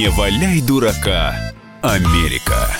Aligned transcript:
Не 0.00 0.08
валяй 0.08 0.62
дурака, 0.62 1.52
Америка. 1.82 2.70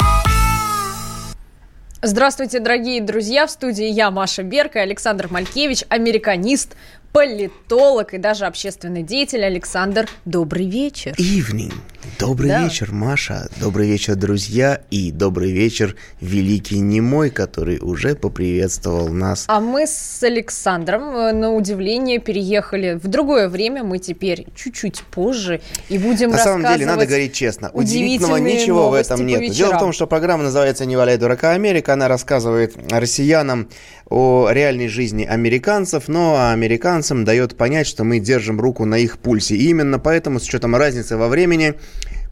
Здравствуйте, 2.01 2.61
дорогие 2.61 3.03
друзья! 3.03 3.47
В 3.47 3.51
студии 3.51 3.85
я, 3.85 4.11
Маша 4.11 4.43
Берка, 4.43 4.81
Александр 4.81 5.29
Малькевич, 5.31 5.85
американист, 5.91 6.77
политолог 7.13 8.15
и 8.15 8.17
даже 8.17 8.47
общественный 8.47 9.03
деятель. 9.03 9.45
Александр, 9.45 10.09
добрый 10.25 10.67
вечер. 10.67 11.13
Evening. 11.19 11.75
Добрый 12.19 12.49
Да. 12.51 12.65
вечер, 12.65 12.93
Маша. 12.93 13.49
Добрый 13.61 13.89
вечер, 13.89 14.15
друзья. 14.15 14.81
И 14.91 15.11
добрый 15.11 15.53
вечер, 15.53 15.97
великий 16.21 16.79
немой, 16.79 17.31
который 17.31 17.79
уже 17.79 18.15
поприветствовал 18.15 19.09
нас. 19.09 19.45
А 19.49 19.61
мы 19.61 19.87
с 19.87 20.23
Александром, 20.23 21.15
э, 21.17 21.33
на 21.33 21.53
удивление, 21.53 22.19
переехали 22.19 22.99
в 23.03 23.09
другое 23.09 23.49
время. 23.49 23.85
Мы 23.85 23.99
теперь 23.99 24.47
чуть-чуть 24.55 25.03
позже 25.11 25.61
и 25.89 25.99
будем 25.99 26.31
На 26.31 26.39
самом 26.39 26.71
деле, 26.73 26.87
надо 26.87 27.07
говорить 27.07 27.33
честно, 27.33 27.71
удивительного 27.73 28.37
ничего 28.37 28.91
в 28.91 28.95
этом 28.95 29.27
нет. 29.27 29.53
Дело 29.53 29.75
в 29.75 29.79
том, 29.79 29.93
что 29.93 30.07
программа 30.07 30.45
называется 30.45 30.87
«Не 30.87 30.97
валяй 30.97 31.19
дурака 31.19 31.53
Америка». 31.53 31.93
Она 31.93 32.09
рассказывает 32.09 32.77
россиянам 32.91 33.69
о 34.09 34.49
реальной 34.51 34.89
жизни 34.89 35.25
американцев, 35.25 36.09
но 36.09 36.51
американцам 36.51 37.25
дает 37.25 37.57
понять, 37.57 37.87
что 37.87 38.05
мы 38.05 38.19
держим 38.19 38.61
руку 38.61 38.85
на 38.85 38.97
их 38.97 39.19
пульсе. 39.19 39.55
И 39.55 39.69
именно 39.69 39.99
поэтому, 39.99 40.41
с 40.41 40.45
учетом 40.45 40.75
разницы 40.75 41.17
во 41.17 41.29
времени, 41.29 41.75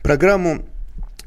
программу 0.02 0.65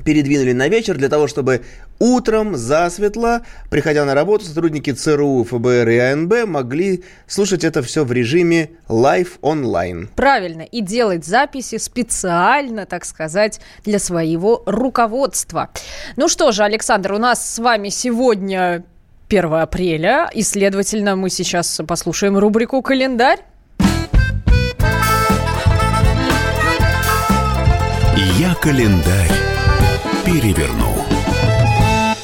передвинули 0.03 0.53
на 0.53 0.67
вечер 0.67 0.97
для 0.97 1.09
того, 1.09 1.27
чтобы 1.27 1.61
утром 1.99 2.55
засветло, 2.55 3.41
приходя 3.69 4.05
на 4.05 4.13
работу, 4.13 4.45
сотрудники 4.45 4.91
ЦРУ, 4.91 5.43
ФБР 5.43 5.89
и 5.89 5.97
АНБ 5.97 6.45
могли 6.47 7.03
слушать 7.27 7.63
это 7.63 7.81
все 7.83 8.03
в 8.03 8.11
режиме 8.11 8.71
live 8.89 9.29
онлайн. 9.41 10.09
Правильно, 10.15 10.61
и 10.61 10.81
делать 10.81 11.25
записи 11.25 11.77
специально, 11.77 12.85
так 12.85 13.05
сказать, 13.05 13.61
для 13.85 13.99
своего 13.99 14.63
руководства. 14.65 15.69
Ну 16.15 16.27
что 16.27 16.51
же, 16.51 16.63
Александр, 16.63 17.13
у 17.13 17.19
нас 17.19 17.53
с 17.53 17.59
вами 17.59 17.89
сегодня 17.89 18.83
1 19.29 19.53
апреля, 19.53 20.29
и, 20.33 20.41
следовательно, 20.41 21.15
мы 21.15 21.29
сейчас 21.29 21.79
послушаем 21.87 22.37
рубрику 22.37 22.81
«Календарь». 22.81 23.39
Я 28.37 28.53
календарь 28.53 29.31
переверну. 30.23 31.00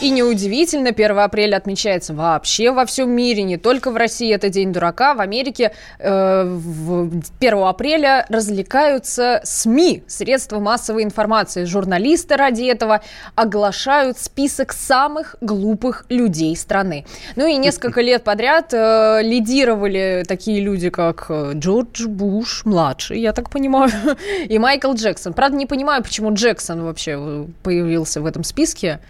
И 0.07 0.09
неудивительно, 0.09 0.91
1 0.91 1.19
апреля 1.19 1.57
отмечается 1.57 2.13
вообще 2.13 2.71
во 2.71 2.85
всем 2.85 3.09
мире, 3.11 3.43
не 3.43 3.57
только 3.57 3.91
в 3.91 3.97
России, 3.97 4.33
это 4.33 4.47
День 4.47 4.71
дурака. 4.71 5.13
В 5.13 5.19
Америке 5.19 5.73
э, 5.99 6.43
в 6.45 7.11
1 7.41 7.57
апреля 7.63 8.25
развлекаются 8.29 9.41
СМИ, 9.43 10.05
средства 10.07 10.61
массовой 10.61 11.03
информации. 11.03 11.65
Журналисты 11.65 12.37
ради 12.37 12.63
этого 12.63 13.01
оглашают 13.35 14.17
список 14.17 14.71
самых 14.71 15.35
глупых 15.41 16.05
людей 16.07 16.55
страны. 16.55 17.05
Ну 17.35 17.45
и 17.45 17.57
несколько 17.57 17.99
лет 17.99 18.23
подряд 18.23 18.73
э, 18.73 19.19
лидировали 19.23 20.23
такие 20.25 20.61
люди, 20.61 20.89
как 20.89 21.25
э, 21.27 21.51
Джордж 21.55 22.07
Буш, 22.07 22.63
младший, 22.63 23.19
я 23.19 23.33
так 23.33 23.49
понимаю, 23.49 23.91
и 24.47 24.57
Майкл 24.57 24.93
Джексон. 24.93 25.33
Правда, 25.33 25.57
не 25.57 25.65
понимаю, 25.65 26.01
почему 26.01 26.33
Джексон 26.33 26.85
вообще 26.85 27.15
э, 27.17 27.45
появился 27.61 28.21
в 28.21 28.25
этом 28.25 28.45
списке. 28.45 29.01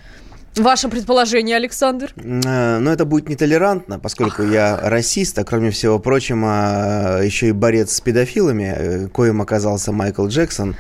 Ваше 0.60 0.90
предположение, 0.90 1.56
Александр? 1.56 2.12
Э, 2.16 2.80
Но 2.80 2.92
это 2.92 3.06
будет 3.06 3.30
нетолерантно, 3.30 4.00
поскольку 4.00 4.44
я 4.44 4.80
расист, 4.82 5.38
а 5.40 5.44
кроме 5.44 5.72
всего 5.72 6.00
прочего, 6.00 7.22
еще 7.24 7.50
и 7.50 7.52
борец 7.52 7.94
с 7.94 8.02
педофилами, 8.02 8.74
э, 8.78 9.08
коим 9.08 9.42
оказался 9.42 9.92
Майкл 9.92 10.28
Джексон. 10.28 10.76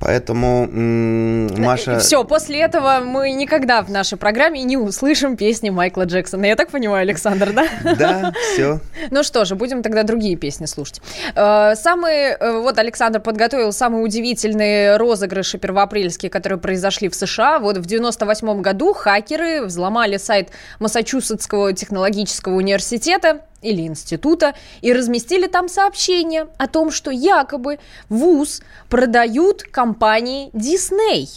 Поэтому 0.00 0.64
м, 0.64 1.46
Маша... 1.60 1.98
Все, 1.98 2.22
после 2.24 2.60
этого 2.60 3.00
мы 3.04 3.32
никогда 3.32 3.82
в 3.82 3.90
нашей 3.90 4.16
программе 4.16 4.62
не 4.62 4.76
услышим 4.76 5.36
песни 5.36 5.70
Майкла 5.70 6.04
Джексона. 6.04 6.46
Я 6.46 6.56
так 6.56 6.70
понимаю, 6.70 7.02
Александр, 7.02 7.52
да? 7.52 7.68
Да, 7.98 8.32
все. 8.52 8.80
Ну 9.10 9.22
что 9.22 9.44
же, 9.44 9.54
будем 9.54 9.82
тогда 9.82 10.02
другие 10.02 10.36
песни 10.36 10.66
слушать. 10.66 11.00
Э, 11.34 11.74
Самые, 11.74 12.36
э, 12.38 12.60
вот 12.60 12.78
Александр 12.78 13.20
подготовил 13.20 13.72
самые 13.72 14.04
удивительные 14.04 14.96
розыгрыши 14.96 15.58
первоапрельские, 15.58 16.30
которые 16.30 16.58
произошли 16.58 17.08
в 17.08 17.14
США. 17.14 17.58
Вот 17.58 17.78
в 17.78 17.86
98 17.86 18.60
году 18.60 18.92
хакеры 18.92 19.64
взломали 19.64 20.16
сайт 20.16 20.50
Массачусетского 20.78 21.72
технологического 21.72 22.54
университета 22.54 23.40
или 23.62 23.82
института 23.82 24.54
и 24.80 24.92
разместили 24.92 25.46
там 25.46 25.68
сообщение 25.68 26.46
о 26.58 26.66
том, 26.66 26.90
что 26.90 27.10
якобы 27.10 27.78
ВУЗ 28.08 28.62
продают 28.88 29.62
компании 29.62 30.50
Дисней. 30.52 31.28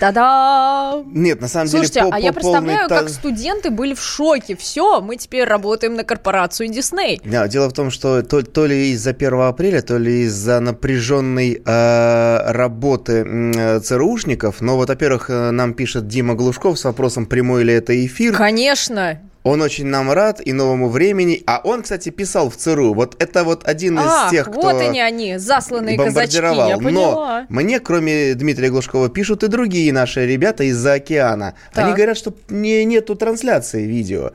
Та-да! 0.00 1.02
Нет, 1.12 1.42
на 1.42 1.48
самом 1.48 1.68
Слушайте, 1.68 2.00
деле... 2.00 2.10
по- 2.10 2.16
а 2.16 2.18
я 2.18 2.32
представляю, 2.32 2.88
та- 2.88 3.00
как 3.00 3.08
студенты 3.10 3.70
были 3.70 3.92
в 3.92 4.00
шоке. 4.00 4.56
Все, 4.56 5.00
мы 5.02 5.16
теперь 5.16 5.44
работаем 5.44 5.94
на 5.94 6.04
корпорацию 6.04 6.68
Дисней. 6.70 7.20
Да, 7.22 7.46
дело 7.48 7.68
в 7.68 7.74
том, 7.74 7.90
что 7.90 8.22
то, 8.22 8.42
то 8.42 8.66
ли 8.66 8.92
из-за 8.92 9.10
1 9.10 9.40
апреля, 9.42 9.82
то 9.82 9.98
ли 9.98 10.22
из-за 10.22 10.58
напряженной 10.60 11.62
э, 11.64 12.52
работы 12.52 13.24
э, 13.26 13.80
ЦРУшников. 13.80 14.62
Но 14.62 14.76
вот, 14.76 14.88
во-первых, 14.88 15.28
э, 15.28 15.50
нам 15.50 15.74
пишет 15.74 16.08
Дима 16.08 16.34
Глушков 16.34 16.78
с 16.78 16.84
вопросом, 16.84 17.26
прямой 17.26 17.64
ли 17.64 17.74
это 17.74 17.92
эфир. 18.06 18.34
Конечно. 18.34 19.20
Он 19.42 19.62
очень 19.62 19.86
нам 19.86 20.12
рад 20.12 20.40
и 20.44 20.52
новому 20.52 20.90
времени. 20.90 21.42
А 21.46 21.62
он, 21.64 21.82
кстати, 21.82 22.10
писал 22.10 22.50
в 22.50 22.56
ЦРУ. 22.56 22.92
Вот 22.92 23.16
это 23.22 23.42
вот 23.42 23.66
один 23.66 23.98
из 23.98 24.04
Ах, 24.06 24.30
тех, 24.30 24.50
кто... 24.50 24.60
вот 24.60 24.80
они 24.80 25.00
они, 25.00 25.38
засланные 25.38 25.96
казачки, 25.96 26.40
бомбардировал. 26.40 26.68
я 26.68 26.76
поняла. 26.76 27.46
Но 27.48 27.60
мне, 27.60 27.80
кроме 27.80 28.34
Дмитрия 28.34 28.68
Глушкова, 28.68 29.08
пишут 29.08 29.42
и 29.42 29.46
другие 29.48 29.94
наши 29.94 30.26
ребята 30.26 30.64
из-за 30.64 30.94
океана. 30.94 31.54
Так. 31.72 31.86
Они 31.86 31.94
говорят, 31.94 32.18
что 32.18 32.34
не, 32.50 32.84
нету 32.84 33.14
трансляции 33.14 33.86
видео. 33.86 34.30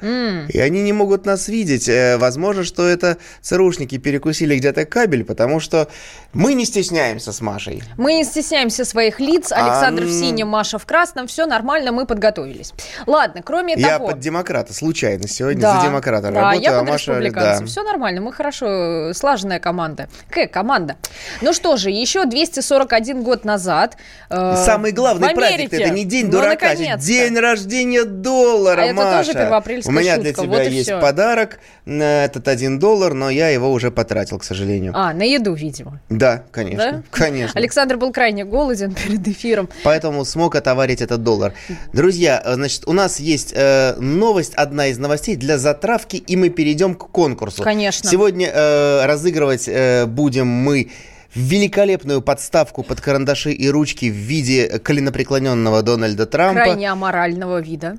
И 0.50 0.60
они 0.60 0.82
не 0.82 0.92
могут 0.94 1.26
нас 1.26 1.48
видеть. 1.48 1.88
Э, 1.88 2.18
Возможно, 2.18 2.64
что 2.64 2.88
это 2.88 3.18
ЦРУшники 3.42 4.00
перекусили 4.00 4.58
где-то 4.58 4.86
кабель, 4.86 5.24
потому 5.24 5.60
что 5.60 5.88
мы 6.34 6.56
не 6.56 6.66
стесняемся 6.66 7.32
с 7.32 7.42
Машей. 7.42 7.84
Мы 7.98 8.14
не 8.14 8.24
стесняемся 8.24 8.84
своих 8.86 9.20
лиц. 9.20 9.52
Александр 9.52 10.04
А, 10.04 10.06
в 10.08 10.10
синем, 10.10 10.48
Маша 10.48 10.80
в 10.80 10.86
красном. 10.88 11.28
Все 11.28 11.46
нормально, 11.46 11.92
мы 11.92 12.08
подготовились. 12.08 12.74
Ладно, 13.06 13.44
кроме 13.44 13.76
Я 13.76 13.98
того... 14.00 14.08
под 14.08 14.20
демократа, 14.20 14.74
случайно 14.74 14.95
сегодня 14.96 15.62
Да, 15.62 15.80
за 15.80 15.88
демократа 15.88 16.32
да, 16.32 16.42
работаю, 16.42 16.62
я 16.64 16.80
а 16.80 16.84
Маша... 16.84 17.32
да. 17.32 17.66
Все 17.66 17.84
нормально, 17.84 18.22
мы 18.22 18.32
хорошо, 18.34 19.10
э, 19.10 19.14
слаженная 19.14 19.60
команда. 19.60 20.08
Какая 20.30 20.48
команда? 20.48 20.96
Ну 21.42 21.54
что 21.54 21.78
же, 21.78 21.90
еще 21.90 22.26
241 22.26 23.24
год 23.24 23.46
назад 23.46 23.98
э, 24.30 24.56
Самый 24.66 24.92
главный 24.92 25.34
праздник 25.34 25.74
это 25.74 25.90
не 25.90 26.06
день 26.06 26.26
ну, 26.26 26.34
дурака, 26.34 26.70
наконец-то. 26.70 27.06
день 27.06 27.38
рождения 27.38 28.04
доллара, 28.06 28.82
А 28.82 28.86
это 28.86 28.96
Маша. 28.96 29.18
тоже 29.18 29.34
первоапрельская 29.34 29.94
У 29.94 29.98
меня 30.00 30.16
шутка, 30.16 30.24
для 30.24 30.34
тебя 30.34 30.58
вот 30.58 30.68
есть 30.68 30.90
всё. 30.90 31.02
подарок 31.02 31.60
на 31.86 32.26
этот 32.26 32.48
один 32.48 32.80
доллар, 32.80 33.14
но 33.14 33.30
я 33.30 33.50
его 33.50 33.72
уже 33.72 33.92
потратил, 33.92 34.40
к 34.40 34.44
сожалению. 34.44 34.94
А, 34.96 35.14
на 35.14 35.24
еду, 35.24 35.54
видимо. 35.54 36.00
Да, 36.10 36.44
конечно, 36.52 36.92
Да? 36.92 37.04
конечно. 37.12 37.60
Александр 37.60 37.98
был 37.98 38.12
крайне 38.12 38.46
голоден 38.46 38.94
перед 39.06 39.28
эфиром. 39.28 39.70
Поэтому 39.84 40.26
смог 40.26 40.56
отоварить 40.56 41.02
этот 41.02 41.24
доллар. 41.24 41.54
Друзья, 41.94 42.42
э, 42.44 42.54
значит, 42.56 42.84
у 42.88 42.94
нас 42.94 43.20
есть 43.20 43.54
э, 43.56 43.96
новость, 43.98 44.54
одна 44.56 44.85
из 44.88 44.98
новостей 44.98 45.36
для 45.36 45.58
затравки, 45.58 46.18
и 46.18 46.36
мы 46.36 46.50
перейдем 46.50 46.96
к 46.96 47.10
конкурсу. 47.10 47.64
Конечно. 47.64 48.10
Сегодня 48.10 48.52
э, 48.54 49.06
разыгрывать 49.06 49.68
э, 49.68 50.06
будем 50.06 50.48
мы 50.48 50.92
великолепную 51.36 52.22
подставку 52.22 52.82
под 52.84 53.02
карандаши 53.02 53.52
и 53.52 53.70
ручки 53.70 54.06
в 54.06 54.14
виде 54.14 54.80
коленопреклоненного 54.80 55.82
Дональда 55.82 56.26
Трампа. 56.26 56.64
Крайне 56.64 56.90
аморального 56.90 57.62
вида. 57.62 57.98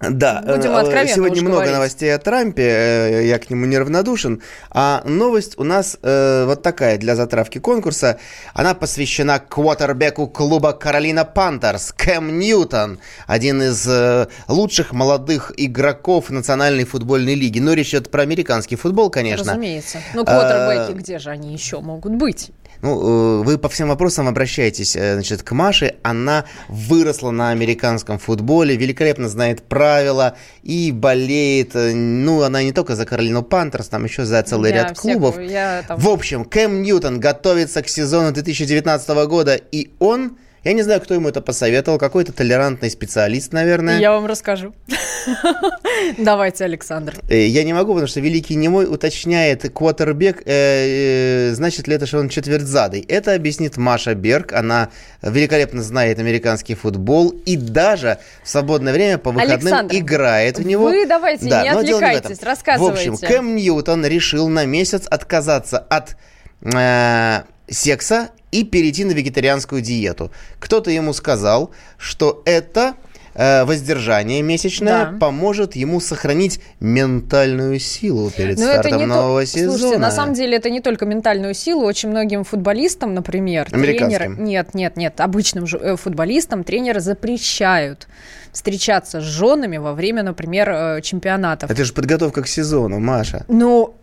Да, 0.00 0.40
Будем 0.40 0.72
э, 0.72 1.06
сегодня 1.08 1.42
много 1.42 1.56
говорить. 1.56 1.74
новостей 1.74 2.14
о 2.14 2.18
Трампе, 2.18 2.62
э, 2.62 3.26
я 3.26 3.38
к 3.38 3.50
нему 3.50 3.66
неравнодушен. 3.66 4.40
А 4.70 5.02
новость 5.04 5.58
у 5.58 5.64
нас 5.64 5.98
э, 6.02 6.44
вот 6.46 6.62
такая 6.62 6.96
для 6.96 7.16
затравки 7.16 7.58
конкурса. 7.58 8.18
Она 8.54 8.72
посвящена 8.72 9.40
квотербеку 9.40 10.26
клуба 10.26 10.72
Каролина 10.72 11.26
Пантерс, 11.26 11.92
Кэм 11.92 12.38
Ньютон, 12.38 12.98
один 13.26 13.60
из 13.60 13.86
э, 13.86 14.28
лучших 14.48 14.92
молодых 14.92 15.52
игроков 15.58 16.30
Национальной 16.30 16.84
футбольной 16.84 17.34
лиги. 17.34 17.58
Но 17.58 17.74
речь 17.74 17.90
идет 17.90 18.10
про 18.10 18.22
американский 18.22 18.76
футбол, 18.76 19.10
конечно. 19.10 19.52
Разумеется. 19.52 19.98
Ну, 20.14 20.24
квотербеки, 20.24 20.92
А, 20.92 20.94
где 20.94 21.18
же 21.18 21.28
они 21.28 21.52
еще 21.52 21.80
могут 21.80 22.14
быть? 22.14 22.52
Ну, 22.82 23.40
э, 23.40 23.44
вы 23.44 23.58
по 23.58 23.68
всем 23.68 23.88
вопросам 23.88 24.26
обращаетесь, 24.28 24.96
э, 24.96 25.14
значит, 25.14 25.42
к 25.42 25.52
Маше. 25.52 25.96
Она 26.02 26.44
выросла 26.68 27.30
на 27.30 27.50
американском 27.50 28.18
футболе, 28.18 28.76
великолепно 28.76 29.28
знает 29.28 29.62
правила 29.62 30.36
и 30.62 30.90
болеет. 30.92 31.76
э, 31.76 31.92
Ну, 31.94 32.42
она 32.42 32.62
не 32.62 32.72
только 32.72 32.96
за 32.96 33.04
Каролину 33.06 33.42
Пантерс, 33.42 33.88
там 33.88 34.04
еще 34.04 34.24
за 34.24 34.42
целый 34.42 34.70
Я 34.70 34.76
ряд 34.84 34.98
всякую- 34.98 35.12
клубов. 35.32 35.40
я 35.40 35.84
там- 35.86 35.98
В 36.00 36.08
общем, 36.08 36.44
Кэм 36.44 36.82
Ньютон 36.82 37.20
готовится 37.20 37.82
к 37.82 37.88
сезону 37.88 38.32
2019 38.32 39.26
года, 39.26 39.54
и 39.56 39.90
он 39.98 40.36
Я 40.62 40.74
не 40.74 40.82
знаю, 40.82 41.00
кто 41.00 41.14
ему 41.14 41.28
это 41.28 41.40
посоветовал, 41.40 41.98
какой-то 41.98 42.32
толерантный 42.32 42.90
специалист, 42.90 43.52
наверное. 43.52 43.98
Я 43.98 44.12
вам 44.12 44.26
расскажу. 44.26 44.74
Давайте, 46.18 46.64
Александр. 46.64 47.14
Э, 47.30 47.46
я 47.46 47.64
не 47.64 47.72
могу, 47.72 47.92
потому 47.92 48.06
что 48.06 48.20
Великий 48.20 48.56
Немой 48.56 48.84
уточняет, 48.84 49.72
квотербек, 49.72 50.42
э, 50.44 51.48
э, 51.48 51.54
значит 51.54 51.88
ли 51.88 51.94
это, 51.94 52.04
что 52.04 52.18
он 52.18 52.28
четвертьзадый. 52.28 53.00
Это 53.00 53.34
объяснит 53.34 53.78
Маша 53.78 54.14
Берг, 54.14 54.52
она 54.52 54.90
великолепно 55.22 55.82
знает 55.82 56.18
американский 56.18 56.74
футбол 56.74 57.30
и 57.30 57.56
даже 57.56 58.18
в 58.42 58.48
свободное 58.48 58.92
время 58.92 59.16
по 59.16 59.30
выходным 59.30 59.60
Александр, 59.60 59.96
играет 59.96 60.58
в 60.58 60.66
него. 60.66 60.84
Вы 60.84 61.06
давайте, 61.06 61.48
Да, 61.48 61.62
не 61.62 61.68
отвлекайтесь, 61.70 62.42
рассказывайте. 62.42 63.10
В 63.10 63.14
общем, 63.14 63.26
Кэм 63.26 63.56
Ньютон 63.56 64.04
решил 64.04 64.48
на 64.48 64.66
месяц 64.66 65.06
отказаться 65.06 65.78
от 65.78 66.16
э, 66.62 67.42
секса 67.68 68.28
и 68.50 68.64
перейти 68.64 69.04
на 69.04 69.12
вегетарианскую 69.12 69.80
диету. 69.80 70.30
Кто-то 70.58 70.90
ему 70.90 71.12
сказал, 71.12 71.70
что 71.98 72.42
это 72.44 72.94
э, 73.34 73.64
воздержание 73.64 74.42
месячное 74.42 75.06
Да. 75.12 75.18
поможет 75.18 75.76
ему 75.76 76.00
сохранить 76.00 76.60
ментальную 76.80 77.78
силу 77.78 78.30
перед 78.30 78.58
Но 78.58 78.64
Ну, 78.64 78.70
это 78.70 78.80
стартом 78.80 78.98
не 79.00 79.06
нового 79.06 79.40
то... 79.40 79.46
сезона. 79.46 79.78
Слушайте, 79.78 79.98
на 79.98 80.10
самом 80.10 80.34
деле 80.34 80.56
это 80.56 80.68
не 80.70 80.80
только 80.80 81.06
ментальную 81.06 81.54
силу. 81.54 81.84
Очень 81.84 82.08
многим 82.10 82.44
футболистам, 82.44 83.14
например, 83.14 83.70
тренеры... 83.70 84.34
Нет, 84.38 84.74
нет, 84.74 84.96
нет. 84.96 85.20
Обычным 85.20 85.64
э, 85.64 85.96
футболистам 85.96 86.64
тренеры 86.64 87.00
запрещают 87.00 88.08
встречаться 88.52 89.20
с 89.20 89.24
женами 89.24 89.76
во 89.76 89.94
время, 89.94 90.24
например, 90.24 90.68
э, 90.70 91.00
чемпионатов. 91.02 91.70
Это 91.70 91.84
же 91.84 91.92
подготовка 91.92 92.42
к 92.42 92.48
сезону, 92.48 92.98
Маша. 92.98 93.44
Чу- 93.48 93.94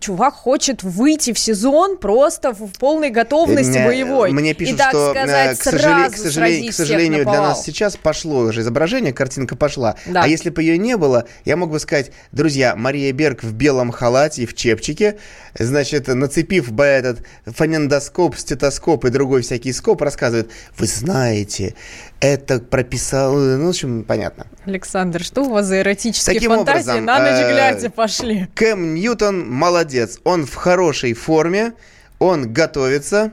чувак 0.00 0.34
хочет 0.34 0.82
выйти 0.82 1.32
в 1.32 1.38
сезон 1.38 1.96
просто 1.96 2.52
в 2.52 2.70
полной 2.78 3.10
готовности 3.10 3.78
Мне- 3.78 3.86
боевой. 3.86 4.30
Мне 4.30 4.54
пишут, 4.54 4.74
и, 4.74 4.78
так 4.78 4.90
что, 4.90 5.12
э, 5.14 5.56
сказать, 5.56 5.58
к, 5.58 5.62
сожале- 5.62 6.10
к 6.10 6.16
сожале- 6.16 6.30
сразить 6.30 6.70
к 6.70 6.74
сожалению, 6.74 7.24
для 7.24 7.40
нас 7.40 7.64
сейчас 7.64 7.96
пошло 7.96 8.40
уже 8.40 8.60
изображение, 8.60 9.12
картинка 9.12 9.56
пошла. 9.56 9.96
Да. 10.06 10.22
А 10.24 10.26
если 10.28 10.50
бы 10.50 10.62
ее 10.62 10.76
не 10.76 10.96
было, 10.96 11.24
я 11.44 11.56
мог 11.56 11.70
бы 11.70 11.80
сказать, 11.80 12.12
друзья, 12.32 12.76
Мария 12.76 13.12
Берг 13.12 13.42
в 13.42 13.52
белом 13.54 13.90
халате 13.90 14.42
и 14.42 14.46
в 14.46 14.54
чепчике, 14.54 15.18
значит, 15.58 16.08
нацепив 16.08 16.70
бы 16.70 16.84
этот 16.84 17.20
фонендоскоп, 17.46 18.36
стетоскоп 18.36 19.06
и 19.06 19.10
другой 19.10 19.42
всякий 19.42 19.72
скоп, 19.72 20.02
рассказывает, 20.02 20.50
вы 20.76 20.86
знаете, 20.86 21.74
это 22.20 22.58
прописал, 22.58 23.34
ну, 23.34 23.66
в 23.66 23.70
общем, 23.70 24.04
понятно. 24.04 24.46
Александр, 24.66 25.22
что 25.22 25.42
у 25.44 25.50
вас 25.50 25.66
за 25.66 25.80
эротические 25.80 26.34
Таким 26.34 26.50
фантазии 26.50 26.90
образом, 26.90 27.04
на 27.04 27.18
ночь 27.20 27.44
э, 27.44 27.52
глядя 27.52 27.90
пошли? 27.90 28.48
Кэм 28.54 28.94
Ньютон 28.94 29.37
молодец. 29.46 30.18
Он 30.24 30.46
в 30.46 30.54
хорошей 30.54 31.12
форме. 31.14 31.72
Он 32.18 32.52
готовится 32.52 33.32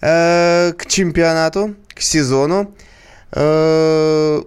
э, 0.00 0.72
к 0.76 0.86
чемпионату, 0.86 1.74
к 1.94 2.00
сезону. 2.00 2.74
Э, 3.34 4.42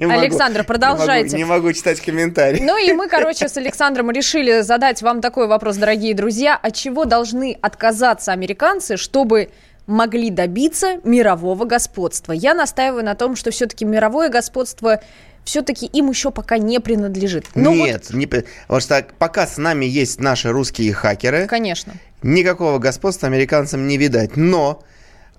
могу- 0.00 0.12
Александр, 0.12 0.52
не 0.52 0.58
могу- 0.58 0.66
продолжайте. 0.66 1.36
Не 1.36 1.44
могу 1.44 1.72
читать 1.72 2.00
комментарии. 2.00 2.60
Ну 2.62 2.76
и 2.78 2.92
мы, 2.92 3.08
короче, 3.10 3.48
с 3.48 3.56
Александром 3.56 4.10
решили 4.10 4.60
задать 4.60 5.02
вам 5.02 5.20
такой 5.20 5.46
вопрос, 5.46 5.76
дорогие 5.76 6.14
друзья. 6.14 6.56
От 6.56 6.74
чего 6.74 7.04
должны 7.04 7.56
отказаться 7.60 8.32
американцы, 8.32 8.96
чтобы 8.96 9.50
могли 9.86 10.30
добиться 10.30 11.00
мирового 11.04 11.64
господства? 11.64 12.32
Я 12.32 12.54
настаиваю 12.54 13.04
на 13.04 13.14
том, 13.14 13.36
что 13.36 13.50
все-таки 13.50 13.84
мировое 13.84 14.28
господство 14.28 15.00
все-таки 15.44 15.86
им 15.86 16.08
еще 16.10 16.30
пока 16.30 16.58
не 16.58 16.80
принадлежит. 16.80 17.46
Ну 17.54 17.76
вот, 17.76 17.86
Нет, 17.86 18.10
не 18.10 18.26
п- 18.26 18.44
потому 18.62 18.80
что 18.80 19.06
пока 19.18 19.46
с 19.46 19.56
нами 19.58 19.84
есть 19.86 20.20
наши 20.20 20.50
русские 20.50 20.92
хакеры, 20.92 21.46
конечно. 21.46 21.94
никакого 22.22 22.78
господства 22.78 23.28
американцам 23.28 23.86
не 23.88 23.96
видать. 23.96 24.36
Но 24.36 24.82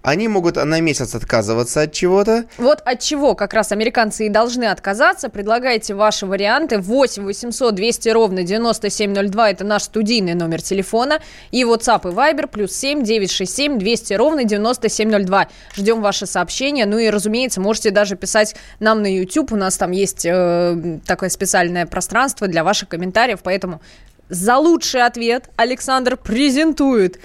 они 0.03 0.27
могут 0.27 0.55
на 0.55 0.79
месяц 0.79 1.13
отказываться 1.13 1.81
от 1.81 1.93
чего-то, 1.93 2.45
Вот 2.57 2.81
от 2.85 2.99
чего 2.99 3.35
как 3.35 3.53
раз 3.53 3.71
американцы 3.71 4.25
и 4.25 4.29
должны 4.29 4.65
отказаться. 4.65 5.29
Предлагайте 5.29 5.93
ваши 5.93 6.25
варианты. 6.25 6.79
8 6.79 7.23
800 7.23 7.75
200 7.75 8.09
ровно 8.09 8.43
9702 8.43 9.51
это 9.51 9.63
наш 9.63 9.83
студийный 9.83 10.33
номер 10.33 10.61
телефона. 10.61 11.19
И 11.51 11.63
WhatsApp 11.63 12.09
и 12.09 12.13
Viber 12.13 12.47
плюс 12.47 12.73
7 12.73 13.03
967 13.03 13.77
200 13.77 14.13
ровно 14.13 14.43
9702. 14.43 15.47
Ждем 15.75 16.01
ваши 16.01 16.25
сообщения. 16.25 16.85
Ну 16.85 16.97
и, 16.97 17.09
разумеется, 17.09 17.61
можете 17.61 17.91
даже 17.91 18.15
писать 18.15 18.55
нам 18.79 19.01
на 19.03 19.13
YouTube. 19.13 19.51
У 19.51 19.55
нас 19.55 19.77
там 19.77 19.91
есть 19.91 20.25
э, 20.25 20.99
такое 21.05 21.29
специальное 21.29 21.85
пространство 21.85 22.47
для 22.47 22.63
ваших 22.63 22.89
комментариев. 22.89 23.39
Поэтому 23.43 23.81
за 24.29 24.57
лучший 24.57 25.05
ответ 25.05 25.49
Александр 25.57 26.17
презентует. 26.17 27.19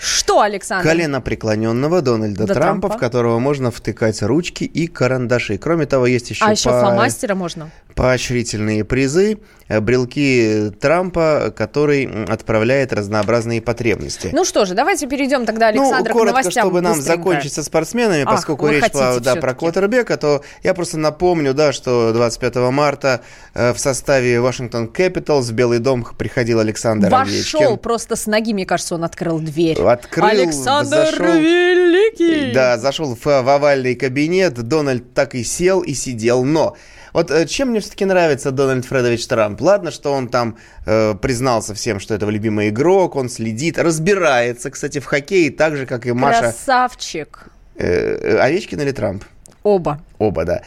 Что, 0.00 0.40
Александр? 0.40 0.88
колено 0.88 1.20
преклоненного 1.20 2.02
Дональда 2.02 2.46
До 2.46 2.54
Трампа, 2.54 2.88
Трампа. 2.88 2.96
в 2.96 3.00
которого 3.00 3.38
можно 3.38 3.70
втыкать 3.70 4.22
ручки 4.22 4.64
и 4.64 4.86
карандаши. 4.86 5.58
Кроме 5.58 5.86
того, 5.86 6.06
есть 6.06 6.30
еще, 6.30 6.44
а 6.44 6.50
еще 6.52 6.70
по- 6.70 6.80
фломастера 6.80 7.34
можно? 7.34 7.70
Поощрительные 7.94 8.84
призы, 8.84 9.38
э, 9.68 9.80
брелки 9.80 10.72
Трампа, 10.80 11.52
который 11.56 12.24
отправляет 12.24 12.92
разнообразные 12.92 13.62
потребности. 13.62 14.30
Ну 14.32 14.44
что 14.44 14.64
же, 14.64 14.74
давайте 14.74 15.06
перейдем 15.06 15.46
тогда, 15.46 15.68
Александр, 15.68 16.10
ну, 16.10 16.18
коротко, 16.18 16.32
к 16.32 16.42
новостям. 16.42 16.64
чтобы 16.64 16.80
нам 16.80 16.96
быстренько. 16.96 17.18
закончить 17.18 17.52
со 17.52 17.62
спортсменами, 17.62 18.24
Ах, 18.26 18.34
поскольку 18.34 18.68
речь 18.68 18.90
шла 18.90 19.18
да, 19.20 19.36
про 19.36 19.54
квотербека, 19.54 20.16
то 20.16 20.42
я 20.62 20.74
просто 20.74 20.98
напомню, 20.98 21.54
да, 21.54 21.72
что 21.72 22.12
25 22.12 22.56
марта 22.72 23.20
э, 23.54 23.72
в 23.72 23.78
составе 23.78 24.40
Вашингтон 24.40 24.86
Capitals 24.86 25.42
в 25.42 25.52
Белый 25.52 25.78
дом 25.78 26.04
приходил 26.04 26.58
Александр 26.58 27.10
Вошел 27.10 27.60
Овечкин. 27.60 27.78
просто 27.78 28.16
с 28.16 28.26
ноги, 28.26 28.52
мне 28.52 28.66
кажется, 28.66 28.96
он 28.96 29.04
открыл 29.04 29.38
дверь. 29.38 29.80
Открыл, 29.80 30.26
Александр 30.26 30.88
зашел. 30.88 31.34
Великий! 31.34 32.52
Да, 32.52 32.76
зашел 32.78 33.14
в, 33.14 33.24
в 33.24 33.48
овальный 33.48 33.94
кабинет, 33.94 34.54
Дональд 34.54 35.14
так 35.14 35.34
и 35.34 35.44
сел 35.44 35.80
и 35.80 35.94
сидел, 35.94 36.44
но... 36.44 36.76
Вот 37.14 37.30
э, 37.30 37.46
чем 37.46 37.68
мне 37.70 37.78
все-таки 37.80 38.04
нравится 38.04 38.50
Дональд 38.50 38.84
Фредович 38.84 39.26
Трамп? 39.28 39.60
Ладно, 39.62 39.90
что 39.92 40.12
он 40.12 40.28
там 40.28 40.58
э, 40.84 41.14
признался 41.14 41.72
всем, 41.72 42.00
что 42.00 42.12
это 42.14 42.24
его 42.24 42.30
любимый 42.32 42.68
игрок, 42.68 43.14
он 43.16 43.28
следит, 43.28 43.78
разбирается, 43.78 44.70
кстати, 44.70 44.98
в 44.98 45.06
хоккее, 45.06 45.50
так 45.52 45.76
же, 45.76 45.86
как 45.86 46.06
и 46.06 46.12
Маша 46.12 46.40
Красавчик. 46.40 47.46
э, 47.76 47.86
э, 48.20 48.38
Овечкин 48.38 48.80
или 48.80 48.90
Трамп? 48.90 49.24
Оба. 49.62 50.00
Оба, 50.18 50.44
да. 50.44 50.62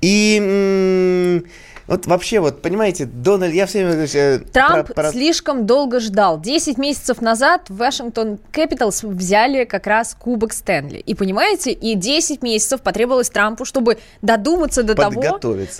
И 0.00 0.38
м, 0.40 1.44
вот 1.86 2.06
вообще, 2.06 2.40
вот, 2.40 2.62
понимаете, 2.62 3.04
Дональд, 3.06 3.54
я 3.54 3.66
все 3.66 3.84
время... 3.86 4.06
э, 4.12 4.38
Трамп 4.52 4.86
про- 4.86 4.94
про- 4.94 5.10
слишком 5.10 5.66
долго 5.66 6.00
ждал. 6.00 6.40
Десять 6.40 6.78
месяцев 6.78 7.20
назад 7.20 7.62
Вашингтон 7.68 8.38
Capitals 8.52 9.06
взяли 9.06 9.64
как 9.64 9.86
раз 9.86 10.16
Кубок 10.18 10.52
Стэнли. 10.52 10.98
И 10.98 11.14
понимаете, 11.14 11.72
и 11.72 11.94
10 11.94 12.42
месяцев 12.42 12.80
потребовалось 12.82 13.30
Трампу, 13.30 13.64
чтобы 13.64 13.98
додуматься 14.22 14.82
до 14.82 14.94
того, 14.94 15.22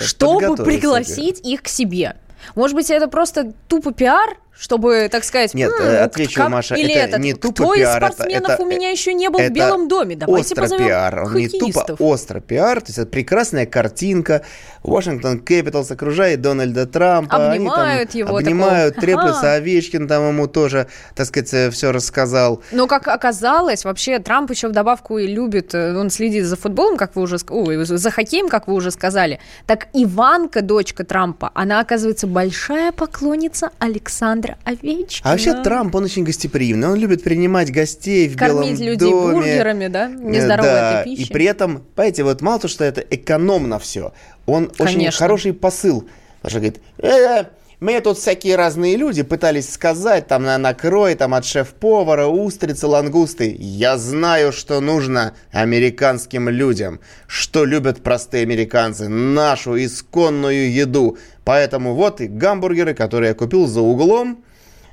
чтобы 0.01 0.57
пригласить 0.65 1.41
их 1.47 1.63
к 1.63 1.69
себе. 1.69 2.17
Может 2.55 2.75
быть, 2.77 2.91
это 2.91 3.09
просто 3.09 3.53
тупо 3.69 3.93
пиар, 3.93 4.37
чтобы, 4.57 5.09
так 5.11 5.25
сказать... 5.25 5.55
Нет, 5.55 5.73
«М, 5.73 5.83
э, 5.85 5.99
отвечу, 5.99 6.41
как- 6.41 6.51
Маша, 6.51 6.75
или 6.75 6.93
это 6.93 7.09
этот, 7.17 7.21
не 7.21 7.33
тупо 7.35 7.65
кто 7.65 7.75
пиар, 7.75 8.03
из 8.05 8.15
спортсменов 8.15 8.51
это- 8.51 8.63
у 8.63 8.67
меня 8.67 8.91
еще 8.91 9.15
не 9.15 9.29
был 9.31 9.41
в 9.41 9.51
Белом 9.51 9.89
доме? 9.89 10.15
Давайте 10.17 10.41
остро 10.51 10.63
позовем 10.63 10.87
пиар, 10.87 11.25
он 11.25 11.35
не 11.35 11.49
тупо 11.49 11.97
остро 11.99 12.41
пиар, 12.41 12.81
то 12.81 12.87
есть 12.89 12.99
это 12.99 13.09
прекрасная 13.11 13.67
картинка. 13.67 14.43
Вашингтон 14.83 15.39
Capitals 15.39 15.93
окружает 15.93 16.41
Дональда 16.41 16.87
Трампа. 16.87 17.37
они 17.53 17.67
там 17.67 17.69
Обнимают 17.73 18.15
его 18.15 18.37
Обнимают, 18.37 18.95
такого. 18.97 19.07
треплются. 19.17 19.53
Овечкин 19.55 20.09
там 20.09 20.29
ему 20.29 20.47
тоже, 20.49 20.87
так 21.15 21.27
сказать, 21.27 21.73
все 21.75 21.93
рассказал. 21.93 22.63
Но, 22.73 22.87
как 22.87 23.09
оказалось, 23.09 23.85
вообще 23.85 24.19
Трамп 24.19 24.51
еще 24.51 24.69
в 24.69 24.73
добавку 24.73 25.19
и 25.19 25.27
любит, 25.27 25.75
э, 25.75 25.97
он 25.97 26.11
следит 26.11 26.45
за 26.45 26.57
футболом, 26.57 26.97
как 26.97 27.15
вы 27.17 27.23
уже, 27.23 27.37
ой, 27.49 27.85
за 27.85 28.11
хоккеем, 28.11 28.49
как 28.49 28.67
вы 28.69 28.75
уже 28.75 28.91
сказали. 28.91 29.39
Так 29.67 29.87
Иванка, 29.93 30.63
дочка 30.63 31.05
Трампа, 31.05 31.51
она, 31.55 31.81
оказывается, 31.81 32.27
большая 32.27 32.93
поклонница 32.93 33.71
Александра 33.79 34.42
Овечкина. 34.65 35.29
А 35.29 35.33
вообще 35.33 35.63
Трамп, 35.63 35.95
он 35.95 36.05
очень 36.05 36.25
гостеприимный. 36.25 36.89
Он 36.89 36.97
любит 36.97 37.23
принимать 37.23 37.71
гостей 37.71 38.29
в 38.29 38.37
Кормить 38.37 38.79
Белом 38.79 38.87
людей 38.87 39.11
доме. 39.11 39.35
бургерами, 39.35 39.87
да? 39.89 40.09
Нездоровой 40.09 40.71
да, 40.71 41.01
этой 41.01 41.11
пищей. 41.11 41.29
И 41.29 41.33
при 41.33 41.45
этом, 41.47 41.83
понимаете, 41.95 42.25
вот 42.25 42.41
мало 42.41 42.61
то, 42.61 42.69
что 42.69 42.85
это 42.85 43.01
экономно 43.01 43.79
все, 43.79 44.13
он 44.47 44.73
очень 44.79 44.95
Конечно. 44.95 45.19
хороший 45.19 45.53
посыл. 45.53 46.09
Потому 46.41 46.51
что 46.51 46.59
говорит, 46.59 46.81
«Э, 46.99 47.45
мне 47.83 48.01
тут 48.01 48.17
всякие 48.17 48.55
разные 48.55 48.97
люди 48.97 49.25
пытались 49.25 49.69
сказать, 49.69 50.29
там, 50.29 50.45
на 50.45 50.57
накрой, 50.57 51.17
там, 51.17 51.35
от 51.35 51.45
шеф-повара, 51.45 52.29
устрицы, 52.29 52.87
лангусты. 52.87 53.57
Я 53.59 53.99
знаю, 53.99 54.53
что 54.53 54.79
нужно 54.81 55.35
американским 55.51 56.49
людям, 56.49 57.01
что 57.27 57.65
любят 57.65 58.01
простые 58.05 58.45
американцы, 58.45 59.09
нашу 59.09 59.85
исконную 59.85 60.73
еду. 60.73 61.19
Поэтому 61.45 61.95
вот 61.95 62.21
и 62.21 62.29
гамбургеры, 62.29 62.95
которые 62.95 63.31
я 63.31 63.35
купил 63.35 63.67
за 63.67 63.81
углом, 63.81 64.45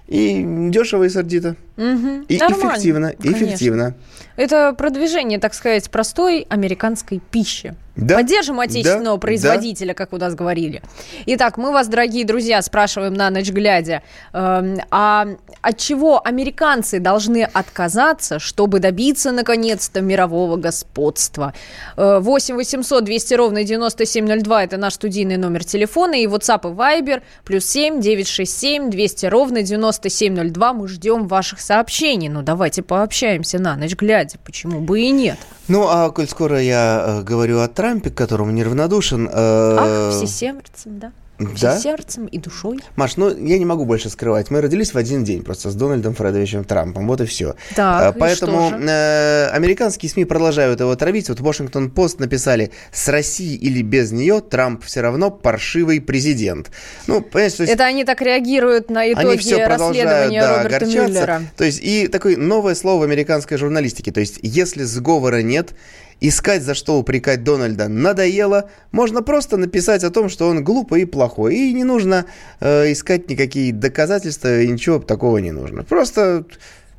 и 0.07 0.43
дешево 0.69 1.03
и 1.03 1.09
сердито. 1.09 1.55
Мгм. 1.79 2.25
И 2.27 2.37
Нормально, 2.37 2.73
эффективно, 2.73 3.13
конечно. 3.13 3.45
эффективно. 3.45 3.95
Это 4.35 4.73
продвижение, 4.73 5.39
так 5.39 5.53
сказать, 5.53 5.89
простой 5.89 6.45
американской 6.49 7.21
пищи. 7.31 7.73
Да, 7.95 8.15
Поддержим 8.15 8.59
отечественного 8.61 9.17
да, 9.17 9.21
производителя, 9.21 9.93
как 9.93 10.13
у 10.13 10.17
нас 10.17 10.33
говорили. 10.33 10.81
Итак, 11.25 11.57
мы 11.57 11.73
вас, 11.73 11.87
дорогие 11.87 12.23
друзья, 12.23 12.61
спрашиваем 12.61 13.13
на 13.13 13.29
ночь 13.29 13.49
глядя, 13.49 14.03
эм, 14.31 14.77
а 14.89 15.27
от 15.61 15.77
чего 15.77 16.25
американцы 16.25 16.99
должны 16.99 17.43
отказаться, 17.43 18.39
чтобы 18.39 18.79
добиться, 18.79 19.31
наконец-то, 19.31 19.99
мирового 19.99 20.55
господства? 20.55 21.53
Э, 21.97 22.19
8 22.19 22.55
800 22.55 23.03
200 23.03 23.33
ровно 23.33 23.63
9702– 23.65 24.63
это 24.63 24.77
наш 24.77 24.93
студийный 24.93 25.35
номер 25.35 25.65
телефона, 25.65 26.13
и 26.13 26.25
WhatsApp 26.25 26.71
и 26.71 26.73
Viber, 26.73 27.21
плюс 27.43 27.65
7 27.65 27.99
967 27.99 28.89
200 28.89 29.25
ровно 29.25 29.61
9702. 29.61 30.73
Мы 30.73 30.87
ждем 30.87 31.27
ваших 31.27 31.59
сообщений. 31.69 32.29
Ну, 32.29 32.41
давайте 32.41 32.81
пообщаемся 32.81 33.59
на 33.59 33.75
ночь 33.75 33.95
глядя, 33.95 34.37
почему 34.43 34.79
бы 34.79 35.01
и 35.01 35.11
нет. 35.11 35.37
Ну, 35.67 35.87
а 35.87 36.09
коль 36.09 36.27
скоро 36.27 36.59
я 36.59 37.19
э, 37.19 37.21
говорю 37.21 37.59
о 37.59 37.67
Трампе, 37.67 38.09
к 38.09 38.15
которому 38.15 38.51
неравнодушен... 38.51 39.29
э, 39.31 39.31
Ах, 39.31 40.13
все 40.15 40.25
сердцем, 40.25 40.99
да? 40.99 41.11
Да? 41.39 41.77
Все 41.77 41.79
сердцем 41.79 42.25
и 42.25 42.37
душой. 42.37 42.79
Маш, 42.95 43.17
ну 43.17 43.29
я 43.29 43.57
не 43.57 43.65
могу 43.65 43.85
больше 43.85 44.09
скрывать. 44.09 44.51
Мы 44.51 44.61
родились 44.61 44.93
в 44.93 44.97
один 44.97 45.23
день 45.23 45.43
просто 45.43 45.69
с 45.69 45.75
Дональдом 45.75 46.13
Фредовичем 46.13 46.63
Трампом. 46.63 47.07
Вот 47.07 47.21
и 47.21 47.25
все. 47.25 47.55
Так, 47.75 48.15
и 48.15 48.19
Поэтому 48.19 48.69
что 48.69 48.77
же? 48.77 48.85
э, 48.85 49.47
американские 49.47 50.09
СМИ 50.09 50.25
продолжают 50.25 50.79
его 50.79 50.95
травить. 50.95 51.29
Вот 51.29 51.39
Washington 51.39 51.91
Post 51.91 52.15
написали, 52.19 52.71
с 52.91 53.07
Россией 53.07 53.55
или 53.55 53.81
без 53.81 54.11
нее 54.11 54.41
Трамп 54.41 54.83
все 54.83 55.01
равно 55.01 55.31
паршивый 55.31 56.01
президент. 56.01 56.71
Ну, 57.07 57.21
понимаешь, 57.21 57.53
то 57.53 57.63
есть... 57.63 57.73
Это 57.73 57.85
они 57.85 58.03
так 58.03 58.21
реагируют 58.21 58.89
на 58.89 59.01
Они 59.01 59.13
итоги 59.13 59.37
все 59.37 59.65
продолжают 59.65 60.09
расследования 60.09 60.41
да, 60.41 60.63
Роберта. 60.63 60.85
Мюллера. 60.85 61.41
То 61.55 61.63
есть, 61.63 61.79
и 61.81 62.07
такое 62.07 62.37
новое 62.37 62.75
слово 62.75 63.01
в 63.01 63.03
американской 63.03 63.57
журналистике. 63.57 64.11
То 64.11 64.19
есть, 64.19 64.39
если 64.41 64.83
сговора 64.83 65.41
нет, 65.41 65.73
искать 66.21 66.63
за 66.63 66.73
что 66.73 66.97
упрекать 66.97 67.43
Дональда 67.43 67.87
надоело, 67.87 68.69
можно 68.91 69.21
просто 69.21 69.57
написать 69.57 70.03
о 70.03 70.09
том, 70.09 70.29
что 70.29 70.47
он 70.47 70.63
глупый 70.63 71.03
и 71.03 71.05
плохой. 71.05 71.55
И 71.55 71.73
не 71.73 71.83
нужно 71.83 72.25
э, 72.59 72.91
искать 72.91 73.29
никакие 73.29 73.73
доказательства, 73.73 74.61
и 74.61 74.67
ничего 74.67 74.99
такого 74.99 75.37
не 75.37 75.51
нужно. 75.51 75.83
Просто, 75.83 76.45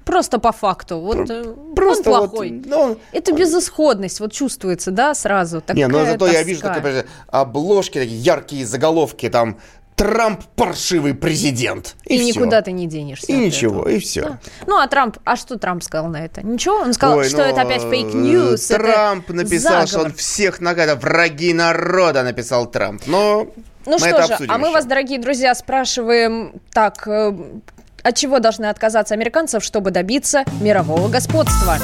Просто 0.04 0.38
по 0.38 0.50
факту. 0.50 0.98
Вот 0.98 1.30
э, 1.30 1.54
просто 1.76 2.10
он 2.10 2.20
вот, 2.20 2.30
плохой. 2.30 2.62
ну, 2.66 2.96
Это 3.12 3.32
безысходность, 3.32 4.18
вот 4.20 4.32
чувствуется, 4.32 4.90
да, 4.90 5.14
сразу. 5.14 5.62
не, 5.74 5.86
но 5.86 5.98
Такая 5.98 6.12
зато 6.12 6.26
я 6.26 6.32
тоска. 6.32 6.44
вижу 6.48 6.60
такие 6.62 6.82
подожди, 6.82 7.08
обложки, 7.28 7.98
такие 7.98 8.18
яркие 8.18 8.66
заголовки, 8.66 9.28
там 9.28 9.58
Трамп 10.00 10.42
паршивый 10.56 11.12
президент. 11.12 11.94
И, 12.06 12.16
всё. 12.16 12.26
никуда 12.26 12.62
ты 12.62 12.72
не 12.72 12.86
денешься. 12.86 13.26
И 13.30 13.36
ничего, 13.36 13.80
этого. 13.82 13.88
и 13.94 13.98
все. 13.98 14.22
Да. 14.22 14.38
Ну, 14.66 14.78
а 14.78 14.86
Трамп, 14.88 15.18
а 15.26 15.36
что 15.36 15.58
Трамп 15.58 15.82
сказал 15.82 16.08
на 16.08 16.24
это? 16.24 16.40
Ничего? 16.42 16.76
Он 16.76 16.94
сказал, 16.94 17.18
Ой, 17.18 17.28
что 17.28 17.36
ну, 17.36 17.42
это 17.44 17.60
опять 17.60 17.84
э, 17.84 17.90
fake 17.90 18.24
news. 18.24 18.66
Трамп 18.68 19.24
это 19.24 19.34
написал, 19.34 19.86
что 19.86 19.96
он 19.98 20.02
заговор. 20.04 20.16
всех 20.16 20.60
нагадал. 20.62 20.96
Враги 20.96 21.52
народа 21.52 22.22
написал 22.22 22.64
Трамп. 22.70 23.02
Но 23.06 23.48
Ну 23.84 23.92
мы 23.92 23.98
что 23.98 24.08
это 24.08 24.22
же, 24.26 24.32
обсудим 24.32 24.50
а 24.52 24.56
мы 24.56 24.68
еще. 24.68 24.74
вас, 24.74 24.86
дорогие 24.86 25.18
друзья, 25.20 25.54
спрашиваем 25.54 26.54
так, 26.72 27.06
э, 27.06 27.34
от 28.02 28.16
чего 28.16 28.38
должны 28.38 28.66
отказаться 28.70 29.12
американцев, 29.12 29.62
чтобы 29.62 29.90
добиться 29.90 30.44
мирового 30.62 31.08
господства? 31.10 31.76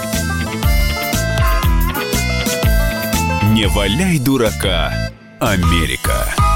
Не 3.52 3.66
валяй 3.68 4.18
дурака, 4.18 4.90
Америка. 5.38 6.55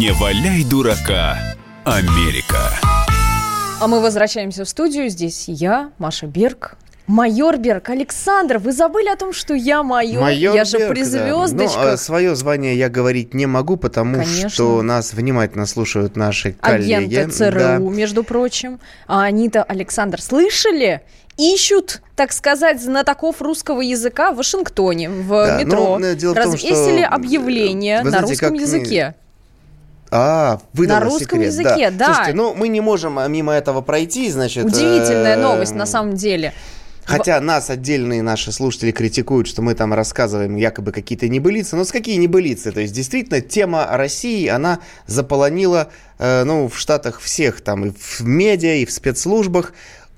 Не 0.00 0.12
валяй 0.12 0.64
дурака, 0.64 1.36
Америка. 1.84 2.70
А 3.82 3.86
мы 3.86 4.00
возвращаемся 4.00 4.64
в 4.64 4.68
студию. 4.70 5.10
Здесь 5.10 5.44
я, 5.46 5.92
Маша 5.98 6.26
Берг. 6.26 6.78
Майор 7.06 7.58
Берг, 7.58 7.90
Александр, 7.90 8.56
вы 8.56 8.72
забыли 8.72 9.08
о 9.10 9.16
том, 9.16 9.34
что 9.34 9.52
я 9.52 9.82
майор? 9.82 10.22
Майор 10.22 10.54
я 10.54 10.64
же 10.64 10.78
Берг, 10.78 10.92
при 10.92 11.00
да. 11.00 11.04
звездочках. 11.04 11.90
Ну, 11.90 11.96
свое 11.98 12.34
звание 12.34 12.78
я 12.78 12.88
говорить 12.88 13.34
не 13.34 13.44
могу, 13.44 13.76
потому 13.76 14.14
Конечно. 14.22 14.48
что 14.48 14.80
нас 14.80 15.12
внимательно 15.12 15.66
слушают 15.66 16.16
наши 16.16 16.52
коллеги. 16.54 16.92
Агенты 17.16 17.32
ЦРУ, 17.36 17.58
Да. 17.58 17.76
между 17.76 18.24
прочим. 18.24 18.80
А 19.06 19.24
они-то, 19.24 19.62
Александр, 19.64 20.22
слышали? 20.22 21.02
Ищут, 21.36 22.00
так 22.16 22.32
сказать, 22.32 22.82
знатоков 22.82 23.42
русского 23.42 23.82
языка 23.82 24.32
в 24.32 24.36
Вашингтоне, 24.36 25.10
в 25.10 25.28
Да, 25.28 25.62
метро. 25.62 25.98
ну, 25.98 26.14
дело 26.14 26.32
в 26.32 26.36
том, 26.42 26.56
что, 26.56 26.68
Развесили 26.68 27.02
э, 27.02 27.04
объявление 27.04 27.98
вы 27.98 28.04
на 28.04 28.10
знаете, 28.20 28.30
русском 28.30 28.50
как, 28.52 28.60
языке. 28.60 29.14
А, 30.10 30.60
выдала 30.72 30.98
На 30.98 31.04
русском 31.04 31.38
секрет, 31.38 31.52
языке, 31.52 31.90
да. 31.90 32.06
Слушайте, 32.06 32.34
ну 32.34 32.54
мы 32.54 32.68
не 32.68 32.80
можем 32.80 33.18
а, 33.18 33.28
мимо 33.28 33.52
этого 33.52 33.80
пройти, 33.80 34.30
значит. 34.30 34.64
Удивительная 34.64 35.36
э, 35.36 35.40
новость, 35.40 35.74
на 35.74 35.86
самом 35.86 36.14
деле. 36.14 36.52
Хотя 37.04 37.40
нас 37.40 37.70
отдельные 37.70 38.22
наши 38.22 38.52
слушатели 38.52 38.92
критикуют, 38.92 39.48
что 39.48 39.62
мы 39.62 39.74
там 39.74 39.92
рассказываем 39.92 40.56
якобы 40.56 40.92
какие-то 40.92 41.28
небылицы. 41.28 41.76
Но 41.76 41.84
с 41.84 41.90
какие 41.90 42.16
небылицы? 42.16 42.70
То 42.70 42.80
есть, 42.80 42.94
действительно, 42.94 43.40
тема 43.40 43.86
России, 43.90 44.46
она 44.46 44.80
заполонила, 45.06 45.88
э, 46.18 46.44
ну, 46.44 46.68
в 46.68 46.78
Штатах 46.78 47.20
всех, 47.20 47.62
там, 47.62 47.86
и 47.86 47.90
в 47.90 48.20
медиа, 48.20 48.74
и 48.76 48.84
в 48.84 48.92
спецслужбах. 48.92 49.72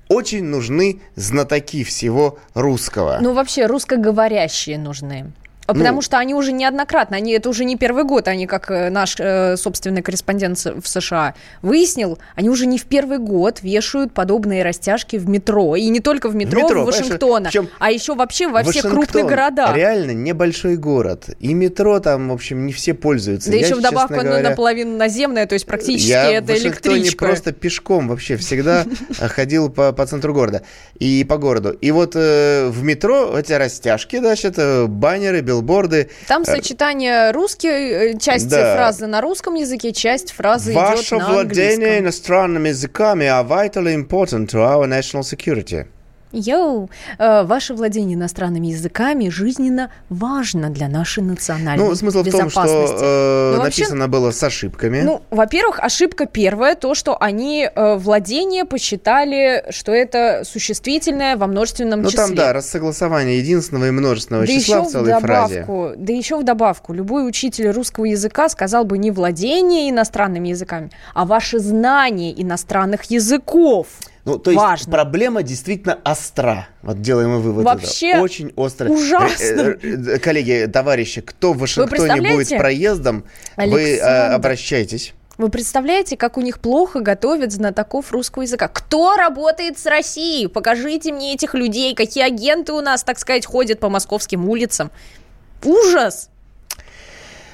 Очень 0.09 0.43
нужны 0.43 1.01
знатоки 1.15 1.83
всего 1.83 2.37
русского. 2.53 3.17
Ну, 3.21 3.33
вообще, 3.33 3.65
русскоговорящие 3.65 4.77
нужны. 4.77 5.31
А 5.65 5.73
Потому 5.73 5.97
Ну. 5.97 6.01
что 6.01 6.17
они 6.17 6.33
уже 6.33 6.51
неоднократно, 6.51 7.15
они 7.17 7.31
это 7.33 7.49
уже 7.49 7.63
не 7.63 7.77
первый 7.77 8.03
год, 8.03 8.27
они, 8.27 8.47
как 8.47 8.69
э, 8.69 8.89
наш 8.89 9.15
э, 9.17 9.55
собственный 9.55 10.01
корреспондент 10.01 10.57
в 10.57 10.85
США 10.85 11.35
выяснил, 11.61 12.19
они 12.35 12.49
уже 12.49 12.65
не 12.65 12.77
в 12.77 12.83
первый 12.85 13.17
год 13.17 13.61
вешают 13.61 14.13
подобные 14.13 14.63
растяжки 14.63 15.15
в 15.15 15.29
метро. 15.29 15.75
И 15.75 15.87
не 15.87 15.99
только 16.01 16.27
в 16.27 16.35
метро, 16.35 16.61
метро, 16.63 16.81
в 16.81 16.85
понимаешь, 16.85 17.03
Вашингтона, 17.05 17.45
причем 17.49 17.69
а 17.79 17.91
еще 17.91 18.15
вообще 18.15 18.47
во 18.47 18.61
всех 18.63 18.83
Вашингтон 18.83 18.91
крупных 19.05 19.25
городах. 19.25 19.75
Реально 19.75 20.11
небольшой 20.11 20.75
город. 20.75 21.29
И 21.39 21.53
метро 21.53 21.99
там, 21.99 22.29
в 22.29 22.33
общем, 22.33 22.65
не 22.65 22.73
все 22.73 22.93
пользуются. 22.93 23.49
Да 23.49 23.55
Я, 23.55 23.65
еще 23.65 23.75
в 23.75 23.81
добавку 23.81 24.09
честно 24.15 24.21
оно 24.21 24.29
говоря, 24.31 24.49
наполовину 24.49 24.97
наземное, 24.97 25.45
то 25.45 25.53
есть 25.53 25.65
практически 25.65 26.09
Я 26.09 26.29
это 26.31 26.53
в 26.53 26.57
электричка. 26.57 27.25
просто 27.25 27.53
пешком 27.53 28.09
вообще 28.09 28.35
всегда 28.37 28.85
э, 29.19 29.27
ходил 29.29 29.69
по, 29.69 29.93
по 29.93 30.05
центру 30.05 30.33
города 30.33 30.63
и 30.99 31.23
по 31.23 31.37
городу. 31.37 31.71
И 31.71 31.91
вот 31.91 32.15
э, 32.15 32.67
в 32.69 32.83
метро 32.83 33.37
эти 33.37 33.53
растяжки, 33.53 34.17
значит, 34.17 34.57
баннеры, 34.89 35.41
билборды. 35.53 36.09
Там 36.27 36.45
сочетание 36.45 37.31
русский, 37.31 37.67
э, 37.67 38.17
часть 38.19 38.49
Да. 38.49 38.75
фразы 38.75 39.07
на 39.07 39.21
русском 39.21 39.55
языке, 39.55 39.91
часть 39.91 40.31
фразы 40.31 40.71
идет 40.71 40.81
Ваше 40.81 41.15
на 41.17 41.29
владение 41.29 41.73
английском. 41.73 42.03
иностранными 42.03 42.69
языками 42.69 43.25
are 43.25 43.47
vitally 43.47 43.95
important 43.95 44.47
to 44.49 44.59
our 44.59 44.87
national 44.87 45.21
security. 45.21 45.85
Йоу, 46.33 46.89
э, 47.19 47.43
ваше 47.43 47.73
владение 47.75 48.15
иностранными 48.15 48.67
языками 48.67 49.29
жизненно 49.29 49.91
важно 50.09 50.69
для 50.71 50.87
нашей 50.87 51.21
национальной 51.23 51.83
Ну, 51.85 51.95
смысл 51.95 52.23
в 52.23 52.31
том, 52.31 52.49
что 52.49 52.61
э, 52.65 53.51
Ну, 53.55 53.61
вообще, 53.61 53.81
написано 53.83 54.07
было 54.07 54.31
с 54.31 54.41
ошибками. 54.43 55.01
Ну, 55.01 55.21
во-первых, 55.29 55.79
ошибка 55.79 56.25
первая, 56.25 56.75
то, 56.75 56.95
что 56.95 57.15
они 57.21 57.69
э, 57.73 57.95
владение 57.97 58.65
посчитали, 58.65 59.63
что 59.69 59.91
это 59.91 60.41
существительное 60.43 61.37
во 61.37 61.45
множественном 61.47 62.01
Ну, 62.01 62.09
числе. 62.09 62.25
там, 62.25 62.35
да, 62.35 62.53
рассогласование 62.53 63.37
единственного 63.37 63.87
и 63.89 63.91
множественного 63.91 64.47
Да 64.47 64.51
числа 64.53 64.77
еще 64.77 64.85
в 64.85 64.89
в 64.89 64.91
целой 64.91 65.19
фразе. 65.19 65.53
добавку, 65.61 65.91
да 65.95 66.13
еще 66.13 66.37
в 66.39 66.43
добавку, 66.43 66.93
любой 66.93 67.27
учитель 67.27 67.69
русского 67.69 68.05
языка 68.05 68.49
сказал 68.49 68.85
бы 68.85 68.97
не 68.97 69.11
владение 69.11 69.89
иностранными 69.89 70.49
языками, 70.49 70.89
а 71.13 71.25
ваше 71.25 71.59
знание 71.59 72.33
иностранных 72.41 73.03
языков. 73.11 73.85
Ну, 74.25 74.37
то 74.37 74.51
есть 74.51 74.61
Важно. 74.61 74.91
проблема 74.91 75.43
действительно 75.43 75.99
остра. 76.05 76.69
Вот 76.81 77.01
делаем 77.01 77.31
мы 77.31 77.39
вывод. 77.39 77.65
Вообще 77.65 78.11
это. 78.11 78.21
Очень 78.21 78.53
остро. 78.55 78.89
ужасно. 78.89 79.43
Э, 79.43 79.77
э, 79.81 80.15
э, 80.15 80.19
Коллеги, 80.19 80.69
товарищи, 80.71 81.19
кто 81.19 81.51
в 81.51 81.57
Вашингтоне 81.57 82.33
будет 82.33 82.57
проездом, 82.57 83.25
вы 83.57 83.63
э, 83.63 83.99
Александр. 83.99 84.35
обращайтесь. 84.35 85.13
Вы 85.37 85.49
представляете, 85.49 86.15
как 86.15 86.37
у 86.37 86.41
них 86.41 86.59
плохо 86.59 87.01
готовят 87.01 87.51
знатоков 87.51 88.11
русского 88.11 88.43
языка? 88.43 88.67
Кто 88.67 89.15
работает 89.15 89.77
с 89.79 89.85
Россией? 89.87 90.47
Покажите 90.47 91.11
мне 91.11 91.33
этих 91.33 91.53
людей, 91.55 91.95
какие 91.95 92.23
агенты 92.23 92.71
у 92.71 92.81
нас, 92.81 93.03
так 93.03 93.19
сказать, 93.19 93.45
ходят 93.45 93.79
по 93.79 93.89
московским 93.89 94.47
улицам. 94.47 94.91
Ужас! 95.63 96.29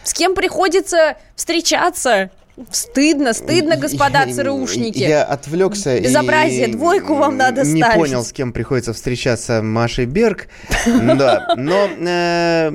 С 0.04 0.14
кем 0.14 0.36
приходится 0.36 1.18
встречаться? 1.36 2.32
Стыдно, 2.72 3.34
стыдно, 3.34 3.78
господа 3.78 4.26
ЦРУшники. 4.26 5.00
Я 5.00 5.24
отвлекся. 5.24 6.00
Безобразие, 6.00 6.68
и 6.68 6.72
двойку 6.72 7.16
вам 7.16 7.38
надо 7.38 7.64
Не 7.64 7.82
ставить. 7.82 7.98
понял, 7.98 8.24
с 8.24 8.32
кем 8.32 8.52
приходится 8.52 8.94
встречаться 8.94 9.62
Машей 9.62 10.06
Берг. 10.06 10.48
Да, 10.86 11.54
но 11.56 11.88
э, 11.88 12.70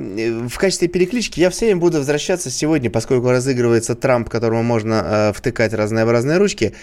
в 0.47 0.57
качестве 0.57 0.87
переклички 0.87 1.39
я 1.39 1.49
все 1.49 1.65
время 1.65 1.79
буду 1.81 1.97
возвращаться 1.99 2.49
сегодня, 2.49 2.89
поскольку 2.89 3.29
разыгрывается 3.29 3.95
Трамп, 3.95 4.29
которому 4.29 4.63
можно 4.63 5.03
э, 5.05 5.33
втыкать 5.33 5.73
разнообразные 5.73 6.37
ручки, 6.37 6.73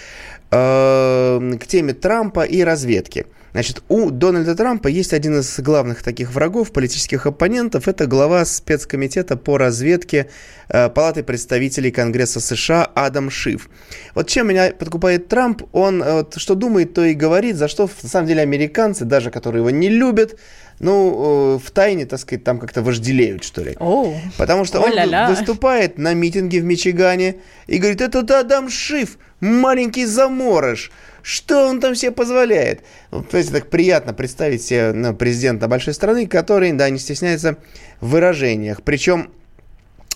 э, 0.51 1.57
к 1.61 1.67
теме 1.67 1.95
Трампа 1.95 2.43
и 2.45 2.63
разведки. 2.63 3.27
Значит, 3.53 3.83
у 3.89 4.11
Дональда 4.11 4.55
Трампа 4.55 4.89
есть 4.89 5.13
один 5.13 5.39
из 5.39 5.61
главных 5.61 6.03
таких 6.03 6.33
врагов, 6.33 6.73
политических 6.73 7.27
оппонентов. 7.27 7.87
Это 7.87 8.07
глава 8.07 8.47
спецкомитета 8.47 9.37
по 9.37 9.59
разведке 9.59 10.31
э, 10.69 10.89
Палаты 10.89 11.23
представителей 11.23 11.91
Конгресса 11.91 12.41
США 12.41 12.91
Адам 12.95 13.31
Шиф. 13.31 13.69
Вот 14.15 14.29
чем 14.29 14.49
меня 14.49 14.73
подкупает 14.73 15.29
Трамп, 15.29 15.65
он 15.73 16.03
э, 16.03 16.13
вот, 16.13 16.35
что 16.39 16.55
думает, 16.55 16.95
то 16.95 17.05
и 17.05 17.13
говорит, 17.13 17.57
за 17.57 17.69
что, 17.69 17.91
на 18.03 18.09
самом 18.09 18.27
деле, 18.27 18.41
американцы, 18.41 19.05
даже 19.05 19.31
которые 19.31 19.61
его 19.61 19.71
не 19.71 19.91
любят, 19.91 20.39
ну, 20.81 21.57
э, 21.57 21.59
в 21.65 21.71
тайне, 21.73 22.07
так 22.07 22.21
сказать, 22.21 22.45
там 22.45 22.59
как-то 22.59 22.83
вожделеют, 22.83 23.45
что 23.45 23.63
ли. 23.63 23.77
О, 23.79 24.15
Потому 24.39 24.65
что 24.65 24.81
он 24.81 24.93
О-ля-ля. 24.93 25.29
выступает 25.29 25.99
на 25.99 26.15
митинге 26.15 26.61
в 26.61 26.65
Мичигане 26.65 27.37
и 27.67 27.77
говорит, 27.77 28.01
это 28.01 28.21
Адам 28.21 28.71
Шиф, 28.71 29.19
маленький 29.41 30.07
заморыш. 30.07 30.91
Что 31.23 31.69
он 31.69 31.81
там 31.81 31.95
себе 31.95 32.11
позволяет? 32.11 32.83
Вот, 33.11 33.29
понимаете, 33.29 33.53
так 33.53 33.71
приятно 33.71 34.13
представить 34.13 34.63
себе 34.63 34.93
ну, 34.93 35.15
президента 35.15 35.69
большой 35.69 35.95
страны, 35.95 36.27
который, 36.27 36.73
да, 36.73 36.91
не 36.91 36.99
стесняется 36.99 37.57
в 38.01 38.09
выражениях. 38.11 38.83
Причем 38.83 39.31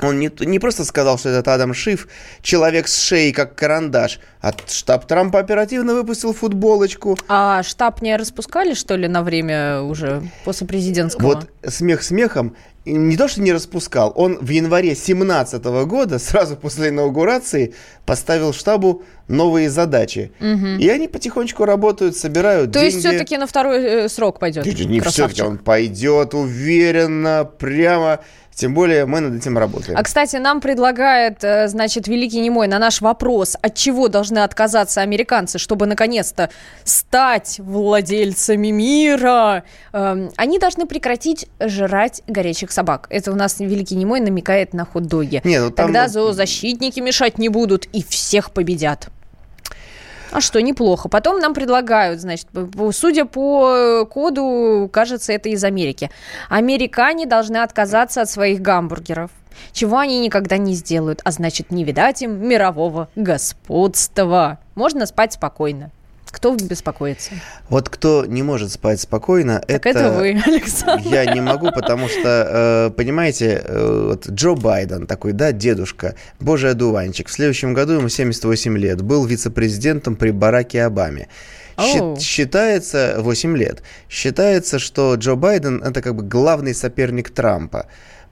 он 0.02 0.18
не, 0.18 0.30
не 0.40 0.58
просто 0.58 0.84
сказал, 0.84 1.18
что 1.18 1.30
этот 1.30 1.48
Адам 1.48 1.72
Шиф 1.72 2.08
человек 2.42 2.86
с 2.88 3.00
шеей, 3.00 3.32
как 3.32 3.54
карандаш, 3.54 4.20
а 4.42 4.52
штаб 4.66 5.06
Трампа 5.06 5.38
оперативно 5.38 5.94
выпустил 5.94 6.34
футболочку. 6.34 7.16
а 7.28 7.62
штаб 7.62 8.02
не 8.02 8.16
распускали, 8.16 8.74
что 8.74 8.96
ли, 8.96 9.08
на 9.08 9.22
время 9.22 9.80
уже 9.80 10.22
после 10.44 10.66
президентского? 10.66 11.26
Вот 11.26 11.50
смех 11.66 12.02
смехом, 12.02 12.54
не 12.84 13.16
то, 13.16 13.26
что 13.26 13.40
не 13.40 13.52
распускал, 13.52 14.12
он 14.14 14.38
в 14.38 14.48
январе 14.48 14.90
2017 14.90 15.64
года, 15.64 16.18
сразу 16.18 16.56
после 16.56 16.90
инаугурации, 16.90 17.74
поставил 18.04 18.52
штабу 18.52 19.02
новые 19.28 19.70
задачи. 19.70 20.32
И 20.40 20.88
они 20.88 21.08
потихонечку 21.08 21.64
работают, 21.64 22.16
собирают 22.16 22.72
То 22.72 22.80
деньги. 22.80 22.94
есть 22.94 23.06
все-таки 23.06 23.36
на 23.36 23.46
второй 23.46 23.82
э, 23.82 24.08
срок 24.08 24.38
пойдет. 24.38 24.66
Не, 24.66 25.00
все-таки 25.00 25.42
он 25.42 25.58
пойдет 25.58 26.34
уверенно, 26.34 27.48
прямо. 27.58 28.20
Тем 28.56 28.72
более 28.72 29.04
мы 29.04 29.20
над 29.20 29.34
этим 29.34 29.58
работаем. 29.58 29.98
А, 29.98 30.02
кстати, 30.02 30.36
нам 30.36 30.62
предлагает, 30.62 31.44
э, 31.44 31.68
значит, 31.68 32.08
Великий 32.08 32.40
Немой 32.40 32.68
на 32.68 32.78
наш 32.78 33.02
вопрос, 33.02 33.54
от 33.60 33.74
чего 33.74 34.08
должны 34.08 34.38
отказаться 34.38 35.02
американцы, 35.02 35.58
чтобы 35.58 35.84
наконец-то 35.84 36.48
стать 36.82 37.58
владельцами 37.58 38.68
мира. 38.68 39.64
Эм, 39.92 40.30
Они 40.36 40.58
должны 40.58 40.86
прекратить 40.86 41.46
жрать 41.60 42.22
горячих 42.26 42.72
собак. 42.72 43.08
Это 43.10 43.30
у 43.30 43.34
нас 43.34 43.60
Великий 43.60 43.94
Немой 43.94 44.20
намекает 44.20 44.72
на 44.72 44.86
хот-доги. 44.86 45.42
Не, 45.44 45.60
ну 45.60 45.70
там 45.70 45.88
Тогда 45.88 46.08
зоозащитники 46.08 47.00
мешать 47.00 47.36
не 47.36 47.50
будут 47.50 47.84
и 47.92 48.02
всех 48.02 48.52
победят. 48.52 49.08
А 50.36 50.42
что, 50.42 50.60
неплохо. 50.60 51.08
Потом 51.08 51.38
нам 51.38 51.54
предлагают, 51.54 52.20
значит, 52.20 52.48
судя 52.92 53.24
по 53.24 53.70
э, 53.70 54.04
коду, 54.04 54.86
кажется, 54.92 55.32
это 55.32 55.48
из 55.48 55.64
Америки. 55.64 56.10
Американе 56.50 57.24
должны 57.24 57.56
отказаться 57.56 58.20
от 58.20 58.28
своих 58.28 58.60
гамбургеров. 58.60 59.30
Чего 59.72 59.96
они 59.96 60.20
никогда 60.20 60.58
не 60.58 60.74
сделают, 60.74 61.22
а 61.24 61.30
значит, 61.30 61.70
не 61.70 61.84
видать 61.84 62.20
им 62.20 62.46
мирового 62.46 63.08
господства. 63.16 64.58
Можно 64.74 65.06
спать 65.06 65.32
спокойно. 65.32 65.90
Кто 66.36 66.54
беспокоится? 66.54 67.30
Вот 67.70 67.88
кто 67.88 68.26
не 68.26 68.42
может 68.42 68.70
спать 68.70 69.00
спокойно, 69.00 69.62
Так 69.66 69.86
это, 69.86 70.10
вы, 70.10 70.38
Александр. 70.46 71.08
Я 71.08 71.24
не 71.24 71.40
могу, 71.40 71.70
потому 71.72 72.08
что, 72.08 72.90
э, 72.90 72.94
понимаете, 72.94 73.62
э, 73.64 74.06
вот 74.08 74.28
Джо 74.28 74.52
Байден 74.52 75.06
такой, 75.06 75.32
да, 75.32 75.52
дедушка, 75.52 76.14
божий 76.38 76.72
одуванчик. 76.72 77.28
В 77.28 77.32
следующем 77.32 77.72
году 77.72 77.94
ему 77.94 78.10
78 78.10 78.76
лет. 78.76 79.00
Был 79.00 79.24
вице-президентом 79.24 80.14
при 80.14 80.30
Бараке 80.30 80.82
Обаме. 80.82 81.28
Оу. 81.76 82.20
Считается, 82.20 83.16
8 83.18 83.56
лет, 83.56 83.82
считается, 84.10 84.78
что 84.78 85.14
Джо 85.14 85.36
Байден 85.36 85.82
это 85.82 86.02
как 86.02 86.16
бы 86.16 86.22
главный 86.22 86.74
соперник 86.74 87.30
Трампа. 87.30 87.86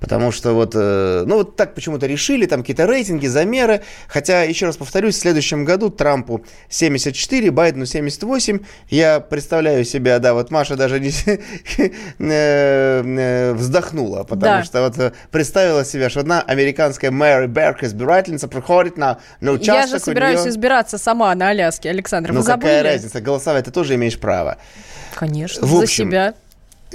Потому 0.05 0.33
что 0.33 0.53
вот, 0.53 0.73
э, 0.75 1.25
ну 1.27 1.37
вот 1.37 1.57
так 1.57 1.75
почему-то 1.75 2.07
решили, 2.07 2.45
там 2.45 2.61
какие-то 2.61 2.85
рейтинги, 2.87 3.27
замеры. 3.27 3.81
Хотя, 4.07 4.43
еще 4.43 4.67
раз 4.67 4.77
повторюсь, 4.77 5.15
в 5.15 5.19
следующем 5.19 5.65
году 5.65 5.89
Трампу 5.89 6.45
74, 6.69 7.51
Байдену 7.51 7.87
78. 7.87 8.59
Я 8.91 9.21
представляю 9.21 9.83
себя, 9.87 10.19
да, 10.19 10.35
вот 10.35 10.51
Маша 10.51 10.77
даже 10.77 11.01
не 11.01 11.09
э, 11.79 11.89
э, 12.19 13.53
вздохнула, 13.55 14.25
потому 14.25 14.59
Да. 14.59 14.65
что 14.65 14.83
вот 14.83 15.15
представила 15.31 15.87
себя, 15.87 16.11
что 16.11 16.21
одна 16.21 16.43
американская 16.43 17.11
Мэри 17.11 17.47
Берк, 17.47 17.83
избирательница, 17.83 18.47
приходит 18.47 18.99
на, 18.99 19.21
на 19.41 19.53
участок. 19.53 19.91
Я 19.93 19.99
же 19.99 20.05
собираюсь 20.05 20.41
неё- 20.41 20.51
избираться 20.51 20.99
сама 20.99 21.35
на 21.35 21.49
Аляске, 21.49 21.89
Александр. 21.89 22.33
Ну 22.33 22.43
какая 22.43 22.81
забыли? 22.83 22.93
разница, 22.93 23.23
голосовать 23.23 23.65
ты 23.65 23.71
тоже 23.71 23.95
имеешь 23.95 24.19
право. 24.19 24.59
Конечно, 25.15 25.67
В 25.67 25.71
за 25.71 25.83
общем, 25.85 26.09
себя. 26.09 26.35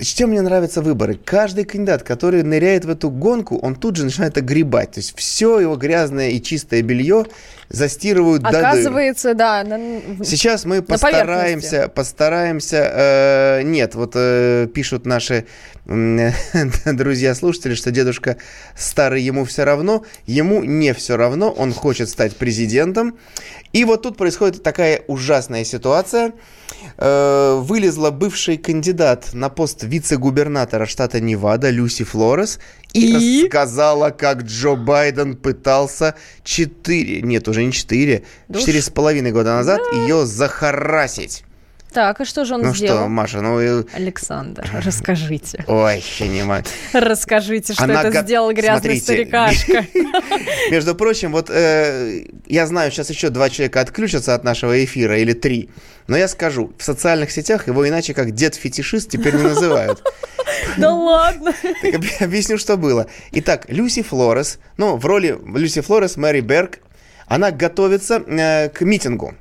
Чем 0.01 0.29
мне 0.29 0.41
нравятся 0.41 0.81
выборы? 0.81 1.19
Каждый 1.23 1.65
кандидат, 1.65 2.03
который 2.03 2.43
ныряет 2.43 2.85
в 2.85 2.89
эту 2.89 3.09
гонку, 3.09 3.57
он 3.57 3.75
тут 3.75 3.95
же 3.95 4.05
начинает 4.05 4.37
огребать. 4.37 4.91
То 4.91 4.99
есть 4.99 5.17
все 5.17 5.59
его 5.59 5.75
грязное 5.75 6.29
и 6.29 6.41
чистое 6.41 6.81
белье 6.81 7.25
застирывают 7.69 8.41
до 8.41 8.51
дыр. 8.51 8.59
Оказывается, 8.65 9.33
да. 9.33 9.63
на- 9.63 10.23
Сейчас 10.25 10.65
мы 10.65 10.81
постараемся, 10.81 11.87
постараемся, 11.87 12.91
э, 12.93 13.61
нет, 13.63 13.95
вот 13.95 14.13
э, 14.15 14.67
пишут 14.73 15.05
наши 15.05 15.45
м, 15.85 16.31
друзья-слушатели, 16.85 17.75
что 17.75 17.91
дедушка 17.91 18.37
старый, 18.75 19.21
ему 19.21 19.45
все 19.45 19.63
равно, 19.63 20.03
ему 20.25 20.63
не 20.63 20.93
все 20.93 21.15
равно, 21.17 21.51
он 21.51 21.73
хочет 21.73 22.09
стать 22.09 22.35
президентом. 22.35 23.17
И 23.71 23.85
вот 23.85 24.01
тут 24.01 24.17
происходит 24.17 24.63
такая 24.63 25.01
ужасная 25.07 25.63
ситуация. 25.63 26.33
Э, 26.97 27.55
вылезла 27.61 28.09
бывший 28.11 28.57
кандидат 28.57 29.33
на 29.33 29.49
пост 29.49 29.83
вице-губернатора 29.83 30.85
штата 30.85 31.19
Невада 31.19 31.69
Люси 31.69 32.03
Флорес 32.03 32.59
и, 32.93 33.43
рассказала, 33.43 34.09
как 34.09 34.43
Джо 34.43 34.75
Байден 34.75 35.35
пытался 35.35 36.15
4, 36.43 37.21
нет, 37.21 37.47
уже 37.47 37.63
не 37.63 37.71
4, 37.71 38.23
Да 38.47 38.59
четыре 38.59 38.81
с 38.81 38.89
половиной 38.89 39.31
года 39.31 39.53
назад 39.55 39.79
ее 39.93 40.25
захарасить. 40.25 41.43
Так, 41.91 42.21
и 42.21 42.25
что 42.25 42.45
же 42.45 42.53
он 42.53 42.61
ну 42.61 42.75
сделал? 42.75 42.99
что, 42.99 43.07
Маша, 43.07 43.41
ну... 43.41 43.59
э, 43.59 43.83
Александр, 43.93 44.69
расскажите. 44.85 45.63
Ой, 45.67 46.03
я 46.19 46.27
не 46.27 46.43
могу. 46.43 46.65
Расскажите, 46.93 47.73
что 47.73 47.83
Она 47.83 48.01
это 48.01 48.11
го- 48.11 48.21
сделал 48.21 48.51
грязный 48.53 48.99
Смотрите. 48.99 49.25
старикашка. 49.25 49.85
Между 50.71 50.93
прочим, 50.93 51.31
вот 51.31 51.49
э, 51.49 52.25
я 52.45 52.67
знаю, 52.67 52.91
сейчас 52.91 53.09
еще 53.09 53.29
два 53.29 53.49
человека 53.49 53.81
отключатся 53.81 54.35
от 54.35 54.43
нашего 54.43 54.83
эфира, 54.83 55.17
или 55.17 55.33
три. 55.33 55.71
Но 56.09 56.17
я 56.17 56.27
скажу, 56.27 56.73
в 56.75 56.83
социальных 56.83 57.29
сетях 57.29 57.67
его 57.67 57.87
иначе 57.87 58.15
как 58.15 58.31
дед-фетишист 58.31 59.11
теперь 59.11 59.35
не 59.35 59.43
называют. 59.43 60.03
Да 60.77 60.91
ладно. 60.91 61.53
Так 61.61 62.21
объясню, 62.21 62.57
что 62.57 62.77
было. 62.77 63.05
Итак, 63.31 63.65
Люси 63.69 64.01
Флорес, 64.01 64.57
ну, 64.77 64.97
в 64.97 65.05
роли 65.05 65.39
Люси 65.55 65.81
Флорес, 65.81 66.17
Мэри 66.17 66.41
Берг, 66.41 66.79
она 67.27 67.51
готовится 67.51 68.15
э, 68.25 68.69
к 68.69 68.81
митингу. 68.81 69.35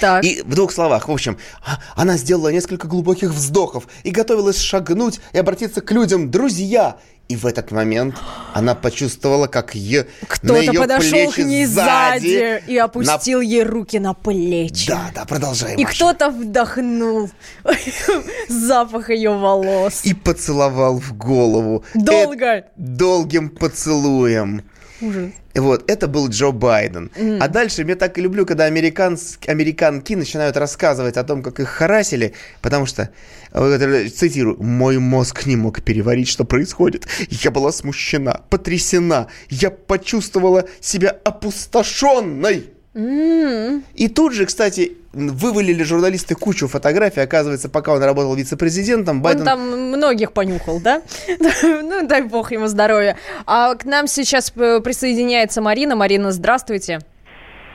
Так, 0.00 0.24
И 0.24 0.42
в 0.42 0.54
двух 0.54 0.70
словах, 0.72 1.08
в 1.08 1.12
общем, 1.12 1.36
а- 1.66 1.78
она 1.96 2.16
сделала 2.16 2.48
несколько 2.48 2.86
глубоких 2.86 3.30
вздохов 3.30 3.88
и 4.04 4.10
готовилась 4.12 4.58
шагнуть 4.58 5.20
и 5.32 5.38
обратиться 5.38 5.80
к 5.80 5.90
людям, 5.90 6.30
друзья. 6.30 6.96
И 7.28 7.36
в 7.36 7.46
этот 7.46 7.70
момент 7.70 8.14
она 8.52 8.74
почувствовала, 8.74 9.46
как 9.46 9.74
е... 9.74 10.06
на 10.20 10.26
кто-то 10.26 10.60
ее 10.60 10.72
подошел 10.72 11.30
к 11.30 11.34
плечи 11.34 11.40
ней 11.46 11.64
сзади 11.66 12.62
и 12.66 12.76
на- 12.76 12.84
опустил 12.84 13.40
ей 13.40 13.62
руки 13.62 13.98
на 13.98 14.12
плечи. 14.12 14.88
Да, 14.88 15.10
да, 15.14 15.24
продолжай, 15.24 15.76
И 15.76 15.84
Маша. 15.84 15.94
кто-то 15.96 16.30
вдохнул 16.30 17.30
запах 18.48 19.10
ее 19.10 19.30
волос. 19.30 20.04
И 20.04 20.14
поцеловал 20.14 20.98
в 21.00 21.16
голову. 21.16 21.84
Долго. 21.94 22.46
Э, 22.46 22.64
долгим 22.76 23.48
поцелуем. 23.48 24.62
Ужас. 25.02 25.32
Вот, 25.54 25.90
это 25.90 26.06
был 26.06 26.28
Джо 26.28 26.52
Байден. 26.52 27.10
А 27.40 27.48
дальше, 27.48 27.82
я 27.82 27.96
так 27.96 28.16
и 28.16 28.22
люблю, 28.22 28.46
когда 28.46 28.64
американс, 28.64 29.38
американки 29.46 30.14
начинают 30.14 30.56
рассказывать 30.56 31.16
о 31.16 31.24
том, 31.24 31.42
как 31.42 31.60
их 31.60 31.68
харасили, 31.68 32.34
потому 32.62 32.86
что, 32.86 33.10
цитирую, 33.52 34.62
«Мой 34.62 34.98
мозг 34.98 35.44
не 35.46 35.56
мог 35.56 35.82
переварить, 35.82 36.28
что 36.28 36.44
происходит. 36.44 37.06
Я 37.28 37.50
была 37.50 37.72
смущена, 37.72 38.42
потрясена. 38.48 39.26
Я 39.50 39.70
почувствовала 39.70 40.68
себя 40.80 41.10
опустошенной». 41.24 42.70
И 42.94 44.08
тут 44.14 44.34
же, 44.34 44.44
кстати, 44.46 44.96
вывалили 45.12 45.82
журналисты 45.82 46.34
кучу 46.34 46.68
фотографий. 46.68 47.20
Оказывается, 47.20 47.68
пока 47.68 47.92
он 47.92 48.02
работал 48.02 48.34
вице-президентом, 48.34 49.16
Он 49.16 49.22
Байден... 49.22 49.44
там 49.44 49.88
многих 49.88 50.32
понюхал, 50.32 50.80
да? 50.80 51.02
Ну, 51.62 52.06
дай 52.06 52.22
бог 52.22 52.52
ему 52.52 52.66
здоровья. 52.66 53.16
А 53.46 53.74
к 53.74 53.84
нам 53.84 54.06
сейчас 54.06 54.52
э, 54.56 54.80
присоединяется 54.80 55.60
Марина. 55.60 55.96
Марина, 55.96 56.32
здравствуйте. 56.32 57.00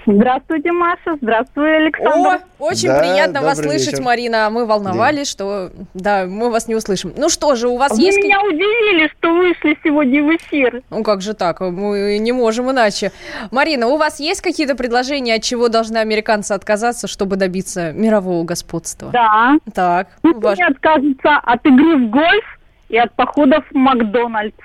Здравствуйте, 0.08 0.72
Маша. 0.72 1.17
Здравствуй, 1.22 1.76
Александр. 1.78 2.39
О, 2.60 2.63
очень 2.63 2.88
Да, 2.88 3.00
приятно 3.00 3.41
вас 3.41 3.58
слышать, 3.60 3.91
вечер. 3.93 4.04
Марина. 4.04 4.50
Мы 4.50 4.65
волновались, 4.65 5.30
что 5.30 5.70
да, 5.93 6.26
мы 6.26 6.50
вас 6.50 6.70
не 6.70 6.76
услышим. 6.76 7.13
Ну 7.17 7.28
что 7.28 7.56
же, 7.56 7.67
у 7.67 7.78
вас 7.78 7.91
Вы 7.91 8.04
есть... 8.04 8.17
меня 8.17 8.41
удивили, 8.41 9.12
что 9.17 9.34
вышли 9.36 9.78
сегодня 9.84 10.24
в 10.24 10.34
эфир. 10.38 10.82
Ну 10.89 11.04
как 11.04 11.22
же 11.22 11.34
так? 11.34 11.60
Мы 11.60 12.17
не 12.20 12.32
можем 12.32 12.72
иначе. 12.72 13.12
Марина, 13.52 13.88
у 13.88 13.98
вас 13.98 14.22
есть 14.22 14.39
какие-то 14.41 14.76
предложения, 14.76 15.36
от 15.36 15.43
чего 15.43 15.67
должны 15.67 15.98
американцы 15.98 16.54
отказаться, 16.54 17.08
чтобы 17.08 17.36
добиться 17.36 17.91
мирового 17.91 18.46
господства? 18.46 19.10
Да. 19.12 19.58
Так, 19.74 20.08
Пусть 20.22 20.38
ваш- 20.38 20.58
они 20.60 20.70
откажутся 20.74 21.38
от 21.43 21.65
игры 21.65 21.98
в 21.98 22.10
гольф 22.10 22.60
и 22.88 22.98
от 22.98 23.12
походов 23.13 23.65
в 23.70 23.76
Макдональдс. 23.76 24.56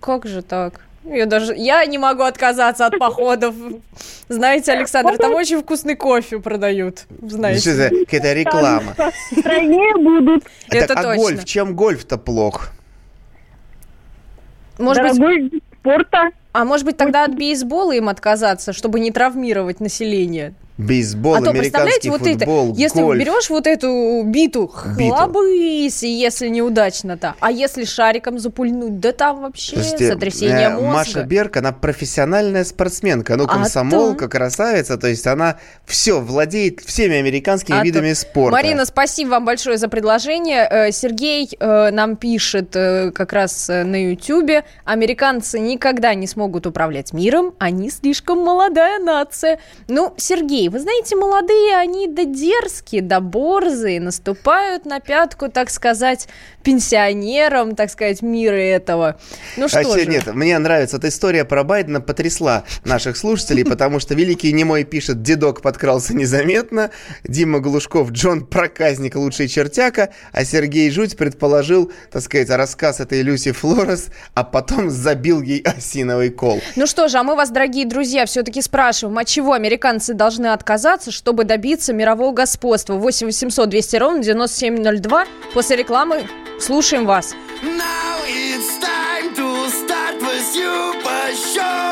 как 0.00 0.24
же 0.26 0.40
так? 0.40 0.80
Я 1.04 1.26
даже 1.26 1.54
я 1.56 1.84
не 1.84 1.98
могу 1.98 2.22
отказаться 2.22 2.86
от 2.86 2.98
походов. 2.98 3.54
Знаете, 4.28 4.72
Александр, 4.72 5.18
там 5.18 5.34
очень 5.34 5.60
вкусный 5.60 5.96
кофе 5.96 6.38
продают. 6.38 7.06
Что 7.18 7.28
Знаете. 7.28 7.74
за 7.74 7.88
какая-то 7.90 8.32
реклама? 8.32 8.94
Стройнее 9.36 9.96
будут. 9.96 10.44
Это 10.68 10.94
так, 10.94 11.04
а 11.04 11.16
гольф? 11.16 11.44
Чем 11.44 11.74
гольф-то 11.74 12.18
плох? 12.18 12.70
Может 14.78 15.18
быть, 15.18 15.62
спорта. 15.80 16.30
а 16.52 16.64
может 16.64 16.86
быть 16.86 16.96
тогда 16.96 17.24
от 17.24 17.34
бейсбола 17.34 17.92
им 17.92 18.08
отказаться, 18.08 18.72
чтобы 18.72 19.00
не 19.00 19.10
травмировать 19.10 19.80
население? 19.80 20.54
Бейсбол, 20.86 21.34
а 21.34 21.40
то 21.42 21.50
американский 21.50 22.10
вот 22.10 22.20
футбол, 22.20 22.70
это, 22.72 22.80
если 22.80 23.00
гольф. 23.02 23.20
берешь 23.20 23.50
вот 23.50 23.66
эту 23.66 24.22
биту, 24.24 24.70
Биту. 24.96 25.14
хлобысь, 25.14 26.02
если 26.02 26.48
неудачно-то. 26.48 27.34
А 27.40 27.50
если 27.50 27.84
шариком 27.84 28.38
запульнуть, 28.38 29.00
да 29.00 29.12
там 29.12 29.42
вообще 29.42 29.76
Слушайте, 29.76 30.12
сотрясение 30.12 30.68
э, 30.68 30.70
мозга. 30.70 30.88
Маша 30.92 31.22
Берг, 31.24 31.56
она 31.56 31.72
профессиональная 31.72 32.64
спортсменка, 32.64 33.36
ну, 33.36 33.44
А 33.44 33.48
комсомолка, 33.48 34.28
красавица, 34.28 34.96
то 34.98 35.06
есть 35.08 35.26
она 35.26 35.56
все, 35.86 36.20
владеет 36.20 36.80
всеми 36.80 37.16
американскими 37.16 37.76
А 37.76 37.80
то- 37.80 37.84
видами 37.86 38.12
спорта. 38.12 38.52
Марина, 38.52 38.84
спасибо 38.84 39.30
вам 39.30 39.44
большое 39.44 39.78
за 39.78 39.88
предложение. 39.88 40.66
Э, 40.70 40.92
Сергей 40.92 41.48
э, 41.58 41.90
нам 41.90 42.16
пишет 42.16 42.72
как 42.72 43.32
раз 43.32 43.68
на 43.68 44.10
Ютьюбе. 44.10 44.64
Американцы 44.84 45.58
никогда 45.58 46.14
не 46.14 46.26
смогут 46.26 46.66
управлять 46.66 47.12
миром, 47.12 47.54
они 47.58 47.90
слишком 47.90 48.38
молодая 48.38 48.98
нация. 48.98 49.58
Ну, 49.88 50.14
Сергей, 50.16 50.68
вы 50.72 50.80
знаете, 50.80 51.16
молодые, 51.16 51.76
они 51.76 52.08
да 52.08 52.24
дерзкие, 52.24 53.02
да 53.02 53.20
борзые, 53.20 54.00
наступают 54.00 54.86
на 54.86 55.00
пятку, 55.00 55.50
так 55.50 55.68
сказать, 55.68 56.28
пенсионерам, 56.62 57.76
так 57.76 57.90
сказать, 57.90 58.22
мира 58.22 58.56
этого. 58.56 59.20
Ну 59.58 59.68
что 59.68 59.82
Вообще, 59.82 60.04
же. 60.04 60.10
нет, 60.10 60.34
мне 60.34 60.58
нравится 60.58 60.96
эта 60.96 61.08
история 61.08 61.44
про 61.44 61.62
Байдена, 61.62 62.00
потрясла 62.00 62.64
наших 62.84 63.18
слушателей, 63.18 63.66
потому 63.66 64.00
что 64.00 64.14
Великий 64.14 64.50
Немой 64.52 64.84
пишет, 64.84 65.20
дедок 65.20 65.60
подкрался 65.60 66.14
незаметно, 66.14 66.90
Дима 67.24 67.60
Глушков, 67.60 68.10
Джон 68.10 68.46
Проказник, 68.46 69.14
лучший 69.16 69.48
чертяка, 69.48 70.08
а 70.32 70.42
Сергей 70.46 70.90
Жуть 70.90 71.18
предположил, 71.18 71.92
так 72.10 72.22
сказать, 72.22 72.48
рассказ 72.48 73.00
этой 73.00 73.20
Люси 73.20 73.52
Флорес, 73.52 74.06
а 74.32 74.42
потом 74.42 74.88
забил 74.88 75.42
ей 75.42 75.60
осиновый 75.60 76.30
кол. 76.30 76.62
Ну 76.76 76.86
что 76.86 77.08
же, 77.08 77.18
а 77.18 77.22
мы 77.22 77.36
вас, 77.36 77.50
дорогие 77.50 77.84
друзья, 77.84 78.24
все-таки 78.24 78.62
спрашиваем, 78.62 79.18
от 79.18 79.26
чего 79.26 79.52
американцы 79.52 80.14
должны 80.14 80.51
отказаться, 80.52 81.10
чтобы 81.10 81.44
добиться 81.44 81.92
мирового 81.92 82.32
господства? 82.32 82.94
8 82.94 83.26
800 83.28 83.68
200 83.68 83.96
ровно 83.96 84.22
9702. 84.22 85.26
После 85.54 85.76
рекламы 85.76 86.26
слушаем 86.60 87.06
вас. 87.06 87.34
Now 87.62 88.18
it's 88.26 88.78
time 88.80 89.34
to 89.34 89.68
start 89.70 90.20
with 90.20 90.54
you 90.56 91.02
по 91.02 91.32
show. 91.34 91.91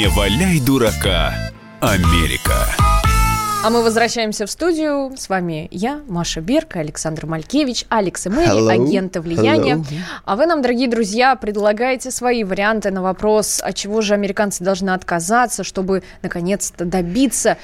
Не 0.00 0.08
валяй 0.08 0.58
дурака, 0.60 1.34
Америка. 1.78 2.54
А 3.62 3.68
мы 3.68 3.82
возвращаемся 3.82 4.46
в 4.46 4.50
студию. 4.50 5.12
С 5.14 5.28
вами 5.28 5.68
я, 5.70 6.00
Маша 6.08 6.40
Берг, 6.40 6.76
Александр 6.76 7.26
Малькевич, 7.26 7.84
Алекс 7.90 8.24
и 8.24 8.30
Мэри, 8.30 8.48
Hello. 8.48 8.72
агенты 8.72 9.20
влияния. 9.20 9.74
Hello. 9.74 9.98
А 10.24 10.36
вы 10.36 10.46
нам, 10.46 10.62
дорогие 10.62 10.88
друзья, 10.88 11.36
предлагаете 11.36 12.10
свои 12.10 12.44
варианты 12.44 12.90
на 12.90 13.02
вопрос, 13.02 13.60
от 13.62 13.74
чего 13.74 14.00
же 14.00 14.14
американцы 14.14 14.64
должны 14.64 14.88
отказаться, 14.88 15.64
чтобы 15.64 16.02
наконец-то 16.22 16.86
добиться 16.86 17.58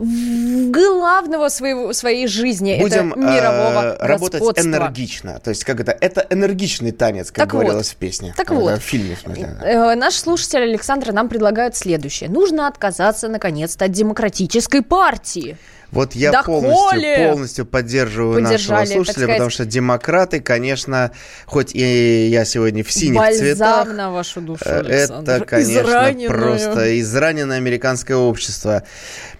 главного 0.00 1.48
своего, 1.48 1.92
своей 1.92 2.26
жизни, 2.26 2.78
Будем 2.80 3.12
это 3.12 3.20
мирового 3.20 3.96
э, 3.98 4.06
работать 4.06 4.42
энергично. 4.58 5.38
То 5.42 5.50
есть, 5.50 5.64
как 5.64 5.80
это? 5.80 5.96
Это 6.00 6.26
энергичный 6.30 6.92
танец, 6.92 7.28
как 7.30 7.36
Так 7.44 7.52
вот. 7.54 7.60
говорилось 7.60 7.90
в 7.90 7.96
песне. 7.96 8.34
Так 8.36 8.50
Э, 8.50 8.54
вот. 8.54 8.78
В 8.78 8.82
фильме, 8.82 9.14
в 9.14 9.20
смысле. 9.20 9.56
Э, 9.62 9.94
Наш 9.94 10.14
слушатель 10.14 10.62
Александр 10.62 11.12
нам 11.12 11.28
предлагает 11.28 11.76
следующее. 11.76 12.30
Нужно 12.30 12.66
отказаться, 12.66 13.28
наконец-то, 13.28 13.84
от 13.84 13.92
демократической 13.92 14.82
партии. 14.82 15.56
Вот 15.90 16.14
я 16.14 16.30
Да 16.30 16.42
полностью, 16.44 16.88
коли! 16.90 17.26
полностью 17.28 17.66
поддерживаю 17.66 18.42
Поддержали, 18.42 18.80
нашего 18.80 18.94
слушателя, 18.94 19.22
сказать. 19.22 19.36
потому 19.36 19.50
что 19.50 19.64
демократы, 19.64 20.40
конечно, 20.40 21.10
хоть 21.46 21.74
и 21.74 22.28
я 22.28 22.44
сегодня 22.44 22.84
в 22.84 22.92
синих 22.92 23.20
цветах, 23.36 23.86
Бальзам 23.86 23.96
на 23.96 24.10
вашу 24.12 24.40
душу, 24.40 24.62
э, 24.66 24.80
Александр. 24.80 25.32
это, 25.32 25.44
конечно, 25.44 25.80
Израненную. 25.80 26.28
просто 26.28 27.00
израненное 27.00 27.56
американское 27.56 28.16
общество. 28.16 28.84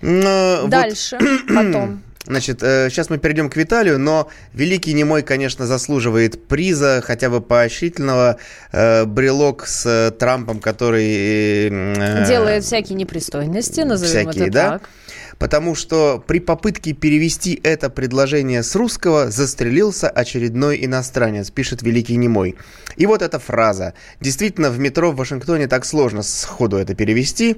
Но 0.01 0.59
вот 0.63 0.71
Дальше, 0.71 1.19
потом. 1.49 2.03
Значит, 2.27 2.61
сейчас 2.61 3.09
мы 3.09 3.17
перейдем 3.17 3.49
к 3.49 3.57
Виталию, 3.57 3.99
но 3.99 4.29
Великий 4.53 4.93
Немой, 4.93 5.23
конечно, 5.23 5.67
заслуживает 5.67 6.47
приза, 6.49 7.03
хотя 7.05 7.31
бы 7.31 7.41
поощрительного. 7.41 8.37
Э, 8.73 9.05
брелок 9.07 9.67
с 9.67 9.87
э, 9.87 10.11
Трампом, 10.13 10.61
который... 10.61 11.69
э, 11.71 12.27
Делает 12.29 12.65
всякие 12.65 12.97
непристойности, 12.97 13.81
назовем 13.81 14.31
всякие, 14.31 14.45
это 14.49 14.53
да? 14.53 14.71
так. 14.73 14.91
Потому 15.41 15.75
что 15.75 16.23
при 16.25 16.39
попытке 16.39 16.93
перевести 16.93 17.59
это 17.63 17.89
предложение 17.89 18.63
с 18.63 18.77
русского 18.77 19.31
застрелился 19.31 20.11
очередной 20.11 20.85
иностранец, 20.85 21.51
пишет 21.51 21.81
Великий 21.81 22.17
Немой. 22.17 22.57
И 22.97 23.07
вот 23.07 23.23
эта 23.23 23.39
фраза. 23.39 23.95
Действительно, 24.21 24.69
в 24.69 24.79
метро 24.79 25.11
в 25.11 25.17
Вашингтоне 25.17 25.67
так 25.67 25.87
сложно 25.87 26.23
сходу 26.23 26.77
это 26.77 26.95
перевести. 26.95 27.57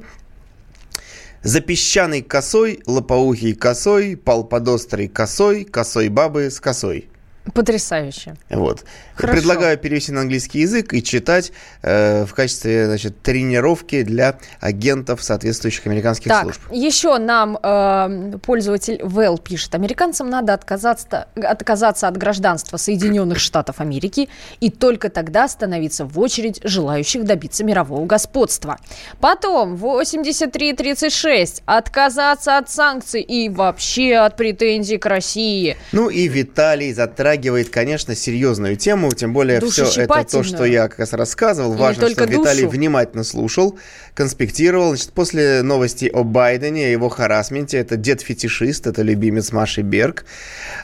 За 1.42 1.60
песчаной 1.60 2.22
косой, 2.22 2.84
лопоухий 2.86 3.52
косой, 3.52 4.16
пал 4.16 4.44
подострый 4.44 5.08
косой, 5.08 5.64
косой 5.64 6.08
бабы 6.08 6.52
с 6.52 6.60
косой. 6.60 7.08
Потрясающе. 7.54 8.34
Вот. 8.50 8.84
Хорошо. 9.14 9.36
Предлагаю 9.36 9.76
перевести 9.76 10.12
на 10.12 10.20
английский 10.20 10.60
язык 10.60 10.94
и 10.94 11.02
читать 11.02 11.52
э, 11.82 12.24
в 12.24 12.32
качестве 12.34 12.86
значит, 12.86 13.20
тренировки 13.20 14.02
для 14.02 14.38
агентов 14.60 15.22
соответствующих 15.22 15.86
американских 15.86 16.28
Так, 16.30 16.44
служб. 16.44 16.60
еще 16.70 17.18
нам 17.18 17.58
э, 17.60 18.38
пользователь 18.44 19.00
Вэл 19.02 19.38
пишет. 19.38 19.74
Американцам 19.74 20.30
надо 20.30 20.54
отказаться, 20.54 21.28
отказаться 21.34 22.06
от 22.08 22.16
гражданства 22.16 22.76
Соединенных 22.76 23.38
Штатов 23.38 23.80
Америки 23.80 24.28
и 24.60 24.70
только 24.70 25.10
тогда 25.10 25.48
становиться 25.48 26.04
в 26.04 26.18
очередь 26.20 26.60
желающих 26.62 27.24
добиться 27.24 27.64
мирового 27.64 28.06
господства. 28.06 28.78
Потом 29.20 29.74
83.36. 29.74 31.62
Отказаться 31.66 32.58
от 32.58 32.70
санкций 32.70 33.20
и 33.20 33.48
вообще 33.48 34.14
от 34.16 34.36
претензий 34.36 34.98
к 34.98 35.06
России. 35.06 35.76
Ну 35.90 36.08
и 36.08 36.28
Виталий 36.28 36.92
затрагивает, 37.32 37.70
конечно, 37.70 38.14
серьезную 38.14 38.76
тему, 38.76 39.10
тем 39.12 39.32
более 39.32 39.60
все 39.60 39.86
это 40.02 40.24
то, 40.24 40.42
что 40.42 40.64
я 40.64 40.88
как 40.88 40.98
раз 40.98 41.12
рассказывал. 41.14 41.72
Важно, 41.72 42.10
что 42.10 42.24
Виталий 42.24 42.64
душу. 42.64 42.76
внимательно 42.76 43.24
слушал, 43.24 43.78
конспектировал. 44.14 44.88
Значит, 44.88 45.12
после 45.12 45.62
новости 45.62 46.10
о 46.12 46.24
Байдене, 46.24 46.86
о 46.86 46.90
его 46.90 47.08
харасменте, 47.08 47.78
это 47.78 47.96
дед-фетишист, 47.96 48.86
это 48.86 49.00
любимец 49.00 49.50
Маши 49.52 49.80
Берг, 49.80 50.26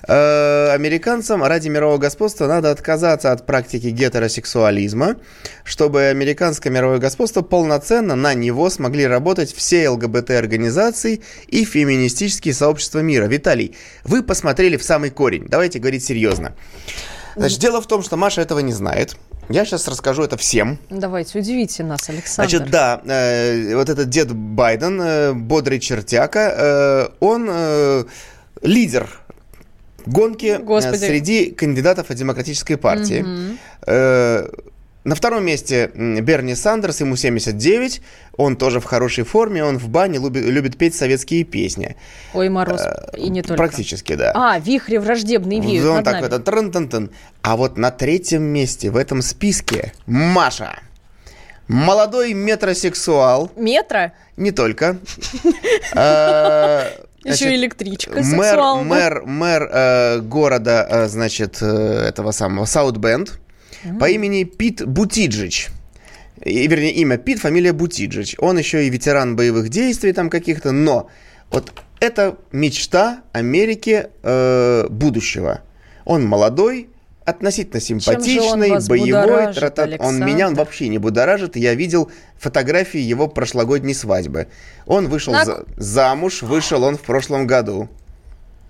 э, 0.06 0.70
американцам 0.72 1.44
ради 1.44 1.68
мирового 1.68 1.98
господства 1.98 2.46
надо 2.46 2.70
отказаться 2.70 3.32
от 3.32 3.44
практики 3.44 3.88
гетеросексуализма, 3.88 5.16
чтобы 5.64 6.04
американское 6.04 6.72
мировое 6.72 6.98
господство 6.98 7.42
полноценно 7.42 8.16
на 8.16 8.32
него 8.32 8.70
смогли 8.70 9.06
работать 9.06 9.52
все 9.54 9.90
ЛГБТ-организации 9.90 11.20
и 11.46 11.64
феминистические 11.64 12.54
сообщества 12.54 13.00
мира. 13.00 13.26
Виталий, 13.26 13.76
вы 14.04 14.22
посмотрели 14.22 14.78
в 14.78 14.82
самый 14.82 15.10
корень. 15.10 15.44
Давайте 15.46 15.78
говорить 15.78 16.04
серьезно. 16.04 16.37
Значит, 17.36 17.60
дело 17.60 17.80
в 17.80 17.86
том, 17.86 18.02
что 18.02 18.16
Маша 18.16 18.40
этого 18.40 18.58
не 18.58 18.72
знает. 18.72 19.16
Я 19.48 19.64
сейчас 19.64 19.88
расскажу 19.88 20.22
это 20.22 20.36
всем. 20.36 20.78
Давайте, 20.90 21.38
удивите 21.38 21.82
нас, 21.82 22.08
Александр. 22.08 22.50
Значит, 22.50 22.70
да, 22.70 23.00
э, 23.04 23.74
вот 23.76 23.88
этот 23.88 24.08
дед 24.08 24.32
Байден, 24.32 25.00
э, 25.00 25.32
бодрый 25.32 25.80
чертяка, 25.80 26.54
э, 26.56 27.08
он 27.20 27.48
э, 27.48 28.04
лидер 28.62 29.08
гонки 30.04 30.46
э, 30.46 30.58
Господи. 30.58 30.98
среди 30.98 31.50
кандидатов 31.50 32.10
от 32.10 32.16
Демократической 32.16 32.76
партии. 32.76 33.24
Э, 33.86 34.48
на 35.08 35.14
втором 35.14 35.42
месте 35.44 35.90
Берни 35.94 36.54
Сандерс, 36.54 37.00
ему 37.00 37.16
79, 37.16 38.02
он 38.36 38.56
тоже 38.56 38.78
в 38.78 38.84
хорошей 38.84 39.24
форме, 39.24 39.64
он 39.64 39.78
в 39.78 39.88
бане 39.88 40.18
любит, 40.18 40.44
любит 40.44 40.76
петь 40.76 40.94
советские 40.94 41.44
песни. 41.44 41.96
Ой, 42.34 42.50
мороз. 42.50 42.82
И 43.16 43.30
не 43.30 43.40
только. 43.40 43.56
Практически, 43.56 44.14
да. 44.16 44.32
А, 44.34 44.58
вихри 44.58 44.98
враждебные 44.98 45.60
веют 45.62 45.86
Он 45.86 45.96
над 45.96 46.04
такой, 46.04 46.20
нами. 46.20 46.34
это 46.34 46.38
трын-тын-тын. 46.40 47.10
А 47.40 47.56
вот 47.56 47.78
на 47.78 47.90
третьем 47.90 48.42
месте 48.42 48.90
в 48.90 48.96
этом 48.98 49.22
списке 49.22 49.94
Маша. 50.06 50.78
Молодой 51.68 52.34
метросексуал. 52.34 53.50
Метро? 53.56 54.12
Не 54.36 54.52
только. 54.52 54.98
Э, 55.94 56.84
Еще 57.24 57.54
электричка 57.54 58.22
сексуал. 58.22 58.84
мэр, 58.84 59.68
э, 59.72 60.18
города, 60.20 61.06
значит, 61.08 61.62
этого 61.62 62.30
самого 62.30 62.66
Саутбенд 62.66 63.40
по 63.98 64.08
имени 64.08 64.44
Пит 64.44 64.86
Бутиджич. 64.86 65.68
И, 66.44 66.66
вернее, 66.68 66.92
имя 66.94 67.16
Пит, 67.18 67.40
фамилия 67.40 67.72
Бутиджич. 67.72 68.36
Он 68.38 68.58
еще 68.58 68.86
и 68.86 68.90
ветеран 68.90 69.36
боевых 69.36 69.68
действий 69.68 70.12
там 70.12 70.30
каких-то, 70.30 70.70
но 70.72 71.08
вот 71.50 71.72
это 72.00 72.38
мечта 72.52 73.22
Америки 73.32 74.08
э, 74.22 74.86
будущего. 74.88 75.62
Он 76.04 76.24
молодой, 76.24 76.88
относительно 77.24 77.76
он 77.76 77.80
симпатичный, 77.80 78.70
вас 78.70 78.88
боевой. 78.88 79.22
будоражит, 79.22 79.58
тра-та. 79.58 79.82
Он 79.82 79.88
Александр? 79.90 80.26
меня 80.26 80.48
он 80.48 80.54
вообще 80.54 80.88
не 80.88 80.98
будоражит. 80.98 81.56
Я 81.56 81.74
видел 81.74 82.10
фотографии 82.38 83.00
его 83.00 83.28
прошлогодней 83.28 83.94
свадьбы. 83.94 84.46
Он 84.86 85.08
вышел 85.08 85.32
На- 85.32 85.44
за- 85.44 85.64
замуж, 85.76 86.42
вышел 86.42 86.84
он 86.84 86.96
в 86.96 87.02
прошлом 87.02 87.46
году. 87.46 87.88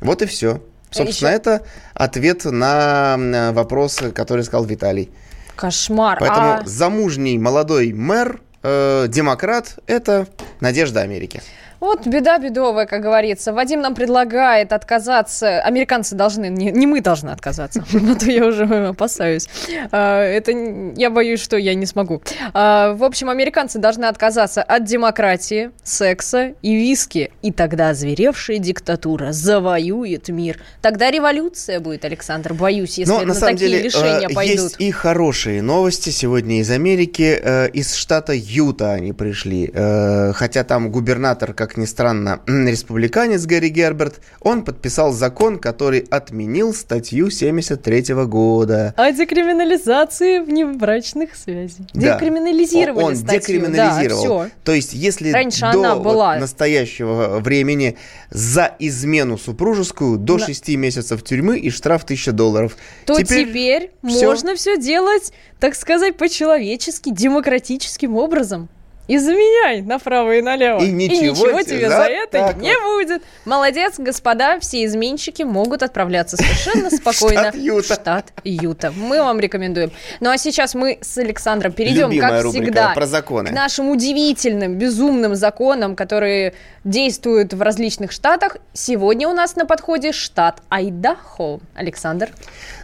Вот 0.00 0.22
и 0.22 0.26
все. 0.26 0.62
Собственно, 0.90 1.28
еще- 1.30 1.36
это 1.36 1.62
ответ 1.94 2.44
на 2.44 3.14
м, 3.18 3.54
вопрос, 3.54 3.98
который 4.14 4.44
сказал 4.44 4.64
Виталий. 4.64 5.10
Кошмар. 5.56 6.18
Поэтому 6.20 6.48
А 6.52 6.62
замужний 6.66 7.36
молодой 7.38 7.92
мэр, 7.92 8.40
э, 8.62 9.06
демократ, 9.08 9.78
это 9.86 10.28
надежда 10.60 11.00
Америки. 11.00 11.42
Вот 11.80 12.06
беда 12.06 12.38
бедовая, 12.38 12.86
как 12.86 13.02
говорится. 13.02 13.52
Вадим 13.52 13.80
нам 13.80 13.94
предлагает 13.94 14.72
отказаться. 14.72 15.60
Американцы 15.60 16.14
должны, 16.14 16.48
не, 16.48 16.70
не 16.70 16.86
мы 16.86 17.00
должны 17.00 17.30
отказаться. 17.30 17.84
А 18.08 18.14
то 18.18 18.26
я 18.30 18.46
уже 18.46 18.64
опасаюсь. 18.64 19.48
А, 19.92 20.22
Это 20.22 20.52
я 20.96 21.10
боюсь, 21.10 21.40
что 21.40 21.56
я 21.56 21.74
не 21.74 21.86
смогу. 21.86 22.22
А, 22.54 22.94
В 22.94 23.04
общем, 23.04 23.28
американцы 23.28 23.78
должны 23.78 24.06
отказаться 24.06 24.62
от 24.62 24.84
демократии, 24.84 25.70
секса 25.82 26.54
и 26.62 26.74
виски. 26.74 27.30
И 27.42 27.52
тогда 27.52 27.90
озверевшая 27.90 28.58
диктатура 28.58 29.32
завоюет 29.32 30.28
мир. 30.28 30.60
Тогда 30.80 31.10
революция 31.10 31.80
будет, 31.80 32.04
Александр, 32.04 32.54
боюсь, 32.54 32.98
если 32.98 33.12
Но 33.12 33.20
на, 33.20 33.26
на 33.26 33.34
самом 33.34 33.54
такие 33.54 33.70
деле 33.70 33.82
лишения 33.82 34.28
э, 34.28 34.34
пойдут. 34.34 34.64
есть 34.64 34.76
и 34.78 34.90
хорошие 34.90 35.62
новости 35.62 36.10
сегодня 36.10 36.60
из 36.60 36.70
Америки. 36.70 37.38
Э, 37.40 37.68
из 37.68 37.94
штата 37.94 38.32
Юта 38.34 38.92
они 38.92 39.12
пришли. 39.12 39.70
Э, 39.72 40.32
хотя 40.32 40.64
там 40.64 40.90
губернатор, 40.90 41.52
как 41.52 41.67
ни 41.76 41.84
странно, 41.84 42.40
республиканец 42.46 43.44
Гэри 43.46 43.68
Герберт, 43.68 44.20
он 44.40 44.64
подписал 44.64 45.12
закон, 45.12 45.58
который 45.58 46.00
отменил 46.10 46.72
статью 46.74 47.30
73 47.30 48.14
года. 48.26 48.94
О 48.96 49.10
декриминализации 49.12 50.38
внебрачных 50.40 51.34
связей. 51.36 51.86
Да. 51.94 52.14
Декриминализировали 52.14 53.04
Он 53.04 53.16
статью. 53.16 53.40
декриминализировал. 53.40 54.22
Да, 54.38 54.44
всё. 54.46 54.50
То 54.64 54.72
есть, 54.72 54.92
если 54.94 55.30
Раньше 55.30 55.60
до 55.60 55.66
она 55.80 55.94
вот 55.96 56.04
была. 56.04 56.36
настоящего 56.38 57.38
времени 57.40 57.96
за 58.30 58.74
измену 58.78 59.36
супружескую 59.38 60.18
до 60.18 60.38
Да. 60.38 60.46
6 60.46 60.76
месяцев 60.76 61.22
тюрьмы 61.22 61.58
и 61.58 61.70
штраф 61.70 62.04
1000 62.04 62.32
долларов. 62.32 62.76
то 63.04 63.14
теперь, 63.22 63.90
всё. 64.06 64.26
можно 64.26 64.54
все 64.54 64.76
делать, 64.78 65.32
так 65.60 65.74
сказать, 65.74 66.16
по-человечески, 66.16 67.10
демократическим 67.10 68.16
образом. 68.16 68.68
И 69.08 69.18
заменяй 69.18 69.82
направо 69.82 70.36
и 70.36 70.42
налево. 70.42 70.80
И 70.80 70.90
ничего 70.92 71.62
тебе 71.62 71.64
тебе 71.64 71.88
за 71.88 71.96
за 71.96 72.02
это 72.04 72.54
не 72.54 72.74
будет. 72.82 73.22
Молодец, 73.44 73.94
господа, 73.98 74.60
все 74.60 74.84
изменщики 74.84 75.42
могут 75.42 75.82
отправляться 75.82 76.36
совершенно 76.36 76.90
спокойно 76.96 77.40
Штат 77.50 77.54
Юта. 77.56 77.82
в 77.82 77.86
штат 78.00 78.32
Юта. 78.44 78.92
Мы 78.94 79.22
вам 79.22 79.40
рекомендуем. 79.40 79.90
Ну 80.20 80.30
а 80.30 80.36
сейчас 80.38 80.74
мы 80.74 80.98
с 81.00 81.16
Александром 81.18 81.72
перейдем, 81.72 82.10
Любимая 82.10 82.30
как 82.30 82.42
рубрика 82.44 82.64
всегда, 82.64 82.92
про 82.94 83.06
законы. 83.06 83.48
к 83.48 83.52
нашим 83.52 83.88
удивительным, 83.88 84.74
безумным 84.76 85.34
законам, 85.34 85.96
которые 85.96 86.54
действуют 86.84 87.54
в 87.54 87.62
различных 87.62 88.12
штатах. 88.12 88.58
Сегодня 88.74 89.26
у 89.28 89.32
нас 89.32 89.56
на 89.56 89.64
подходе 89.64 90.12
штат 90.12 90.62
Айдахо. 90.68 91.60
Александр. 91.74 92.28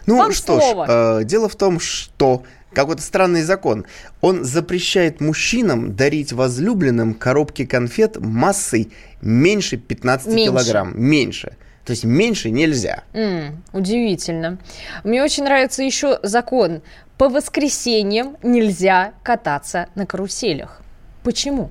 Ну 0.07 0.17
Вам 0.17 0.31
что 0.33 0.59
слово. 0.59 0.85
ж, 0.87 0.89
э, 0.89 1.23
дело 1.25 1.49
в 1.49 1.55
том, 1.55 1.79
что 1.79 2.43
какой-то 2.75 3.01
странный 3.01 3.41
закон. 3.41 3.85
Он 4.21 4.43
запрещает 4.43 5.21
мужчинам 5.21 5.95
дарить 5.95 6.31
возлюбленным 6.33 7.15
коробки 7.15 7.65
конфет 7.65 8.17
массой 8.19 8.91
меньше 9.21 9.77
15 9.77 10.27
Меньше. 10.27 10.51
килограмм. 10.51 10.93
Меньше. 10.95 11.57
То 11.85 11.91
есть 11.91 12.03
меньше 12.03 12.49
нельзя. 12.51 13.03
М, 13.13 13.63
удивительно. 13.73 14.57
Мне 15.03 15.23
очень 15.23 15.43
нравится 15.43 15.83
еще 15.83 16.19
закон. 16.23 16.81
По 17.17 17.29
воскресеньям 17.29 18.37
нельзя 18.43 19.13
кататься 19.23 19.87
на 19.95 20.05
каруселях. 20.05 20.81
Почему? 21.23 21.69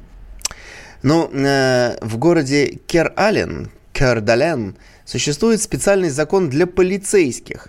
Ну, 1.02 1.28
э, 1.32 1.98
в 2.00 2.16
городе 2.16 2.78
Кер-Аллен, 2.86 3.70
Кёрдален 3.92 4.76
существует 5.04 5.60
специальный 5.60 6.08
закон 6.08 6.48
для 6.48 6.66
полицейских. 6.66 7.68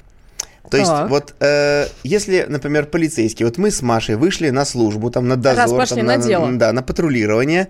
То 0.69 0.77
есть, 0.77 0.89
Так. 0.89 1.09
вот 1.09 1.33
э, 1.39 1.87
если, 2.03 2.45
например, 2.47 2.85
полицейские, 2.85 3.47
вот 3.47 3.57
мы 3.57 3.71
с 3.71 3.81
Машей 3.81 4.15
вышли 4.15 4.49
на 4.49 4.65
службу, 4.65 5.09
там, 5.11 5.27
на 5.27 5.35
дозор, 5.35 5.57
Раз 5.63 5.71
пошли 5.71 5.97
там, 5.97 6.05
на 6.07 6.17
дело. 6.17 6.51
да, 6.53 6.71
на 6.73 6.81
патрулирование, 6.81 7.67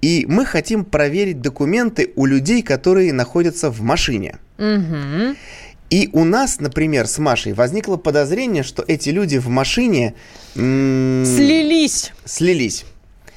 и 0.00 0.24
мы 0.28 0.44
хотим 0.44 0.84
проверить 0.84 1.40
документы 1.40 2.12
у 2.16 2.26
людей, 2.26 2.62
которые 2.62 3.12
находятся 3.12 3.70
в 3.70 3.80
машине. 3.82 4.38
Мгм. 4.58 5.36
И 5.90 6.08
у 6.12 6.24
нас, 6.24 6.58
например, 6.60 7.06
с 7.06 7.18
Машей 7.18 7.52
возникло 7.52 7.96
подозрение, 7.96 8.64
что 8.64 8.84
эти 8.88 9.10
люди 9.10 9.38
в 9.38 9.48
машине 9.48 10.14
Слились. 10.54 12.12
слились. 12.24 12.84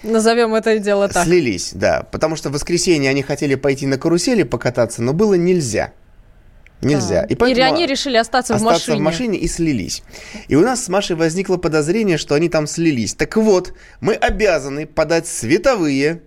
Назовем 0.02 0.56
это 0.56 0.80
дело 0.80 1.10
так. 1.10 1.26
Слились, 1.26 1.72
да. 1.74 2.04
Потому 2.12 2.36
что 2.38 2.50
в 2.50 2.54
воскресенье 2.54 3.10
они 3.10 3.22
хотели 3.22 3.56
пойти 3.56 3.86
на 3.86 3.98
карусели 3.98 4.44
покататься, 4.44 5.02
но 5.04 5.14
было 5.14 5.34
нельзя. 5.34 5.92
Нельзя. 6.82 7.22
Так. 7.22 7.32
И 7.32 7.36
поэтому 7.36 7.52
Или 7.52 7.62
они 7.62 7.86
решили 7.88 8.18
остаться, 8.18 8.54
в 8.54 8.56
остаться 8.58 8.92
машине. 8.92 9.00
в 9.00 9.04
машине 9.04 9.38
и 9.38 9.48
слились. 9.48 10.02
И 10.48 10.56
у 10.56 10.62
нас 10.62 10.86
с 10.86 10.90
Машей 10.90 11.16
возникло 11.16 11.58
подозрение, 11.58 12.18
что 12.18 12.36
они 12.36 12.48
там 12.50 12.68
слились. 12.68 13.14
Так 13.16 13.36
вот, 13.38 13.74
мы 14.00 14.14
обязаны 14.14 14.86
подать 14.88 15.28
световые 15.28 16.22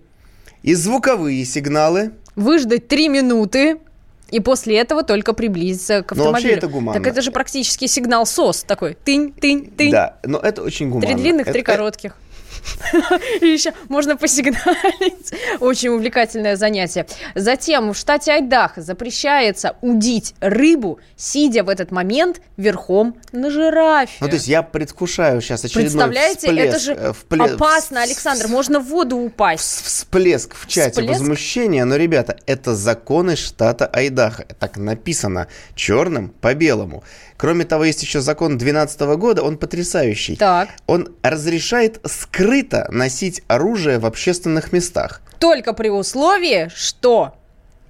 и 0.61 0.73
звуковые 0.75 1.43
сигналы. 1.45 2.11
Выждать 2.35 2.87
три 2.87 3.09
минуты. 3.09 3.77
И 4.29 4.39
после 4.39 4.77
этого 4.79 5.03
только 5.03 5.33
приблизиться 5.33 6.01
к 6.01 6.13
Ну, 6.15 6.23
вообще 6.23 6.29
автомобилю. 6.47 6.57
это 6.57 6.67
гуманно. 6.67 6.99
Так 6.99 7.07
это 7.11 7.21
же 7.21 7.31
практически 7.31 7.85
сигнал 7.85 8.25
СОС 8.25 8.63
такой. 8.63 8.95
Тынь, 9.05 9.31
тынь, 9.31 9.69
тынь. 9.69 9.91
Да, 9.91 10.17
но 10.23 10.39
это 10.39 10.63
очень 10.63 10.89
гуманно. 10.89 11.05
Три 11.07 11.15
длинных, 11.21 11.45
три 11.45 11.61
Это- 11.61 11.71
коротких. 11.71 12.15
И 13.41 13.47
еще 13.47 13.73
можно 13.89 14.17
посигналить. 14.17 15.33
Очень 15.59 15.89
увлекательное 15.89 16.55
занятие. 16.55 17.05
Затем 17.35 17.93
в 17.93 17.97
штате 17.97 18.31
Айдахо 18.31 18.81
запрещается 18.81 19.75
удить 19.81 20.35
рыбу, 20.39 20.99
сидя 21.15 21.63
в 21.63 21.69
этот 21.69 21.91
момент 21.91 22.41
верхом 22.57 23.15
на 23.31 23.49
жирафе. 23.49 24.13
Ну, 24.19 24.27
то 24.27 24.35
есть 24.35 24.47
я 24.47 24.63
предвкушаю 24.63 25.41
сейчас 25.41 25.63
очередной 25.65 25.83
Представляете, 25.89 26.47
всплеск, 26.47 26.67
это 26.67 26.79
же 26.79 26.93
э, 26.93 27.13
впле- 27.13 27.55
опасно, 27.55 28.01
Александр, 28.01 28.47
можно 28.47 28.79
в 28.79 28.85
воду 28.87 29.17
упасть. 29.17 29.85
всплеск 29.85 30.55
в 30.55 30.67
чате 30.67 31.01
Всплеск? 31.01 31.19
возмущения, 31.19 31.85
но, 31.85 31.95
ребята, 31.95 32.37
это 32.45 32.75
законы 32.75 33.35
штата 33.35 33.85
Айдахо. 33.87 34.45
Так 34.59 34.77
написано 34.77 35.47
черным 35.75 36.29
по 36.29 36.53
белому. 36.53 37.03
Кроме 37.43 37.65
того, 37.65 37.83
есть 37.83 38.01
еще 38.01 38.21
закон 38.21 38.57
2012 38.57 39.01
года, 39.19 39.43
он 39.43 39.57
потрясающий. 39.57 40.37
Так. 40.37 40.69
Он 40.87 41.13
разрешает 41.23 41.99
скрыто 42.05 42.87
носить 42.89 43.41
оружие 43.49 43.99
в 43.99 44.05
общественных 44.05 44.71
местах. 44.71 45.19
Только 45.39 45.73
при 45.73 45.89
условии, 45.89 46.71
что 46.73 47.33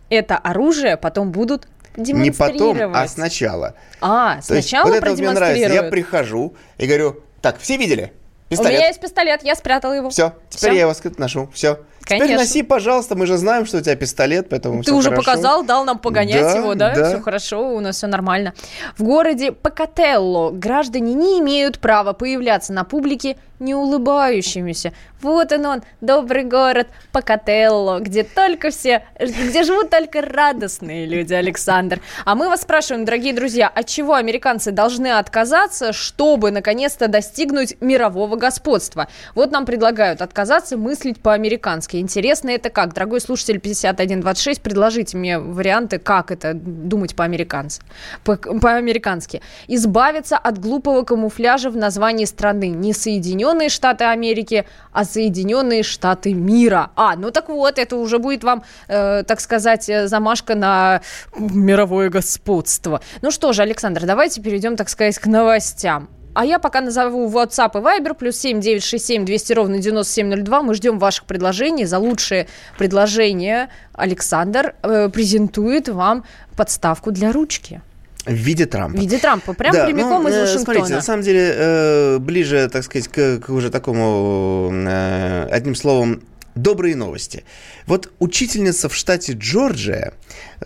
это 0.10 0.38
оружие 0.38 0.98
потом 0.98 1.32
будут 1.32 1.68
Не 1.96 2.32
потом, 2.32 2.58
демонстрировать. 2.58 2.98
а 2.98 3.08
сначала. 3.08 3.76
А, 4.02 4.42
То 4.42 4.56
есть 4.56 4.70
сначала 4.70 4.88
вот 4.88 4.96
это 4.96 5.12
мне 5.12 5.30
нравится. 5.30 5.72
Я 5.72 5.84
прихожу 5.84 6.56
и 6.80 6.88
говорю, 6.88 7.22
так, 7.40 7.60
все 7.60 7.78
видели? 7.78 8.12
У 8.50 8.56
меня 8.56 8.58
Пистолет. 8.58 8.80
есть 8.82 9.02
пистолет, 9.02 9.44
я 9.44 9.56
спрятала 9.56 9.94
его. 9.94 10.10
Все, 10.10 10.34
теперь 10.50 10.72
Всё. 10.72 10.78
я 10.78 10.82
его 10.82 10.96
скрыто 10.96 11.22
ношу. 11.22 11.52
Все. 11.54 11.80
Теперь 12.06 12.20
Конечно. 12.20 12.44
носи, 12.44 12.64
пожалуйста, 12.64 13.16
мы 13.16 13.26
же 13.26 13.38
знаем, 13.38 13.66
что 13.66 13.78
у 13.78 13.82
тебя 13.82 13.96
пистолет, 13.96 14.50
поэтому 14.50 14.84
Ты 14.84 14.94
уже 14.94 15.10
хорошо. 15.10 15.22
показал, 15.22 15.64
дал 15.64 15.86
нам 15.86 16.00
погонять 16.00 16.42
Да, 16.42 16.52
его, 16.58 16.76
да? 16.76 16.94
да. 16.94 17.10
Все 17.10 17.22
хорошо, 17.22 17.70
у 17.70 17.80
нас 17.80 17.96
все 17.98 18.08
нормально. 18.08 18.54
В 18.98 19.04
городе 19.04 19.52
Покателло 19.52 20.52
граждане 20.52 21.14
не 21.14 21.40
имеют 21.40 21.80
права 21.80 22.14
появляться 22.14 22.74
на 22.74 22.84
публике 22.84 23.38
не 23.64 23.74
улыбающимися. 23.74 24.94
Вот 25.22 25.52
он 25.54 25.66
он, 25.66 25.82
добрый 26.02 26.44
город 26.44 26.88
Покателло, 27.14 28.00
где 28.00 28.24
только 28.24 28.72
все, 28.72 29.06
где 29.18 29.64
живут 29.64 29.90
только 29.90 30.22
радостные 30.22 31.06
люди, 31.06 31.34
Александр. 31.34 32.02
А 32.26 32.36
мы 32.36 32.50
вас 32.50 32.64
спрашиваем, 32.64 33.06
дорогие 33.06 33.34
друзья, 33.34 33.70
от 33.70 33.88
чего 33.88 34.16
американцы 34.16 34.72
должны 34.72 35.08
отказаться, 35.08 35.94
чтобы 35.94 36.52
наконец-то 36.52 37.08
достигнуть 37.08 37.80
мирового 37.80 38.36
господства? 38.36 39.08
Вот 39.34 39.52
нам 39.52 39.66
предлагают 39.66 40.22
отказаться 40.22 40.76
мыслить 40.76 41.22
по-американски. 41.22 41.93
Интересно 42.00 42.50
это 42.50 42.70
как? 42.70 42.94
Дорогой 42.94 43.22
слушатель 43.22 43.60
5126, 43.60 44.62
предложите 44.62 45.18
мне 45.18 45.40
варианты, 45.40 46.00
как 46.00 46.32
это 46.32 46.54
думать 46.54 47.16
по-американски. 47.16 47.86
По- 48.24 48.38
По-американски. 48.38 49.42
Избавиться 49.68 50.38
от 50.38 50.60
глупого 50.60 51.04
камуфляжа 51.04 51.70
в 51.70 51.78
названии 51.78 52.26
страны. 52.26 52.68
Не 52.70 52.94
Соединенные 52.94 53.70
Штаты 53.70 54.06
Америки, 54.06 54.66
а 54.92 55.06
Соединенные 55.06 55.84
Штаты 55.84 56.34
мира. 56.34 56.92
А, 56.96 57.16
ну 57.16 57.32
так 57.32 57.50
вот, 57.50 57.78
это 57.80 57.96
уже 57.96 58.20
будет 58.20 58.44
вам, 58.44 58.64
э, 58.88 59.24
так 59.24 59.40
сказать, 59.40 59.90
э, 59.90 60.08
замашка 60.08 60.56
на 60.56 61.02
мировое 61.38 62.10
господство. 62.10 63.02
Ну 63.22 63.32
что 63.32 63.54
же, 63.54 63.62
Александр, 63.62 64.06
давайте 64.06 64.42
перейдем, 64.42 64.76
так 64.76 64.90
сказать, 64.90 65.18
к 65.20 65.26
новостям. 65.28 66.10
А 66.34 66.46
я 66.46 66.60
пока 66.60 66.82
назову 66.82 67.30
WhatsApp 67.30 67.72
и 67.76 67.84
Viber, 67.84 68.14
плюс 68.14 68.38
7 68.38 68.60
967 68.60 69.26
200 69.26 69.54
ровно 69.54 69.78
9702. 69.80 70.62
Мы 70.64 70.74
ждем 70.74 71.00
ваших 71.00 71.26
предложений. 71.26 71.86
За 71.86 72.00
лучшие 72.00 72.48
предложения 72.78 73.70
Александр 73.94 74.74
э, 74.82 75.10
презентует 75.10 75.90
вам 75.90 76.24
подставку 76.56 77.12
для 77.12 77.32
ручки. 77.32 77.82
В 78.26 78.34
виде 78.34 78.66
Трампа. 78.66 78.98
В 78.98 79.02
виде 79.02 79.18
Трампа. 79.18 79.54
Прям 79.54 79.74
Да, 79.74 79.86
прямиком 79.86 80.24
ну, 80.24 80.30
из 80.30 80.36
э, 80.36 80.42
Вашингтона. 80.42 80.78
Смотрите, 80.78 80.96
на 80.96 81.02
самом 81.02 81.24
деле, 81.24 81.54
э, 81.56 82.18
ближе, 82.20 82.70
так 82.72 82.84
сказать, 82.84 83.10
к, 83.10 83.40
к 83.40 83.50
уже 83.50 83.70
такому, 83.70 84.72
э, 84.72 85.48
одним 85.52 85.76
словом, 85.76 86.22
добрые 86.56 86.96
новости. 86.96 87.44
Вот 87.88 88.12
учительница 88.20 88.90
в 88.90 88.96
штате 88.96 89.34
Джорджия, 89.34 90.14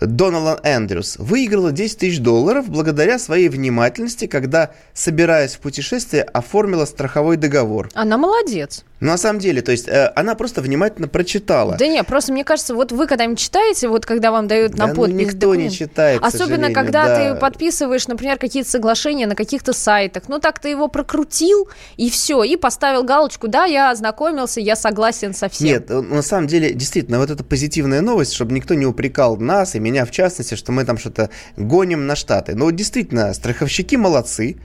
Доналан 0.00 0.58
Эндрюс, 0.62 1.16
выиграла 1.18 1.72
10 1.72 1.98
тысяч 1.98 2.20
долларов 2.20 2.68
благодаря 2.68 3.18
своей 3.18 3.48
внимательности, 3.48 4.26
когда, 4.26 4.72
собираясь 4.94 5.54
в 5.54 5.60
путешествие, 5.60 6.22
оформила 6.22 6.84
страховой 6.84 7.36
договор. 7.36 7.88
Она 7.94 8.16
молодец. 8.16 8.84
Но 9.00 9.12
на 9.12 9.18
самом 9.18 9.38
деле, 9.38 9.62
то 9.62 9.70
есть, 9.70 9.86
э, 9.88 10.12
она 10.16 10.34
просто 10.34 10.60
внимательно 10.60 11.06
прочитала. 11.06 11.76
Да 11.76 11.86
не, 11.86 12.02
просто 12.02 12.32
мне 12.32 12.42
кажется, 12.42 12.74
вот 12.74 12.90
вы 12.90 13.06
когда-нибудь 13.06 13.38
читаете, 13.38 13.88
вот 13.88 14.04
когда 14.04 14.32
вам 14.32 14.48
дают 14.48 14.72
Да 14.72 14.86
на 14.86 14.92
ну 14.92 15.02
подпись 15.02 15.14
никто 15.14 15.54
не 15.54 15.64
документ, 15.64 15.72
читает, 15.72 16.20
к 16.20 16.24
Особенно, 16.24 16.72
когда 16.72 17.06
да. 17.06 17.34
ты 17.34 17.40
подписываешь, 17.40 18.08
например, 18.08 18.38
какие-то 18.38 18.68
соглашения 18.68 19.26
на 19.26 19.36
каких-то 19.36 19.72
сайтах. 19.72 20.24
Ну, 20.28 20.40
так 20.40 20.58
ты 20.58 20.70
его 20.70 20.88
прокрутил, 20.88 21.68
и 21.96 22.10
все, 22.10 22.42
и 22.42 22.56
поставил 22.56 23.04
галочку, 23.04 23.46
да, 23.46 23.66
я 23.66 23.90
ознакомился, 23.90 24.60
я 24.60 24.74
согласен 24.74 25.32
со 25.32 25.48
всем. 25.48 25.68
Нет, 25.68 25.90
э, 25.90 26.00
на 26.00 26.22
самом 26.22 26.48
деле, 26.48 26.72
действительно, 26.72 27.07
вот 27.16 27.30
эта 27.30 27.42
позитивная 27.42 28.02
новость, 28.02 28.34
чтобы 28.34 28.52
никто 28.52 28.74
не 28.74 28.84
упрекал 28.84 29.38
нас 29.38 29.74
и 29.74 29.80
меня 29.80 30.04
в 30.04 30.10
частности, 30.10 30.54
что 30.54 30.72
мы 30.72 30.84
там 30.84 30.98
что-то 30.98 31.30
гоним 31.56 32.06
на 32.06 32.14
Штаты. 32.14 32.54
Но 32.54 32.66
вот 32.66 32.76
действительно, 32.76 33.32
страховщики 33.32 33.96
молодцы. 33.96 34.56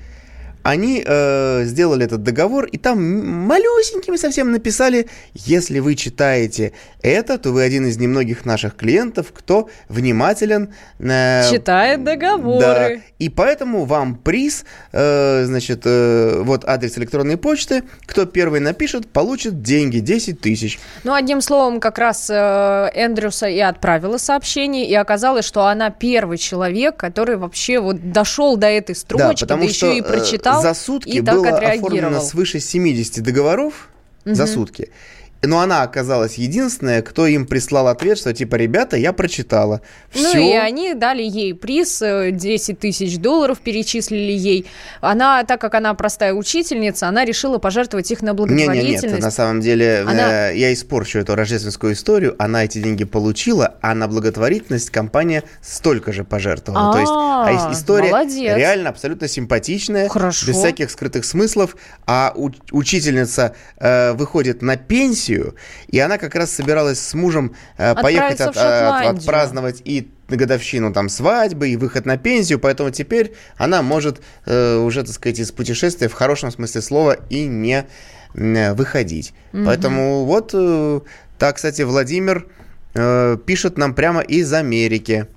Они 0.63 1.03
э, 1.05 1.63
сделали 1.65 2.05
этот 2.05 2.23
договор, 2.23 2.65
и 2.65 2.77
там 2.77 3.01
малюсенькими 3.47 4.15
совсем 4.15 4.51
написали, 4.51 5.07
если 5.33 5.79
вы 5.79 5.95
читаете 5.95 6.71
это, 7.01 7.37
то 7.37 7.51
вы 7.51 7.63
один 7.63 7.85
из 7.85 7.97
немногих 7.97 8.45
наших 8.45 8.75
клиентов, 8.77 9.27
кто 9.33 9.69
внимателен. 9.89 10.73
э, 10.99 11.43
Читает 11.51 12.03
договоры. 12.03 12.59
да, 12.61 12.89
и 13.19 13.29
поэтому 13.29 13.83
вам 13.83 14.15
приз, 14.15 14.63
э, 14.93 15.43
значит, 15.45 15.81
э, 15.85 16.41
вот 16.43 16.63
адрес 16.65 16.97
электронной 16.97 17.37
почты, 17.37 17.83
кто 18.05 18.25
первый 18.25 18.61
напишет, 18.61 19.07
получит 19.07 19.61
деньги, 19.61 19.99
10 19.99 20.39
тысяч. 20.39 20.79
Ну, 21.03 21.13
одним 21.13 21.41
словом, 21.41 21.81
как 21.81 21.97
раз 21.97 22.29
э, 22.29 22.33
Эндрюса 22.33 23.47
и 23.47 23.59
отправила 23.59 24.17
сообщение, 24.17 24.87
и 24.87 24.95
оказалось, 24.95 25.45
что 25.45 25.65
она 25.65 25.89
первый 25.89 26.37
человек, 26.37 26.95
который 26.95 27.35
вообще 27.35 27.79
вот 27.79 28.11
дошел 28.11 28.55
до 28.55 28.67
этой 28.67 28.95
строчки, 28.95 29.45
да, 29.45 29.55
еще 29.63 29.97
и 29.97 30.01
э, 30.01 30.03
за 30.61 30.73
сутки 30.73 31.09
и 31.09 31.21
так 31.21 31.35
было 31.35 31.49
отреагировал. 31.49 31.87
оформлено 31.87 32.21
свыше 32.21 32.59
70 32.59 33.23
договоров 33.23 33.89
за 34.25 34.45
сутки. 34.47 34.91
Но 35.45 35.59
она 35.59 35.83
оказалась 35.83 36.35
единственная, 36.35 37.01
кто 37.01 37.27
им 37.27 37.45
прислал 37.45 37.87
ответ, 37.89 38.17
что 38.17 38.33
типа, 38.33 38.55
ребята, 38.55 38.95
я 38.97 39.11
прочитала. 39.11 39.81
Ну 40.15 40.29
Всё. 40.29 40.37
и 40.39 40.53
они 40.53 40.93
дали 40.93 41.21
ей 41.21 41.53
приз, 41.53 42.01
э, 42.01 42.31
10 42.31 42.79
тысяч 42.79 43.17
долларов 43.17 43.59
перечислили 43.59 44.31
ей. 44.31 44.65
Она, 45.01 45.43
так 45.43 45.59
как 45.59 45.75
она 45.75 45.93
простая 45.95 46.33
учительница, 46.33 47.07
она 47.09 47.25
решила 47.25 47.57
пожертвовать 47.57 48.09
их 48.11 48.21
на 48.21 48.33
благотворительность. 48.33 49.03
нет, 49.03 49.19
на 49.19 49.31
самом 49.31 49.59
деле 49.59 50.05
Она- 50.07 50.51
э, 50.51 50.57
я 50.57 50.71
испорчу 50.71 51.19
эту 51.19 51.35
рождественскую 51.35 51.93
историю. 51.93 52.35
Она 52.39 52.63
эти 52.63 52.77
деньги 52.79 53.03
получила, 53.03 53.75
а 53.81 53.93
на 53.95 54.07
благотворительность 54.07 54.91
компания 54.91 55.43
столько 55.61 56.13
же 56.13 56.23
пожертвовала. 56.23 56.93
То 56.93 56.99
есть, 56.99 57.11
а 57.11 57.33
А, 57.47 57.51
ис- 57.51 57.73
история 57.73 58.11
молодец. 58.11 58.55
реально 58.55 58.89
абсолютно 58.89 59.27
симпатичная, 59.27 60.07
Хорошо. 60.07 60.47
без 60.47 60.55
всяких 60.57 60.89
скрытых 60.89 61.25
смыслов. 61.25 61.75
А 62.07 62.31
у- 62.35 62.51
учительница 62.71 63.55
э, 63.79 64.13
выходит 64.13 64.61
на 64.61 64.77
пенсию, 64.77 65.32
и 65.87 65.99
она 65.99 66.17
как 66.17 66.35
раз 66.35 66.51
собиралась 66.51 66.99
с 66.99 67.13
мужем 67.13 67.55
э, 67.77 67.93
поехать 68.01 68.39
от- 68.41 68.55
в 68.55 68.57
от- 68.59 69.01
отпраздновать 69.19 69.81
и 69.85 70.09
годовщину 70.29 70.93
там 70.93 71.09
свадьбы 71.09 71.69
и 71.69 71.75
выход 71.77 72.05
на 72.05 72.17
пенсию, 72.17 72.59
поэтому 72.59 72.89
теперь 72.91 73.33
она 73.57 73.81
может 73.81 74.21
э, 74.45 74.75
уже, 74.77 75.03
так 75.03 75.13
сказать, 75.13 75.39
из 75.39 75.51
путешествия 75.51 76.07
в 76.07 76.13
хорошем 76.13 76.51
смысле 76.51 76.81
слова 76.81 77.17
и 77.29 77.45
не 77.45 77.85
м, 78.35 78.75
выходить. 78.75 79.33
Поэтому 79.65 80.25
вот 80.25 80.51
э, 80.53 80.99
так, 81.37 81.55
кстати, 81.57 81.81
Владимир 81.83 82.47
э, 82.95 83.37
пишет 83.45 83.77
нам 83.77 83.93
прямо 83.93 84.21
из 84.21 84.51
Америки. 84.53 85.27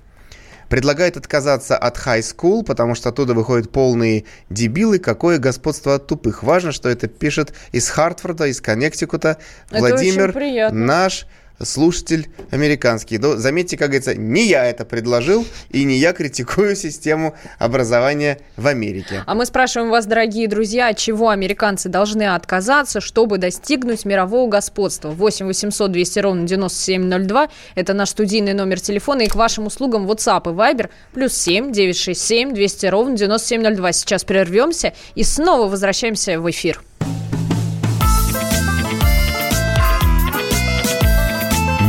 Предлагает 0.69 1.17
отказаться 1.17 1.77
от 1.77 1.97
high 1.97 2.21
school, 2.21 2.63
потому 2.63 2.95
что 2.95 3.09
оттуда 3.09 3.33
выходят 3.33 3.71
полные 3.71 4.25
дебилы. 4.49 4.99
Какое 4.99 5.37
господство 5.37 5.95
от 5.95 6.07
тупых. 6.07 6.43
Важно, 6.43 6.71
что 6.71 6.89
это 6.89 7.07
пишет 7.07 7.53
из 7.71 7.89
Хартфорда, 7.89 8.47
из 8.47 8.61
Коннектикута. 8.61 9.37
Это 9.69 9.79
Владимир, 9.79 10.71
наш 10.73 11.25
слушатель 11.63 12.29
американский. 12.51 13.17
Но 13.17 13.37
заметьте, 13.37 13.77
как 13.77 13.87
говорится, 13.89 14.15
не 14.15 14.47
я 14.47 14.65
это 14.65 14.85
предложил, 14.85 15.45
и 15.69 15.83
не 15.83 15.97
я 15.97 16.13
критикую 16.13 16.75
систему 16.75 17.35
образования 17.59 18.39
в 18.55 18.67
Америке. 18.67 19.23
А 19.25 19.35
мы 19.35 19.45
спрашиваем 19.45 19.89
вас, 19.89 20.05
дорогие 20.05 20.47
друзья, 20.47 20.89
от 20.89 20.97
чего 20.97 21.29
американцы 21.29 21.89
должны 21.89 22.23
отказаться, 22.23 23.01
чтобы 23.01 23.37
достигнуть 23.37 24.05
мирового 24.05 24.49
господства? 24.49 25.09
8 25.09 25.47
800 25.47 25.91
200 25.91 26.19
ровно 26.19 26.47
9702. 26.47 27.49
Это 27.75 27.93
наш 27.93 28.09
студийный 28.09 28.53
номер 28.53 28.79
телефона. 28.79 29.21
И 29.21 29.27
к 29.27 29.35
вашим 29.35 29.65
услугам 29.67 30.09
WhatsApp 30.09 30.51
и 30.51 30.55
Viber. 30.55 30.89
Плюс 31.13 31.33
7 31.33 31.71
967 31.71 32.53
200 32.53 32.85
ровно 32.87 33.17
9702. 33.17 33.93
Сейчас 33.93 34.23
прервемся 34.23 34.93
и 35.15 35.23
снова 35.23 35.69
возвращаемся 35.69 36.39
в 36.39 36.49
эфир. 36.49 36.81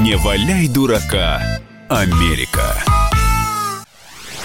Не 0.08 0.16
валяй 0.16 0.68
дурака, 0.68 1.60
Америка. 1.90 2.82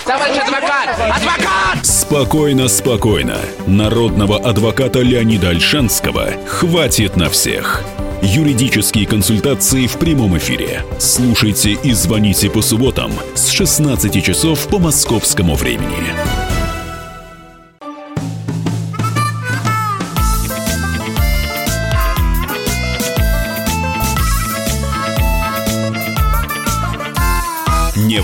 Товарищ 0.05 0.36
адвокат! 0.36 0.89
Адвокат! 0.89 1.86
Спокойно, 1.86 2.68
спокойно. 2.68 3.38
Народного 3.66 4.39
адвоката 4.39 4.99
Леонида 4.99 5.51
Альшанского 5.51 6.34
хватит 6.45 7.16
на 7.16 7.30
всех. 7.30 7.82
Юридические 8.22 9.07
консультации 9.07 9.88
в 9.88 9.97
прямом 9.99 10.38
эфире. 10.38 10.84
Слушайте 10.99 11.78
и 11.82 11.93
звоните 11.93 12.49
по 12.49 12.61
субботам 12.61 13.14
с 13.34 13.47
16 13.47 14.22
часов 14.22 14.68
по 14.68 14.80
московскому 14.80 15.55
времени. 15.55 16.42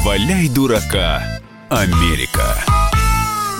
Валяй 0.06 0.48
дурака, 0.48 1.22
Америка. 1.70 2.56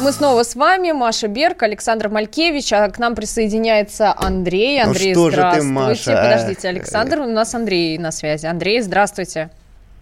Мы 0.02 0.14
снова 0.14 0.44
с 0.44 0.56
вами, 0.56 0.94
Маша 0.94 1.28
Берг, 1.28 1.64
Александр 1.64 2.08
Малькевич, 2.08 2.72
а 2.72 2.90
к 2.90 2.98
нам 2.98 3.14
присоединяется 3.16 4.14
Андрей. 4.16 4.82
Ну 4.82 4.92
Андрей, 4.92 5.14
что 5.14 5.30
же 5.30 5.36
ты, 5.36 5.42
здравствуйте. 5.42 5.74
Маша? 5.74 6.12
Подождите, 6.16 6.70
Александр, 6.70 7.20
у 7.20 7.26
нас 7.28 7.54
Андрей 7.54 7.98
на 7.98 8.12
связи. 8.12 8.46
Андрей, 8.46 8.80
здравствуйте. 8.80 9.50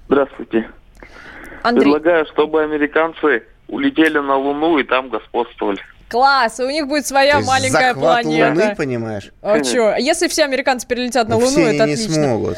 Здравствуйте. 0.07 0.69
Андрей, 1.63 1.91
Предлагаю, 1.91 2.25
чтобы 2.27 2.61
американцы 2.61 3.43
улетели 3.67 4.19
на 4.19 4.35
Луну 4.35 4.77
и 4.77 4.83
там 4.83 5.09
господствовали. 5.09 5.81
Класс, 6.09 6.59
у 6.59 6.69
них 6.69 6.87
будет 6.87 7.05
своя 7.05 7.33
То 7.33 7.37
есть 7.39 7.47
маленькая 7.49 7.93
захват 7.93 8.23
планета. 8.23 8.49
Луны, 8.49 8.75
понимаешь? 8.75 9.31
А 9.41 9.63
что? 9.63 9.95
Если 9.97 10.27
все 10.27 10.43
американцы 10.43 10.87
перелетят 10.87 11.27
на 11.27 11.35
Ну, 11.35 11.41
Луну, 11.45 11.51
все 11.51 11.61
это 11.73 11.83
они 11.83 11.93
не 11.95 12.01
отлично. 12.03 12.23
смогут. 12.23 12.57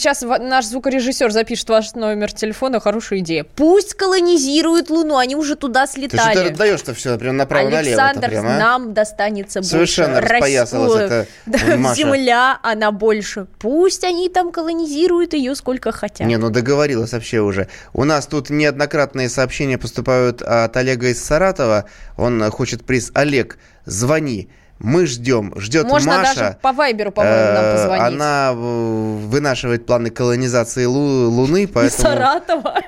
Сейчас 0.00 0.22
наш 0.22 0.64
звукорежиссер 0.66 1.30
запишет 1.30 1.68
ваш 1.70 1.94
номер 1.94 2.32
телефона. 2.32 2.80
Хорошая 2.80 3.20
идея. 3.20 3.44
Пусть 3.56 3.94
колонизируют 3.94 4.90
Луну, 4.90 5.16
они 5.16 5.36
уже 5.36 5.56
туда 5.56 5.86
Ты 5.86 5.92
что 5.92 6.00
ты 6.02 6.08
слетали. 6.16 6.48
отдаешь-то 6.50 6.94
все 6.94 7.18
прям 7.18 7.36
направо-налево? 7.36 8.02
Александр, 8.02 8.28
прям, 8.28 8.46
а? 8.46 8.58
нам 8.58 8.94
достанется 8.94 9.62
Совершенно 9.62 10.20
больше. 10.20 10.28
распоясалась 10.34 11.00
эта 11.02 11.26
Да, 11.46 11.76
Маша. 11.76 11.94
Земля, 11.96 12.58
она 12.62 12.90
больше. 12.92 13.46
Пусть 13.58 14.04
они 14.04 14.28
там 14.28 14.52
колонизируют 14.52 15.34
ее 15.34 15.54
сколько 15.54 15.92
хотят. 15.92 16.26
Не, 16.26 16.36
ну 16.36 16.50
договорилась 16.50 17.12
вообще 17.12 17.40
уже. 17.40 17.68
У 17.92 18.04
нас 18.04 18.26
тут 18.26 18.50
неоднократные 18.50 19.28
сообщения 19.28 19.78
поступают 19.78 20.42
от 20.42 20.76
Олега 20.76 21.08
из 21.08 21.22
Саратова. 21.24 21.84
Он 22.16 22.42
э, 22.42 22.50
хочет 22.74 22.86
приз. 22.86 23.10
Олег, 23.14 23.58
звони. 23.84 24.48
Мы 24.80 25.06
ждем. 25.06 25.52
Ждет 25.56 25.86
Можно 25.86 26.18
Маша. 26.18 26.34
даже 26.34 26.56
по 26.60 26.72
Вайберу, 26.72 27.12
по-моему, 27.12 27.52
нам 27.54 27.64
Э, 27.64 27.72
позвонить. 27.76 28.02
Она 28.06 28.52
вынашивает 28.52 29.86
планы 29.86 30.10
колонизации 30.10 30.84
Лу- 30.84 31.28
Луны, 31.28 31.62
Из 31.64 31.68
поэтому... 31.70 32.02
Саратова. 32.02 32.80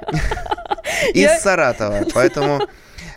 Из 1.14 1.40
Саратова. 1.42 2.04
Поэтому... 2.12 2.60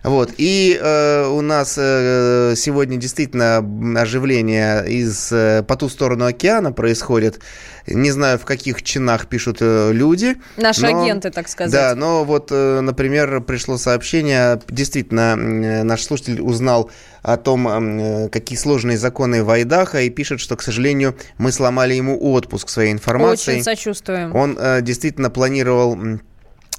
Вот. 0.04 0.34
И 0.38 0.80
э, 0.82 1.28
у 1.28 1.42
нас 1.42 1.76
э, 1.78 2.54
сегодня 2.56 2.98
действительно 2.98 3.58
оживление 4.00 4.90
из 4.90 5.32
э, 5.32 5.64
по 5.64 5.76
ту 5.76 5.90
сторону 5.90 6.26
океана 6.26 6.72
происходит. 6.72 7.40
Не 7.88 8.12
знаю, 8.12 8.38
в 8.38 8.46
каких 8.46 8.84
чинах 8.84 9.28
пишут 9.28 9.58
э, 9.62 9.92
люди. 9.92 10.38
Наши 10.58 10.82
но- 10.90 11.04
агенты, 11.04 11.32
так 11.32 11.48
сказать. 11.48 11.72
Да, 11.72 11.96
но 11.96 12.24
вот, 12.24 12.50
э, 12.52 12.80
например, 12.82 13.42
пришло 13.42 13.78
сообщение, 13.78 14.62
действительно, 14.70 15.34
м, 15.34 15.88
наш 15.88 16.04
слушатель 16.04 16.42
узнал 16.42 16.92
о 17.24 17.38
том, 17.38 17.68
м, 17.68 18.30
какие 18.30 18.58
сложные 18.58 18.98
законы 18.98 19.44
в 19.44 19.50
Айдахо, 19.50 20.02
и 20.02 20.10
пишет, 20.10 20.40
что, 20.40 20.56
к 20.56 20.62
сожалению, 20.62 21.16
мы 21.38 21.52
сломали 21.52 21.94
ему 21.94 22.18
отпуск 22.32 22.70
своей 22.70 22.92
информацией. 22.94 23.58
Очень 23.58 23.64
сочувствуем. 23.64 24.36
Он 24.36 24.58
э, 24.60 24.82
действительно 24.82 25.30
планировал 25.30 25.98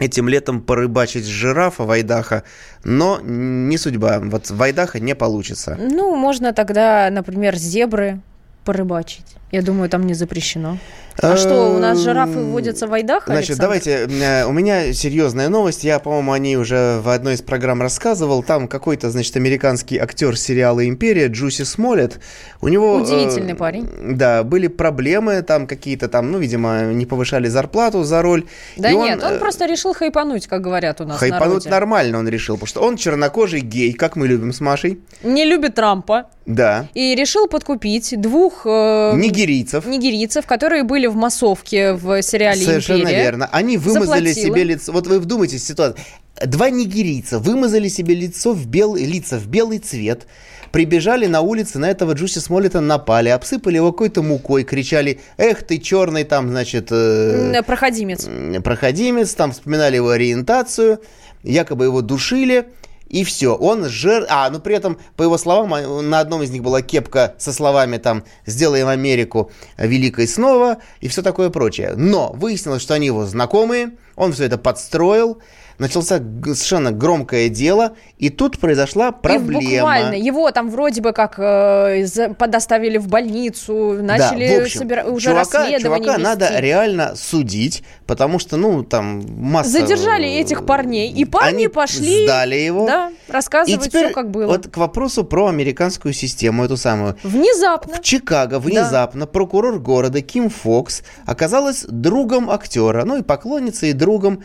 этим 0.01 0.29
летом 0.29 0.61
порыбачить 0.61 1.27
жирафа 1.27 1.85
в 1.85 1.91
Айдахо, 1.91 2.43
но 2.83 3.21
не 3.23 3.79
судьба. 3.79 4.19
Вот 4.21 4.51
в 4.51 4.61
Айдахо 4.61 4.99
не 4.99 5.15
получится. 5.15 5.77
Ну, 5.79 6.17
можно 6.17 6.53
тогда, 6.53 7.09
например, 7.11 7.57
зебры 7.57 8.21
порыбачить. 8.65 9.37
Я 9.53 9.63
думаю, 9.63 9.89
там 9.89 10.07
не 10.07 10.15
запрещено. 10.15 10.79
А 11.23 11.37
что, 11.37 11.75
у 11.75 11.79
нас 11.79 11.99
жирафы 11.99 12.39
водятся 12.41 12.87
в 12.87 12.93
Айдахо, 12.95 13.31
Значит, 13.31 13.59
давайте, 13.59 14.09
э, 14.09 14.45
у 14.47 14.53
меня 14.53 14.93
серьезная 14.95 15.49
новость. 15.51 15.85
Я, 15.85 15.99
по-моему, 15.99 16.33
о 16.33 16.39
ней 16.39 16.57
уже 16.57 16.99
в 17.03 17.09
одной 17.11 17.35
из 17.35 17.43
программ 17.43 17.83
рассказывал. 17.83 18.43
Там 18.43 18.67
какой-то, 18.69 19.11
значит, 19.11 19.37
американский 19.37 19.99
актер 19.99 20.39
сериала 20.39 20.87
«Империя» 20.89 21.27
Джуси 21.27 21.63
Смолет. 21.65 22.21
У 22.63 22.69
него... 22.69 22.99
э, 22.99 23.03
Удивительный 23.03 23.55
парень. 23.55 23.89
Да, 24.17 24.43
были 24.45 24.67
проблемы 24.69 25.43
там 25.43 25.67
какие-то 25.67 26.09
там, 26.09 26.33
ну, 26.33 26.39
видимо, 26.39 26.93
не 26.95 27.05
повышали 27.05 27.49
зарплату 27.49 28.03
за 28.03 28.23
роль. 28.23 28.47
Да 28.79 28.91
И 28.91 28.97
нет, 28.97 29.23
он 29.23 29.35
э, 29.35 29.39
просто 29.39 29.67
решил 29.67 29.93
хайпануть, 29.93 30.47
как 30.47 30.63
говорят 30.63 31.01
у 31.01 31.05
нас 31.05 31.19
Хайпануть 31.19 31.49
народе. 31.49 31.71
нормально 31.71 32.19
он 32.19 32.29
решил, 32.29 32.55
потому 32.57 32.67
что 32.69 32.81
он 32.81 32.97
чернокожий 32.97 33.61
гей, 33.61 33.93
как 33.93 34.17
мы 34.17 34.27
любим 34.27 34.53
с 34.55 34.61
Машей. 34.61 35.01
Не 35.23 35.45
любит 35.45 35.75
Трампа. 35.75 36.31
Да. 36.47 36.87
И 36.95 37.15
решил 37.15 37.47
подкупить 37.47 38.15
двух 38.21 38.63
э, 38.65 39.13
Нигерийцев. 39.15 39.87
нигерийцев, 39.87 40.47
которые 40.47 40.83
были 40.83 41.07
в 41.11 41.17
массовке 41.17 41.93
в 41.93 42.23
сериале 42.23 42.65
Совершенно 42.65 43.03
«Империя». 43.03 43.23
верно. 43.23 43.49
Они 43.53 43.77
вымазали 43.77 44.29
Заплатила. 44.29 44.55
себе 44.57 44.65
лицо. 44.65 44.93
Вот 44.93 45.07
вы 45.07 45.19
вдумайтесь 45.21 45.63
в 45.63 45.67
ситуацию. 45.67 46.03
Два 46.47 46.71
нигерийца 46.71 47.39
вымазали 47.39 47.89
себе 47.89 48.15
лицо 48.15 48.53
в 48.53 48.67
белый, 48.67 49.05
лица 49.05 49.37
в 49.39 49.47
белый 49.47 49.79
цвет, 49.79 50.27
прибежали 50.73 51.27
на 51.27 51.43
улице, 51.43 51.79
на 51.79 51.91
этого 51.91 52.13
Джуси 52.13 52.39
Смолета 52.39 52.81
напали, 52.81 53.29
обсыпали 53.29 53.77
его 53.77 53.93
какой-то 53.93 54.23
мукой, 54.23 54.65
кричали, 54.65 55.21
эх 55.37 55.63
ты 55.65 55.77
черный 55.79 56.25
там, 56.25 56.49
значит, 56.49 56.89
э, 56.93 57.53
М, 57.57 57.65
Проходимец. 57.65 58.27
проходимец, 58.65 59.35
там 59.35 59.53
вспоминали 59.53 59.97
его 59.97 60.11
ориентацию, 60.11 61.01
якобы 61.43 61.85
его 61.87 62.01
душили, 62.01 62.69
и 63.11 63.25
все. 63.25 63.55
Он 63.55 63.89
жир... 63.89 64.25
А, 64.31 64.49
ну 64.51 64.61
при 64.61 64.75
этом, 64.75 64.97
по 65.17 65.25
его 65.25 65.37
словам, 65.37 66.09
на 66.09 66.21
одном 66.21 66.43
из 66.43 66.51
них 66.51 66.63
была 66.63 66.81
кепка 66.81 67.35
со 67.39 67.53
словами 67.53 67.99
там 67.99 68.25
«Сделаем 68.47 68.87
Америку 68.87 69.51
великой 69.77 70.29
снова» 70.29 70.79
и 71.01 71.09
все 71.09 71.21
такое 71.21 71.51
прочее. 71.51 71.95
Но 71.97 72.33
выяснилось, 72.33 72.81
что 72.81 72.95
они 72.95 73.07
его 73.07 73.27
знакомые, 73.27 73.97
он 74.15 74.33
все 74.33 74.45
это 74.45 74.59
подстроил, 74.59 75.43
начался 75.81 76.19
совершенно 76.19 76.93
громкое 76.93 77.49
дело, 77.49 77.95
и 78.19 78.29
тут 78.29 78.59
произошла 78.59 79.11
проблема. 79.13 79.61
И 79.63 79.75
буквально 79.77 80.15
его 80.15 80.51
там 80.51 80.71
вроде 80.71 81.01
бы 81.01 81.13
как 81.13 81.39
э, 81.39 82.35
подоставили 82.39 82.99
в 82.99 83.09
больницу, 83.09 83.95
начали 84.01 84.49
да, 84.49 84.61
в 84.61 84.63
общем, 84.65 84.81
собира- 84.83 85.11
уже 85.11 85.31
чувака, 85.31 85.63
расследование 85.63 86.05
чувака 86.05 86.19
вести. 86.19 86.23
надо 86.23 86.61
реально 86.61 87.17
судить, 87.17 87.83
потому 88.07 88.39
что, 88.39 88.57
ну, 88.57 88.85
там 88.85 89.25
масса... 89.39 89.71
Задержали 89.71 90.29
этих 90.29 90.67
парней, 90.67 91.11
и 91.11 91.25
парни 91.25 91.49
Они 91.49 91.69
пошли 91.69 92.25
сдали 92.25 92.57
его. 92.57 92.87
да, 92.87 93.11
рассказывать 93.29 93.87
И 93.87 93.89
теперь 93.89 94.07
все, 94.07 94.15
как 94.15 94.31
было. 94.31 94.47
вот 94.47 94.69
к 94.69 94.77
вопросу 94.77 95.25
про 95.25 95.49
американскую 95.49 96.13
систему, 96.13 96.65
эту 96.65 96.77
самую. 96.77 97.17
Внезапно. 97.23 97.95
В 97.97 98.03
Чикаго 98.03 98.59
внезапно 98.59 99.27
прокурор 99.27 99.79
города 99.79 100.21
Ким 100.21 100.51
Фокс 100.51 101.03
оказалась 101.25 101.85
другом 101.89 102.51
актера, 102.51 103.05
ну 103.05 103.17
и 103.17 103.23
поклонницей, 103.23 103.91
и 103.91 103.93
другом. 103.95 104.45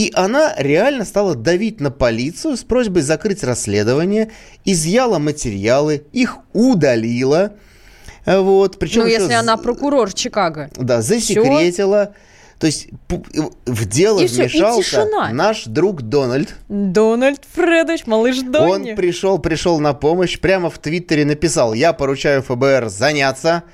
И 0.00 0.10
она 0.14 0.54
реально 0.56 1.04
стала 1.04 1.34
давить 1.34 1.78
на 1.78 1.90
полицию 1.90 2.56
с 2.56 2.64
просьбой 2.64 3.02
закрыть 3.02 3.44
расследование, 3.44 4.30
изъяла 4.64 5.18
материалы, 5.18 6.04
их 6.12 6.38
удалила. 6.54 7.52
э, 8.24 8.38
Вот, 8.38 8.78
причем 8.78 9.02
ну, 9.02 9.06
если 9.08 9.34
она 9.34 9.58
прокурор 9.58 10.10
Чикаго. 10.14 10.70
да, 10.76 11.02
засекретила. 11.02 12.14
То 12.58 12.66
есть 12.66 12.88
пу- 13.08 13.52
в 13.66 13.84
дело 13.86 14.20
И 14.20 14.24
и 14.24 14.26
вмешался 14.28 14.82
тишина. 15.02 15.30
наш 15.32 15.64
друг 15.64 16.00
Дональд. 16.00 16.54
Дональд 16.70 17.42
Фредович, 17.54 18.06
малыш 18.06 18.38
Донни. 18.40 18.90
Он 18.92 18.96
пришел, 18.96 19.38
пришел 19.38 19.80
на 19.80 19.92
помощь, 19.92 20.38
прямо 20.40 20.70
в 20.70 20.78
Твиттере 20.78 21.26
написал, 21.26 21.74
я 21.74 21.92
поручаю 21.92 22.42
ФБР 22.42 22.88
заняться, 22.88 23.64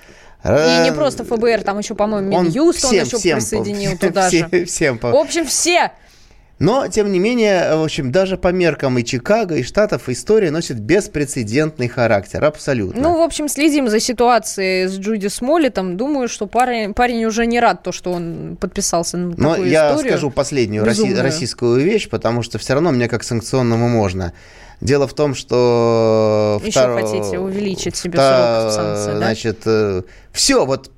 И 0.44 0.82
не 0.84 0.92
просто 0.92 1.24
ФБР, 1.24 1.62
там 1.62 1.78
еще, 1.78 1.94
по-моему, 1.94 2.34
Он 2.36 2.46
Минюст 2.48 2.84
он 2.84 2.90
всем- 2.90 3.04
еще 3.06 3.16
всем 3.18 3.38
присоединил 3.38 3.92
по- 3.92 3.98
туда 4.08 4.28
все- 4.28 4.48
же. 4.52 4.64
всем 4.64 4.98
по- 4.98 5.10
В 5.10 5.16
общем, 5.16 5.44
все. 5.46 5.90
Но, 6.59 6.88
тем 6.88 7.12
не 7.12 7.18
менее, 7.18 7.76
в 7.76 7.82
общем, 7.84 8.11
даже 8.11 8.38
по 8.38 8.48
меркам 8.48 8.96
и 8.98 9.04
Чикаго, 9.04 9.57
и 9.57 9.62
Штатов 9.62 10.09
история 10.09 10.50
носит 10.50 10.78
беспрецедентный 10.80 11.86
характер, 11.88 12.42
абсолютно. 12.44 12.98
Ну, 13.02 13.18
в 13.18 13.20
общем, 13.20 13.48
следим 13.48 13.90
за 13.90 14.00
ситуацией 14.00 14.86
с 14.86 14.96
Джуди 14.98 15.26
Смолетом. 15.28 15.98
Думаю, 15.98 16.28
что 16.28 16.46
парень, 16.46 16.94
парень 16.94 17.26
уже 17.26 17.44
не 17.44 17.61
рад 17.61 17.82
то, 17.82 17.92
что 17.92 18.11
он 18.11 18.57
подписался 18.59 19.18
на 19.18 19.34
Но 19.36 19.50
такую 19.50 19.68
я 19.68 19.90
историю. 19.90 20.12
скажу 20.12 20.30
последнюю 20.30 20.82
роси- 20.84 20.88
безумную. 20.88 21.22
российскую 21.22 21.80
вещь, 21.80 22.09
потому 22.09 22.42
что 22.42 22.59
все 22.59 22.72
равно 22.72 22.90
мне 22.90 23.07
как 23.09 23.22
санкционному 23.22 23.88
можно. 23.90 24.32
Дело 24.80 25.07
в 25.07 25.14
том, 25.14 25.34
что... 25.34 26.61
Еще 26.64 26.78
второ- 26.80 27.00
хотите 27.02 27.38
увеличить 27.38 27.96
себе 27.96 28.18
вта- 28.18 28.70
срок 28.70 28.72
санкций, 28.72 29.12
да? 29.12 29.16
Значит, 29.18 29.59
все, 30.32 30.64
вот... 30.66 30.90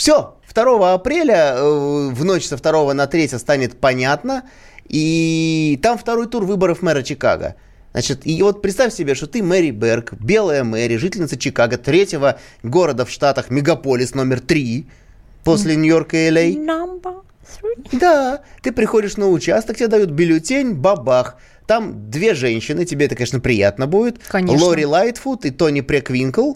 Все, 0.00 0.36
2 0.54 0.94
апреля 0.94 1.56
э, 1.56 2.08
в 2.10 2.24
ночь 2.24 2.46
со 2.46 2.56
2 2.56 2.94
на 2.94 3.06
3 3.06 3.28
станет 3.36 3.78
понятно, 3.78 4.44
и 4.88 5.78
там 5.82 5.98
второй 5.98 6.26
тур 6.26 6.46
выборов 6.46 6.80
мэра 6.80 7.02
Чикаго. 7.02 7.56
Значит, 7.92 8.20
и 8.24 8.42
вот 8.42 8.62
представь 8.62 8.94
себе, 8.94 9.14
что 9.14 9.26
ты 9.26 9.42
Мэри 9.42 9.72
Берг, 9.72 10.14
белая 10.14 10.64
Мэри, 10.64 10.96
жительница 10.96 11.36
Чикаго, 11.36 11.76
третьего 11.76 12.40
города 12.62 13.04
в 13.04 13.10
Штатах, 13.10 13.50
мегаполис 13.50 14.14
номер 14.14 14.40
три, 14.40 14.86
после 15.44 15.76
Нью-Йорка 15.76 16.16
и 16.16 16.28
Л.А. 16.28 16.48
Number 16.48 17.20
three. 17.44 17.98
Да, 17.98 18.40
ты 18.62 18.72
приходишь 18.72 19.18
на 19.18 19.28
участок, 19.28 19.76
тебе 19.76 19.88
дают 19.88 20.12
бюллетень, 20.12 20.72
бабах. 20.72 21.36
Там 21.66 22.10
две 22.10 22.32
женщины, 22.32 22.86
тебе 22.86 23.04
это, 23.04 23.16
конечно, 23.16 23.38
приятно 23.38 23.86
будет. 23.86 24.18
Конечно. 24.28 24.64
Лори 24.64 24.86
Лайтфуд 24.86 25.44
и 25.44 25.50
Тони 25.50 25.82
Преквинкл. 25.82 26.54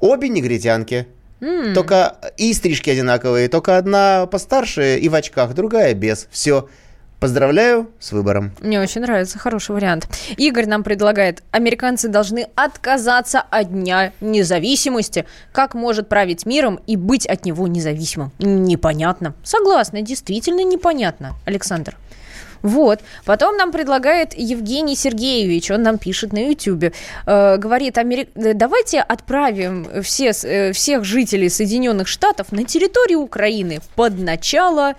Обе 0.00 0.30
негритянки. 0.30 1.06
Только 1.40 2.16
и 2.36 2.52
стрижки 2.52 2.90
одинаковые, 2.90 3.48
только 3.48 3.76
одна 3.76 4.26
постарше 4.26 4.98
и 4.98 5.08
в 5.08 5.14
очках, 5.14 5.54
другая 5.54 5.94
без. 5.94 6.28
Все. 6.30 6.68
Поздравляю 7.20 7.90
с 7.98 8.12
выбором. 8.12 8.52
Мне 8.60 8.80
очень 8.80 9.00
нравится, 9.00 9.40
хороший 9.40 9.72
вариант. 9.72 10.06
Игорь 10.36 10.66
нам 10.66 10.84
предлагает, 10.84 11.42
американцы 11.50 12.06
должны 12.06 12.46
отказаться 12.54 13.40
от 13.40 13.72
Дня 13.72 14.12
независимости. 14.20 15.26
Как 15.50 15.74
может 15.74 16.08
править 16.08 16.46
миром 16.46 16.78
и 16.86 16.96
быть 16.96 17.26
от 17.26 17.44
него 17.44 17.66
независимым? 17.66 18.30
Непонятно. 18.38 19.34
Согласна, 19.42 20.00
действительно 20.02 20.62
непонятно, 20.62 21.34
Александр. 21.44 21.96
Вот. 22.62 23.00
Потом 23.24 23.56
нам 23.56 23.72
предлагает 23.72 24.34
Евгений 24.34 24.96
Сергеевич, 24.96 25.70
он 25.70 25.82
нам 25.82 25.98
пишет 25.98 26.32
на 26.32 26.38
YouTube, 26.38 26.92
э, 27.26 27.56
говорит, 27.56 27.98
«Амери- 27.98 28.28
э, 28.34 28.54
давайте 28.54 29.00
отправим 29.00 30.02
все, 30.02 30.32
э, 30.42 30.72
всех 30.72 31.04
жителей 31.04 31.48
Соединенных 31.48 32.08
Штатов 32.08 32.52
на 32.52 32.64
территорию 32.64 33.20
Украины 33.20 33.80
под 33.94 34.18
начало 34.18 34.94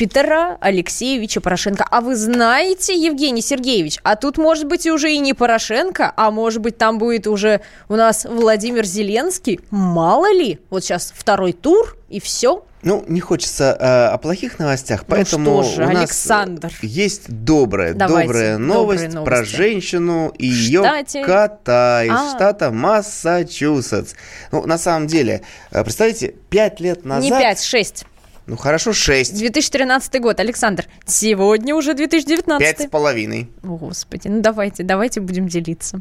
Петра 0.00 0.56
Алексеевича 0.60 1.42
Порошенко. 1.42 1.86
А 1.90 2.00
вы 2.00 2.16
знаете, 2.16 2.94
Евгений 2.94 3.42
Сергеевич, 3.42 3.98
а 4.02 4.16
тут 4.16 4.38
может 4.38 4.66
быть 4.66 4.86
уже 4.86 5.12
и 5.12 5.18
не 5.18 5.34
Порошенко, 5.34 6.12
а 6.16 6.30
может 6.30 6.62
быть 6.62 6.78
там 6.78 6.96
будет 6.98 7.26
уже 7.26 7.60
у 7.88 7.96
нас 7.96 8.24
Владимир 8.24 8.86
Зеленский. 8.86 9.60
Мало 9.70 10.32
ли, 10.32 10.58
вот 10.70 10.84
сейчас 10.84 11.12
второй 11.14 11.52
тур 11.52 11.98
и 12.08 12.18
все. 12.18 12.64
Ну, 12.82 13.04
не 13.08 13.20
хочется 13.20 13.76
э, 13.78 14.06
о 14.14 14.16
плохих 14.18 14.58
новостях, 14.58 15.04
поэтому 15.06 15.56
Ну 15.58 15.62
же, 15.62 15.84
у 15.84 15.86
нас 15.88 15.96
Александр. 15.98 16.72
есть 16.80 17.28
добрая, 17.28 17.92
Давайте, 17.92 18.26
добрая 18.28 18.58
новость 18.58 19.24
про 19.24 19.44
женщину 19.44 20.32
и 20.38 20.46
ее 20.46 20.80
штате? 20.80 21.24
кота 21.24 22.04
из 22.04 22.10
А. 22.10 22.34
штата 22.34 22.70
Массачусетс. 22.70 24.14
Ну, 24.50 24.66
на 24.66 24.78
самом 24.78 25.08
деле, 25.08 25.42
э, 25.72 25.84
представьте, 25.84 26.34
пять 26.48 26.80
лет 26.80 27.04
назад... 27.04 27.24
Не 27.30 27.30
5, 27.30 27.62
6. 27.62 28.04
Ну, 28.46 28.56
хорошо, 28.56 28.92
шесть. 28.92 29.36
2013 29.36 30.20
год, 30.20 30.40
Александр. 30.40 30.86
Сегодня 31.06 31.74
уже 31.74 31.94
2019. 31.94 32.58
Пять 32.66 32.88
с 32.88 32.90
половиной. 32.90 33.50
О, 33.62 33.76
Господи, 33.76 34.28
ну 34.28 34.40
давайте, 34.40 34.82
давайте 34.82 35.20
будем 35.20 35.46
делиться. 35.48 36.00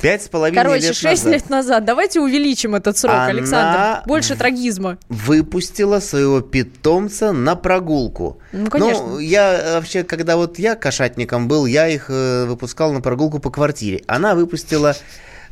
Пять 0.00 0.22
с 0.22 0.28
половиной 0.28 0.62
Короче, 0.62 0.86
лет 0.88 0.96
6 0.96 1.24
назад 1.24 1.32
лет 1.32 1.50
назад. 1.50 1.84
Давайте 1.84 2.20
увеличим 2.20 2.74
этот 2.74 2.96
срок, 2.96 3.14
Она- 3.14 3.26
Александр. 3.26 4.02
Больше 4.06 4.34
трагизма. 4.34 4.98
выпустила 5.08 6.00
своего 6.00 6.40
питомца 6.40 7.32
на 7.32 7.54
прогулку. 7.54 8.38
Ну, 8.52 8.70
конечно. 8.70 9.06
Ну, 9.06 9.18
я 9.18 9.52
э, 9.52 9.74
вообще, 9.74 10.02
когда 10.02 10.36
вот 10.36 10.58
я 10.58 10.74
кошатником 10.74 11.48
был, 11.48 11.66
я 11.66 11.88
их 11.88 12.06
э, 12.08 12.46
выпускал 12.46 12.92
на 12.92 13.00
прогулку 13.00 13.40
по 13.40 13.50
квартире. 13.50 14.02
Она 14.06 14.34
выпустила 14.34 14.96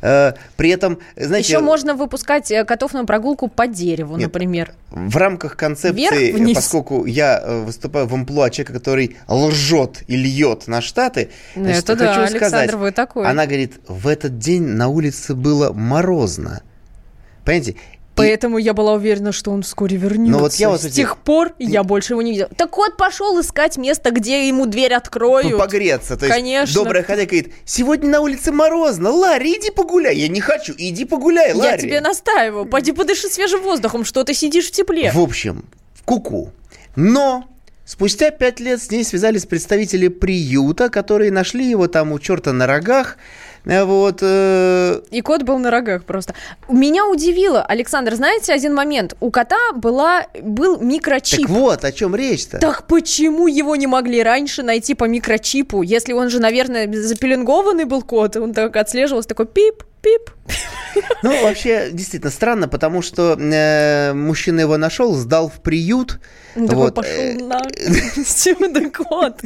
при 0.01 0.69
этом, 0.69 0.99
знаете, 1.15 1.53
Еще 1.53 1.59
можно 1.59 1.93
выпускать 1.93 2.49
э, 2.51 2.63
котов 2.63 2.93
на 2.93 3.05
прогулку 3.05 3.47
по 3.49 3.67
дереву, 3.67 4.15
Нет. 4.15 4.27
например. 4.27 4.73
в 4.91 5.17
рамках 5.17 5.57
концепции, 5.57 5.99
Вверх, 6.31 6.35
вниз. 6.39 6.55
поскольку 6.55 7.05
я 7.05 7.39
э, 7.43 7.63
выступаю 7.63 8.07
в 8.07 8.13
амплуа 8.13 8.49
человека, 8.49 8.73
который 8.73 9.17
лжет 9.27 10.03
и 10.07 10.15
льет 10.15 10.67
на 10.67 10.81
Штаты, 10.81 11.29
Ну, 11.55 11.63
значит, 11.65 11.83
это 11.83 11.95
да, 11.97 12.07
хочу 12.07 12.21
Александр, 12.21 12.47
сказать, 12.47 12.73
вы 12.75 12.91
такой. 12.91 13.25
она 13.27 13.45
говорит, 13.45 13.79
в 13.87 14.07
этот 14.07 14.37
день 14.39 14.63
на 14.63 14.87
улице 14.87 15.35
было 15.35 15.73
морозно. 15.73 16.61
Понимаете? 17.43 17.75
Поэтому 18.19 18.57
я 18.57 18.73
была 18.73 18.93
уверена, 18.93 19.31
что 19.31 19.51
он 19.51 19.63
вскоре 19.63 19.97
вернется. 19.97 20.31
Ну, 20.31 20.39
вот 20.39 20.53
я 20.55 20.69
вот 20.69 20.81
С 20.81 20.87
тех 20.87 21.17
пор 21.17 21.53
я 21.57 21.83
больше 21.83 22.13
его 22.13 22.21
не 22.21 22.31
видела. 22.31 22.49
Так 22.55 22.69
кот 22.71 22.97
пошел 22.97 23.39
искать 23.41 23.77
место, 23.77 24.11
где 24.11 24.47
ему 24.47 24.65
дверь 24.65 24.93
откроют. 24.93 25.49
Ну, 25.49 25.57
погреться. 25.57 26.17
То 26.17 26.25
есть 26.25 26.35
Конечно. 26.37 26.73
добрая 26.83 27.03
хозяйка 27.03 27.31
говорит, 27.35 27.53
сегодня 27.65 28.09
на 28.09 28.21
улице 28.21 28.51
морозно, 28.51 29.09
Ларри, 29.09 29.53
иди 29.57 29.71
погуляй. 29.71 30.15
Я 30.15 30.27
не 30.27 30.41
хочу, 30.41 30.73
иди 30.77 31.05
погуляй, 31.05 31.49
Я 31.49 31.55
Ларри. 31.55 31.81
тебе 31.83 32.01
настаиваю. 32.01 32.65
Пойди 32.65 32.91
подыши 32.91 33.27
свежим 33.27 33.61
воздухом, 33.61 34.05
что 34.05 34.23
ты 34.23 34.33
сидишь 34.33 34.67
в 34.67 34.71
тепле. 34.71 35.11
В 35.11 35.19
общем, 35.19 35.65
в 35.93 36.03
куку. 36.03 36.51
Но 36.95 37.45
спустя 37.85 38.31
пять 38.31 38.59
лет 38.59 38.81
с 38.81 38.91
ней 38.91 39.03
связались 39.03 39.45
представители 39.45 40.07
приюта, 40.07 40.89
которые 40.89 41.31
нашли 41.31 41.69
его 41.69 41.87
там 41.87 42.11
у 42.11 42.19
черта 42.19 42.53
на 42.53 42.67
рогах. 42.67 43.17
Вот, 43.69 44.19
э, 44.21 45.01
И 45.11 45.21
кот 45.21 45.43
был 45.43 45.59
на 45.59 45.69
рогах 45.69 46.03
просто. 46.03 46.33
Меня 46.67 47.05
удивило, 47.05 47.61
Александр, 47.61 48.15
знаете, 48.15 48.53
один 48.53 48.73
момент. 48.73 49.15
У 49.19 49.29
кота 49.29 49.73
была, 49.75 50.25
был 50.41 50.79
микрочип. 50.79 51.41
так 51.41 51.49
вот, 51.49 51.85
о 51.85 51.91
чем 51.91 52.15
речь-то. 52.15 52.57
Так 52.57 52.87
почему 52.87 53.47
его 53.47 53.75
не 53.75 53.87
могли 53.87 54.23
раньше 54.23 54.63
найти 54.63 54.95
по 54.95 55.05
микрочипу? 55.05 55.81
Если 55.83 56.13
он 56.13 56.29
же, 56.29 56.39
наверное, 56.39 56.91
запеленгованный 56.91 57.85
был 57.85 58.01
кот, 58.01 58.35
он 58.37 58.53
так 58.53 58.75
отслеживался, 58.75 59.29
такой 59.29 59.45
пип, 59.45 59.83
пип. 60.01 60.31
Ну, 61.21 61.43
вообще, 61.43 61.89
действительно 61.91 62.31
странно, 62.31 62.67
потому 62.67 63.01
что 63.01 63.37
э, 63.39 64.13
мужчина 64.13 64.61
его 64.61 64.77
нашел, 64.77 65.13
сдал 65.15 65.49
в 65.49 65.61
приют. 65.61 66.19
Он 66.55 66.67
такой 66.67 66.83
Вот, 66.85 66.95
пошел 66.95 67.13
э, 67.13 67.33
на 67.35 67.59
чудо 68.43 68.89
кот. 68.89 69.39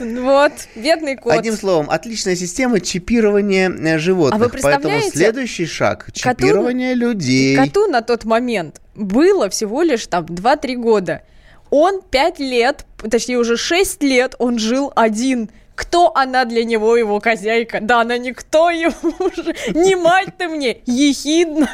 Вот, 0.00 0.52
бедный 0.74 1.16
кот. 1.16 1.32
Одним 1.32 1.54
словом, 1.56 1.90
отличная 1.90 2.36
система 2.36 2.80
чипирования 2.80 3.70
э, 3.70 3.98
животных. 3.98 4.40
А 4.40 4.44
вы 4.44 4.50
Поэтому 4.50 4.72
представляете, 4.72 5.10
следующий 5.10 5.66
шаг– 5.66 6.06
коту- 6.22 6.42
чипирование 6.42 6.94
людей. 6.94 7.56
Коту 7.56 7.86
на 7.86 8.02
тот 8.02 8.24
момент 8.24 8.80
было 8.94 9.48
всего 9.48 9.82
лишь 9.82 10.06
там 10.06 10.24
2-3 10.24 10.76
года. 10.76 11.22
Он 11.70 12.02
5 12.02 12.38
лет, 12.40 12.86
точнее 13.10 13.38
уже 13.38 13.56
6 13.56 14.02
лет 14.02 14.34
он 14.38 14.58
жил 14.58 14.92
один. 14.94 15.50
Кто 15.74 16.14
она 16.16 16.44
для 16.44 16.62
него, 16.62 16.96
его 16.96 17.18
хозяйка? 17.20 17.80
Да, 17.80 18.02
она 18.02 18.16
никто 18.16 18.70
ему 18.70 19.14
уже. 19.18 19.56
Не 19.74 19.96
мать 19.96 20.28
ты 20.38 20.48
мне, 20.48 20.78
ехидно. 20.86 21.68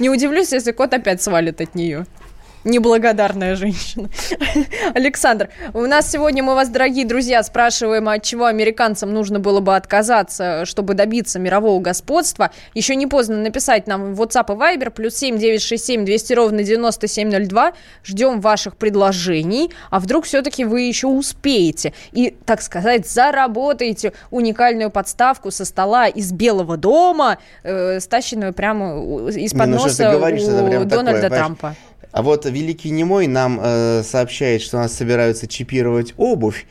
Не 0.00 0.10
удивлюсь, 0.10 0.52
если 0.52 0.72
кот 0.72 0.92
опять 0.92 1.22
свалит 1.22 1.60
от 1.60 1.74
нее. 1.74 2.06
Неблагодарная 2.66 3.54
женщина. 3.54 4.10
Александр, 4.94 5.50
у 5.72 5.82
нас 5.82 6.10
сегодня 6.10 6.42
мы 6.42 6.56
вас, 6.56 6.68
дорогие 6.68 7.06
друзья, 7.06 7.44
спрашиваем, 7.44 8.08
от 8.08 8.24
чего 8.24 8.46
американцам 8.46 9.14
нужно 9.14 9.38
было 9.38 9.60
бы 9.60 9.76
отказаться, 9.76 10.64
чтобы 10.64 10.94
добиться 10.94 11.38
мирового 11.38 11.80
господства. 11.80 12.50
Еще 12.74 12.96
не 12.96 13.06
поздно 13.06 13.36
написать 13.36 13.86
нам 13.86 14.14
в 14.14 14.20
WhatsApp 14.20 14.52
и 14.52 14.58
Viber, 14.58 14.90
плюс 14.90 15.14
7 15.14 15.38
967 15.38 16.04
200 16.04 16.32
ровно 16.32 16.64
9702. 16.64 17.72
Ждем 18.04 18.40
ваших 18.40 18.76
предложений, 18.76 19.70
а 19.90 20.00
вдруг 20.00 20.24
все-таки 20.24 20.64
вы 20.64 20.80
еще 20.80 21.06
успеете 21.06 21.94
и, 22.10 22.34
так 22.46 22.62
сказать, 22.62 23.08
заработаете 23.08 24.12
уникальную 24.32 24.90
подставку 24.90 25.52
со 25.52 25.64
стола 25.64 26.08
из 26.08 26.32
Белого 26.32 26.76
дома, 26.76 27.38
э, 27.62 28.00
стащенную 28.00 28.52
прямо 28.52 29.28
из-под 29.30 29.68
ну 29.68 29.76
носа 29.76 30.02
это 30.02 30.16
у 30.16 30.20
такое, 30.20 30.84
Дональда 30.84 31.28
понимаешь? 31.28 31.28
Трампа. 31.28 31.76
А 32.16 32.22
вот 32.22 32.46
Великий 32.46 32.88
Немой 32.88 33.26
нам 33.26 33.60
э, 33.62 34.02
сообщает, 34.02 34.62
что 34.62 34.78
нас 34.78 34.94
собираются 34.94 35.46
чипировать 35.46 36.14
обувь. 36.16 36.64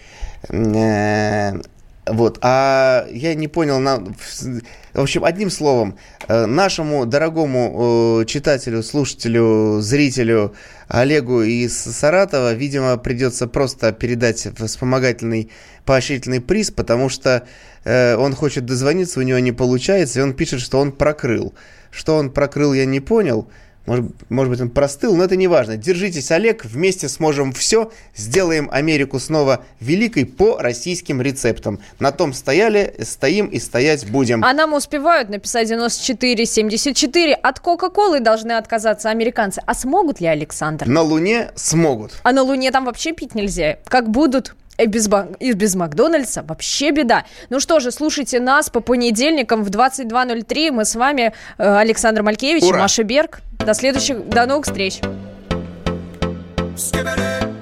Э, 0.50 1.62
вот, 2.08 2.40
а 2.42 3.06
я 3.12 3.36
не 3.36 3.48
понял, 3.48 3.80
на- 3.80 4.00
в 4.00 4.62
в 4.94 5.02
общем, 5.02 5.24
одним 5.24 5.52
словом, 5.52 6.00
э, 6.28 6.48
нашему 6.48 7.06
дорогому 7.06 8.22
э, 8.22 8.26
читателю, 8.26 8.82
слушателю, 8.82 9.82
зрителю 9.82 10.56
Олегу 10.88 11.44
из 11.44 11.78
Саратова, 11.78 12.54
видимо, 12.54 12.98
придется 12.98 13.46
просто 13.48 13.92
передать 13.92 14.48
вспомогательный 14.58 15.52
поощрительный 15.86 16.42
приз, 16.42 16.72
потому 16.72 17.08
что 17.08 17.46
э, 17.84 18.16
он 18.16 18.34
хочет 18.34 18.66
дозвониться, 18.66 19.20
у 19.20 19.24
него 19.24 19.38
не 19.38 19.52
получается, 19.52 20.22
и 20.22 20.24
он 20.24 20.34
пишет, 20.34 20.62
что 20.62 20.80
он 20.80 20.92
прокрыл 20.92 21.54
Что 21.92 22.16
он 22.16 22.32
прокрыл, 22.32 22.74
я 22.74 22.86
не 22.86 23.00
понял. 23.00 23.48
Может, 23.86 24.06
может 24.30 24.52
быть, 24.52 24.62
он 24.62 24.70
простыл, 24.70 25.16
но 25.16 25.24
это 25.24 25.36
не 25.36 25.48
важно. 25.48 25.78
Держитесь, 25.78 26.32
Олег, 26.32 26.66
вместе 26.66 27.08
сможем 27.08 27.54
все. 27.54 27.92
Сделаем 28.16 28.68
Америку 28.72 29.20
снова 29.20 29.64
великой 29.80 30.26
по 30.26 30.58
российским 30.58 31.22
рецептам. 31.22 31.80
На 32.00 32.12
том 32.12 32.34
стояли, 32.34 32.96
стоим 33.02 33.48
и 33.48 33.60
стоять 33.60 34.10
будем. 34.10 34.44
А 34.44 34.54
нам 34.54 34.74
успевают 34.74 35.30
написать 35.30 35.72
94-74. 35.72 37.34
От 37.34 37.60
Кока-Колы 37.60 38.20
должны 38.20 38.54
отказаться 38.54 39.10
американцы. 39.10 39.62
А 39.66 39.74
смогут 39.74 40.20
ли, 40.20 40.28
Александр? 40.28 40.88
На 40.88 41.02
Луне 41.02 41.52
смогут. 41.56 42.20
А 42.24 42.32
на 42.32 42.42
Луне 42.42 42.72
там 42.72 42.86
вообще 42.86 43.14
пить 43.14 43.36
нельзя. 43.36 43.78
Как 43.86 44.10
будут? 44.10 44.56
И 44.78 44.86
без, 44.88 45.08
Бак- 45.08 45.38
и 45.40 45.54
без 45.54 45.76
Макдональдса 45.76 46.44
вообще 46.44 46.92
беда. 46.92 47.24
Ну 47.50 47.60
что 47.60 47.80
же, 47.80 47.92
слушайте 47.92 48.40
нас 48.40 48.70
по 48.70 48.82
понедельникам 48.82 49.64
в 49.64 49.70
22.03. 49.70 50.72
Мы 50.72 50.84
с 50.86 50.96
вами, 50.96 51.34
э, 51.58 51.78
Александр 51.78 52.24
Малькевич 52.24 52.64
и 52.64 52.68
Ура! 52.68 52.80
Маша 52.80 53.04
Берг. 53.04 53.40
До 53.60 53.74
следующих, 53.74 54.28
до 54.28 54.46
новых 54.46 54.66
встреч. 54.66 55.00
I'm 56.78 57.55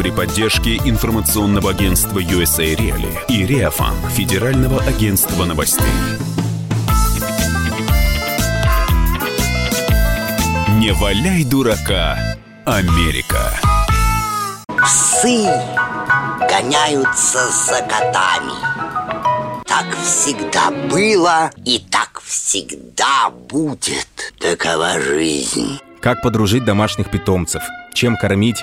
при 0.00 0.10
поддержке 0.10 0.76
информационного 0.76 1.72
агентства 1.72 2.20
USA 2.20 2.74
Reali 2.74 3.14
и 3.28 3.44
Реафан 3.44 3.94
Федерального 4.08 4.82
агентства 4.82 5.44
новостей. 5.44 5.84
Не 10.78 10.92
валяй 10.94 11.44
дурака, 11.44 12.16
Америка. 12.64 13.52
Псы 14.82 15.44
гоняются 16.48 17.50
за 17.50 17.82
котами. 17.82 18.56
Так 19.66 19.84
всегда 20.02 20.70
было 20.90 21.50
и 21.66 21.78
так 21.90 22.22
всегда 22.24 23.28
будет. 23.28 24.32
Такова 24.38 24.98
жизнь. 24.98 25.78
Как 26.00 26.22
подружить 26.22 26.64
домашних 26.64 27.10
питомцев, 27.10 27.62
чем 27.92 28.16
кормить 28.16 28.62